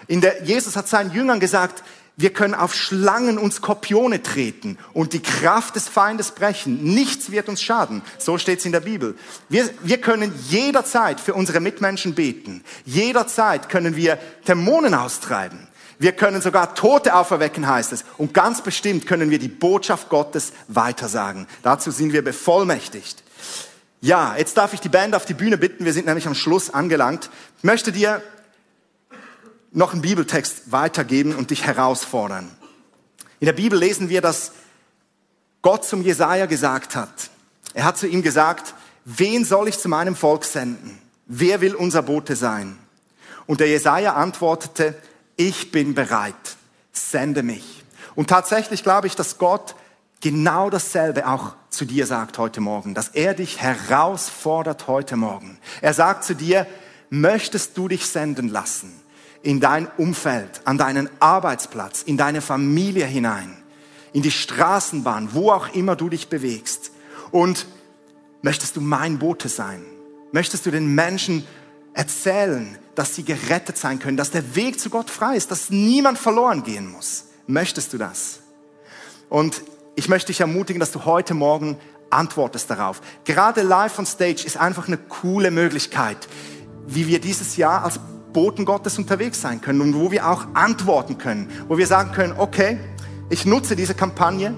In 0.06 0.20
der, 0.20 0.44
Jesus 0.44 0.76
hat 0.76 0.88
seinen 0.88 1.12
Jüngern 1.12 1.40
gesagt, 1.40 1.82
wir 2.16 2.30
können 2.32 2.54
auf 2.54 2.74
Schlangen 2.74 3.38
und 3.38 3.54
Skorpione 3.54 4.22
treten 4.22 4.76
und 4.92 5.14
die 5.14 5.22
Kraft 5.22 5.76
des 5.76 5.88
Feindes 5.88 6.32
brechen. 6.32 6.82
Nichts 6.82 7.30
wird 7.30 7.48
uns 7.48 7.62
schaden. 7.62 8.02
So 8.18 8.36
steht 8.36 8.58
es 8.58 8.66
in 8.66 8.72
der 8.72 8.80
Bibel. 8.80 9.16
Wir, 9.48 9.70
wir 9.82 9.98
können 9.98 10.32
jederzeit 10.48 11.20
für 11.20 11.32
unsere 11.32 11.60
Mitmenschen 11.60 12.14
beten. 12.14 12.64
Jederzeit 12.84 13.70
können 13.70 13.96
wir 13.96 14.18
Dämonen 14.46 14.94
austreiben. 14.94 15.68
Wir 16.02 16.10
können 16.10 16.42
sogar 16.42 16.74
Tote 16.74 17.14
auferwecken, 17.14 17.68
heißt 17.68 17.92
es. 17.92 18.04
Und 18.18 18.34
ganz 18.34 18.60
bestimmt 18.60 19.06
können 19.06 19.30
wir 19.30 19.38
die 19.38 19.46
Botschaft 19.46 20.08
Gottes 20.08 20.52
weitersagen. 20.66 21.46
Dazu 21.62 21.92
sind 21.92 22.12
wir 22.12 22.24
bevollmächtigt. 22.24 23.22
Ja, 24.00 24.34
jetzt 24.36 24.56
darf 24.56 24.74
ich 24.74 24.80
die 24.80 24.88
Band 24.88 25.14
auf 25.14 25.26
die 25.26 25.34
Bühne 25.34 25.58
bitten. 25.58 25.84
Wir 25.84 25.92
sind 25.92 26.06
nämlich 26.06 26.26
am 26.26 26.34
Schluss 26.34 26.70
angelangt. 26.70 27.30
Ich 27.58 27.62
möchte 27.62 27.92
dir 27.92 28.20
noch 29.70 29.92
einen 29.92 30.02
Bibeltext 30.02 30.72
weitergeben 30.72 31.36
und 31.36 31.50
dich 31.50 31.66
herausfordern. 31.66 32.50
In 33.38 33.46
der 33.46 33.52
Bibel 33.52 33.78
lesen 33.78 34.08
wir, 34.08 34.20
dass 34.20 34.50
Gott 35.62 35.84
zum 35.84 36.02
Jesaja 36.02 36.46
gesagt 36.46 36.96
hat. 36.96 37.30
Er 37.74 37.84
hat 37.84 37.96
zu 37.96 38.08
ihm 38.08 38.22
gesagt, 38.22 38.74
wen 39.04 39.44
soll 39.44 39.68
ich 39.68 39.78
zu 39.78 39.88
meinem 39.88 40.16
Volk 40.16 40.46
senden? 40.46 40.98
Wer 41.26 41.60
will 41.60 41.76
unser 41.76 42.02
Bote 42.02 42.34
sein? 42.34 42.76
Und 43.46 43.60
der 43.60 43.68
Jesaja 43.68 44.14
antwortete, 44.14 44.96
ich 45.36 45.70
bin 45.72 45.94
bereit, 45.94 46.56
sende 46.92 47.42
mich. 47.42 47.84
Und 48.14 48.28
tatsächlich 48.28 48.82
glaube 48.82 49.06
ich, 49.06 49.16
dass 49.16 49.38
Gott 49.38 49.74
genau 50.20 50.70
dasselbe 50.70 51.26
auch 51.26 51.54
zu 51.70 51.84
dir 51.84 52.06
sagt 52.06 52.38
heute 52.38 52.60
Morgen, 52.60 52.94
dass 52.94 53.08
er 53.08 53.34
dich 53.34 53.60
herausfordert 53.60 54.86
heute 54.86 55.16
Morgen. 55.16 55.58
Er 55.80 55.94
sagt 55.94 56.24
zu 56.24 56.34
dir, 56.34 56.66
möchtest 57.10 57.76
du 57.76 57.88
dich 57.88 58.06
senden 58.06 58.48
lassen 58.48 58.92
in 59.42 59.60
dein 59.60 59.88
Umfeld, 59.96 60.60
an 60.64 60.78
deinen 60.78 61.10
Arbeitsplatz, 61.18 62.02
in 62.02 62.16
deine 62.16 62.40
Familie 62.40 63.06
hinein, 63.06 63.56
in 64.12 64.22
die 64.22 64.30
Straßenbahn, 64.30 65.30
wo 65.32 65.50
auch 65.50 65.74
immer 65.74 65.96
du 65.96 66.08
dich 66.08 66.28
bewegst. 66.28 66.92
Und 67.30 67.66
möchtest 68.42 68.76
du 68.76 68.80
mein 68.80 69.18
Bote 69.18 69.48
sein? 69.48 69.84
Möchtest 70.30 70.64
du 70.66 70.70
den 70.70 70.94
Menschen 70.94 71.46
erzählen, 71.94 72.78
dass 72.94 73.14
sie 73.14 73.24
gerettet 73.24 73.76
sein 73.76 73.98
können, 73.98 74.16
dass 74.16 74.30
der 74.30 74.54
Weg 74.54 74.80
zu 74.80 74.90
Gott 74.90 75.10
frei 75.10 75.36
ist, 75.36 75.50
dass 75.50 75.70
niemand 75.70 76.18
verloren 76.18 76.62
gehen 76.62 76.90
muss? 76.90 77.24
Möchtest 77.46 77.92
du 77.92 77.98
das? 77.98 78.40
Und 79.28 79.62
ich 79.94 80.08
möchte 80.08 80.28
dich 80.28 80.40
ermutigen, 80.40 80.80
dass 80.80 80.92
du 80.92 81.04
heute 81.04 81.34
Morgen 81.34 81.78
antwortest 82.10 82.70
darauf. 82.70 83.00
Gerade 83.24 83.62
live 83.62 83.98
on 83.98 84.06
stage 84.06 84.44
ist 84.44 84.56
einfach 84.56 84.86
eine 84.86 84.98
coole 84.98 85.50
Möglichkeit, 85.50 86.28
wie 86.86 87.06
wir 87.06 87.20
dieses 87.20 87.56
Jahr 87.56 87.84
als 87.84 87.98
Boten 88.32 88.64
Gottes 88.64 88.98
unterwegs 88.98 89.40
sein 89.40 89.60
können 89.60 89.80
und 89.80 89.94
wo 89.94 90.10
wir 90.10 90.28
auch 90.28 90.46
antworten 90.54 91.18
können, 91.18 91.50
wo 91.68 91.78
wir 91.78 91.86
sagen 91.86 92.12
können, 92.12 92.34
okay, 92.36 92.78
ich 93.30 93.44
nutze 93.46 93.76
diese 93.76 93.94
Kampagne, 93.94 94.54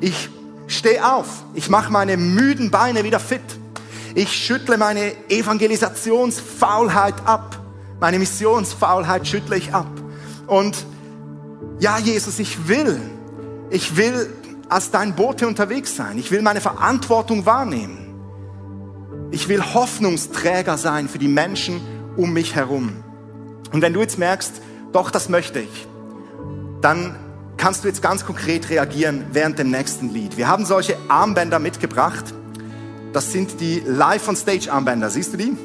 ich 0.00 0.30
stehe 0.66 1.14
auf, 1.14 1.44
ich 1.54 1.68
mache 1.68 1.92
meine 1.92 2.16
müden 2.16 2.70
Beine 2.70 3.04
wieder 3.04 3.20
fit, 3.20 3.40
ich 4.14 4.32
schüttle 4.32 4.78
meine 4.78 5.12
Evangelisationsfaulheit 5.28 7.14
ab, 7.26 7.58
meine 8.00 8.18
Missionsfaulheit 8.18 9.26
schüttle 9.26 9.56
ich 9.56 9.74
ab. 9.74 9.90
Und 10.46 10.84
ja, 11.80 11.98
Jesus, 11.98 12.38
ich 12.38 12.68
will, 12.68 13.00
ich 13.70 13.96
will 13.96 14.32
als 14.68 14.90
dein 14.90 15.14
Bote 15.14 15.46
unterwegs 15.46 15.96
sein. 15.96 16.18
Ich 16.18 16.30
will 16.30 16.42
meine 16.42 16.60
Verantwortung 16.60 17.46
wahrnehmen. 17.46 18.08
Ich 19.30 19.48
will 19.48 19.62
Hoffnungsträger 19.62 20.78
sein 20.78 21.08
für 21.08 21.18
die 21.18 21.28
Menschen 21.28 21.80
um 22.16 22.32
mich 22.32 22.54
herum. 22.54 22.96
Und 23.72 23.82
wenn 23.82 23.92
du 23.92 24.00
jetzt 24.00 24.18
merkst, 24.18 24.62
doch, 24.92 25.10
das 25.10 25.28
möchte 25.28 25.60
ich, 25.60 25.86
dann 26.80 27.16
kannst 27.56 27.84
du 27.84 27.88
jetzt 27.88 28.02
ganz 28.02 28.24
konkret 28.24 28.70
reagieren 28.70 29.26
während 29.32 29.58
dem 29.58 29.70
nächsten 29.70 30.12
Lied. 30.12 30.36
Wir 30.36 30.48
haben 30.48 30.64
solche 30.64 30.96
Armbänder 31.08 31.58
mitgebracht. 31.58 32.24
Das 33.12 33.32
sind 33.32 33.60
die 33.60 33.82
Live-on-Stage-Armbänder. 33.86 35.10
Siehst 35.10 35.32
du 35.32 35.36
die? 35.36 35.56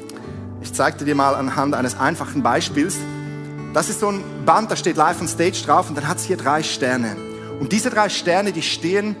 Ich 0.62 0.72
zeige 0.72 1.04
dir 1.04 1.14
mal 1.14 1.34
anhand 1.34 1.74
eines 1.74 1.98
einfachen 1.98 2.42
Beispiels. 2.42 2.96
Das 3.74 3.90
ist 3.90 4.00
so 4.00 4.08
ein 4.08 4.22
Band, 4.46 4.70
da 4.70 4.76
steht 4.76 4.96
Live 4.96 5.20
on 5.20 5.28
Stage 5.28 5.62
drauf 5.66 5.88
und 5.88 5.96
dann 5.96 6.08
hat 6.08 6.18
es 6.18 6.24
hier 6.24 6.36
drei 6.36 6.62
Sterne. 6.62 7.16
Und 7.60 7.72
diese 7.72 7.90
drei 7.90 8.08
Sterne, 8.08 8.52
die 8.52 8.62
stehen 8.62 9.16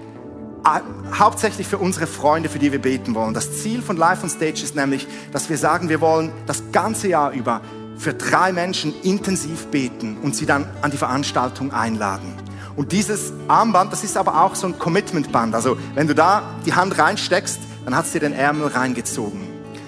hauptsächlich 1.12 1.66
für 1.66 1.76
unsere 1.76 2.06
Freunde, 2.06 2.48
für 2.48 2.58
die 2.58 2.72
wir 2.72 2.80
beten 2.80 3.14
wollen. 3.14 3.34
Das 3.34 3.60
Ziel 3.60 3.82
von 3.82 3.98
Live 3.98 4.22
on 4.22 4.30
Stage 4.30 4.62
ist 4.62 4.74
nämlich, 4.74 5.06
dass 5.32 5.50
wir 5.50 5.58
sagen, 5.58 5.90
wir 5.90 6.00
wollen 6.00 6.32
das 6.46 6.62
ganze 6.72 7.08
Jahr 7.08 7.32
über 7.32 7.60
für 7.98 8.14
drei 8.14 8.52
Menschen 8.52 8.94
intensiv 9.02 9.66
beten 9.66 10.16
und 10.22 10.34
sie 10.34 10.46
dann 10.46 10.66
an 10.80 10.90
die 10.90 10.96
Veranstaltung 10.96 11.72
einladen. 11.72 12.32
Und 12.76 12.92
dieses 12.92 13.32
Armband, 13.46 13.92
das 13.92 14.02
ist 14.02 14.16
aber 14.16 14.42
auch 14.42 14.54
so 14.54 14.66
ein 14.66 14.78
Commitment-Band. 14.78 15.54
Also 15.54 15.76
wenn 15.94 16.08
du 16.08 16.14
da 16.14 16.42
die 16.64 16.74
Hand 16.74 16.98
reinsteckst, 16.98 17.58
dann 17.84 17.96
hat 17.96 18.06
es 18.06 18.12
dir 18.12 18.20
den 18.20 18.32
Ärmel 18.32 18.68
reingezogen, 18.68 19.40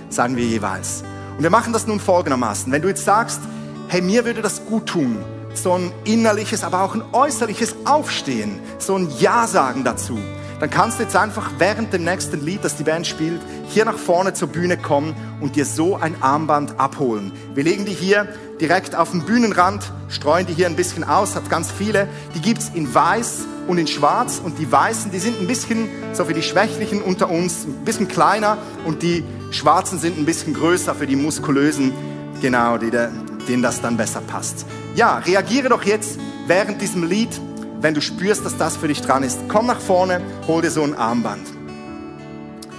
sagen 0.09 0.37
wir 0.37 0.45
jeweils. 0.45 1.03
Und 1.37 1.43
wir 1.43 1.51
machen 1.51 1.73
das 1.73 1.87
nun 1.87 2.01
folgendermaßen. 2.01 2.73
Wenn 2.73 2.83
du 2.83 2.89
jetzt 2.89 3.05
sagst, 3.05 3.41
hey, 3.89 4.01
mir 4.01 4.25
würde 4.25 4.43
das 4.43 4.65
gut 4.67 4.87
tun, 4.87 5.19
so 5.55 5.73
ein 5.73 5.93
innerliches, 6.05 6.65
aber 6.65 6.83
auch 6.83 6.95
ein 6.95 7.03
äußerliches 7.13 7.77
Aufstehen, 7.85 8.61
so 8.79 8.97
ein 8.97 9.11
Ja 9.19 9.47
sagen 9.47 9.85
dazu, 9.85 10.19
dann 10.61 10.71
kannst 10.71 10.99
du 10.99 11.03
jetzt 11.03 11.17
einfach 11.17 11.51
während 11.59 11.93
dem 11.93 12.05
nächsten 12.05 12.45
Lied, 12.45 12.65
das 12.65 12.77
die 12.77 12.85
Band 12.85 13.07
spielt, 13.07 13.41
hier 13.69 13.85
nach 13.85 13.99
vorne 13.99 14.33
zur 14.33 14.49
Bühne 14.49 14.77
kommen 14.77 15.15
und 15.41 15.57
dir 15.57 15.67
so 15.67 15.97
ein 15.97 16.23
Armband 16.23 16.81
abholen. 16.81 17.33
Wir 17.55 17.65
legen 17.65 17.85
die 17.85 17.93
hier 17.93 18.27
direkt 18.61 18.95
auf 18.95 19.11
den 19.11 19.23
Bühnenrand, 19.25 19.93
streuen 20.09 20.47
die 20.47 20.55
hier 20.55 20.67
ein 20.67 20.77
bisschen 20.77 21.05
aus, 21.05 21.35
hat 21.35 21.51
ganz 21.51 21.71
viele. 21.71 22.09
Die 22.35 22.41
gibt's 22.41 22.71
in 22.73 22.95
weiß 22.95 23.47
und 23.67 23.79
in 23.79 23.87
schwarz 23.87 24.41
und 24.43 24.59
die 24.59 24.71
weißen, 24.71 25.11
die 25.11 25.19
sind 25.19 25.41
ein 25.41 25.47
bisschen, 25.47 25.89
so 26.13 26.25
für 26.25 26.35
die 26.35 26.43
Schwächlichen 26.43 27.03
unter 27.03 27.29
uns, 27.29 27.65
ein 27.65 27.85
bisschen 27.85 28.09
kleiner 28.09 28.57
und 28.85 29.03
die 29.03 29.25
schwarzen 29.51 29.99
sind 29.99 30.19
ein 30.19 30.25
bisschen 30.25 30.55
größer 30.55 30.95
für 30.95 31.07
die 31.07 31.17
muskulösen, 31.17 31.93
genau, 32.41 32.79
die, 32.79 32.91
denen 32.91 33.63
das 33.63 33.83
dann 33.83 33.97
besser 33.97 34.21
passt. 34.21 34.67
Ja, 34.95 35.19
reagiere 35.19 35.69
doch 35.69 35.83
jetzt 35.83 36.19
während 36.47 36.81
diesem 36.81 37.05
Lied 37.05 37.41
wenn 37.81 37.95
du 37.95 38.01
spürst, 38.01 38.45
dass 38.45 38.57
das 38.57 38.77
für 38.77 38.89
dich 38.89 39.01
dran 39.01 39.23
ist, 39.23 39.39
komm 39.49 39.67
nach 39.67 39.81
vorne, 39.81 40.21
hol 40.47 40.63
dir 40.63 40.71
so 40.71 40.83
ein 40.83 40.95
Armband. 40.95 41.47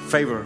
Favor. 0.07 0.41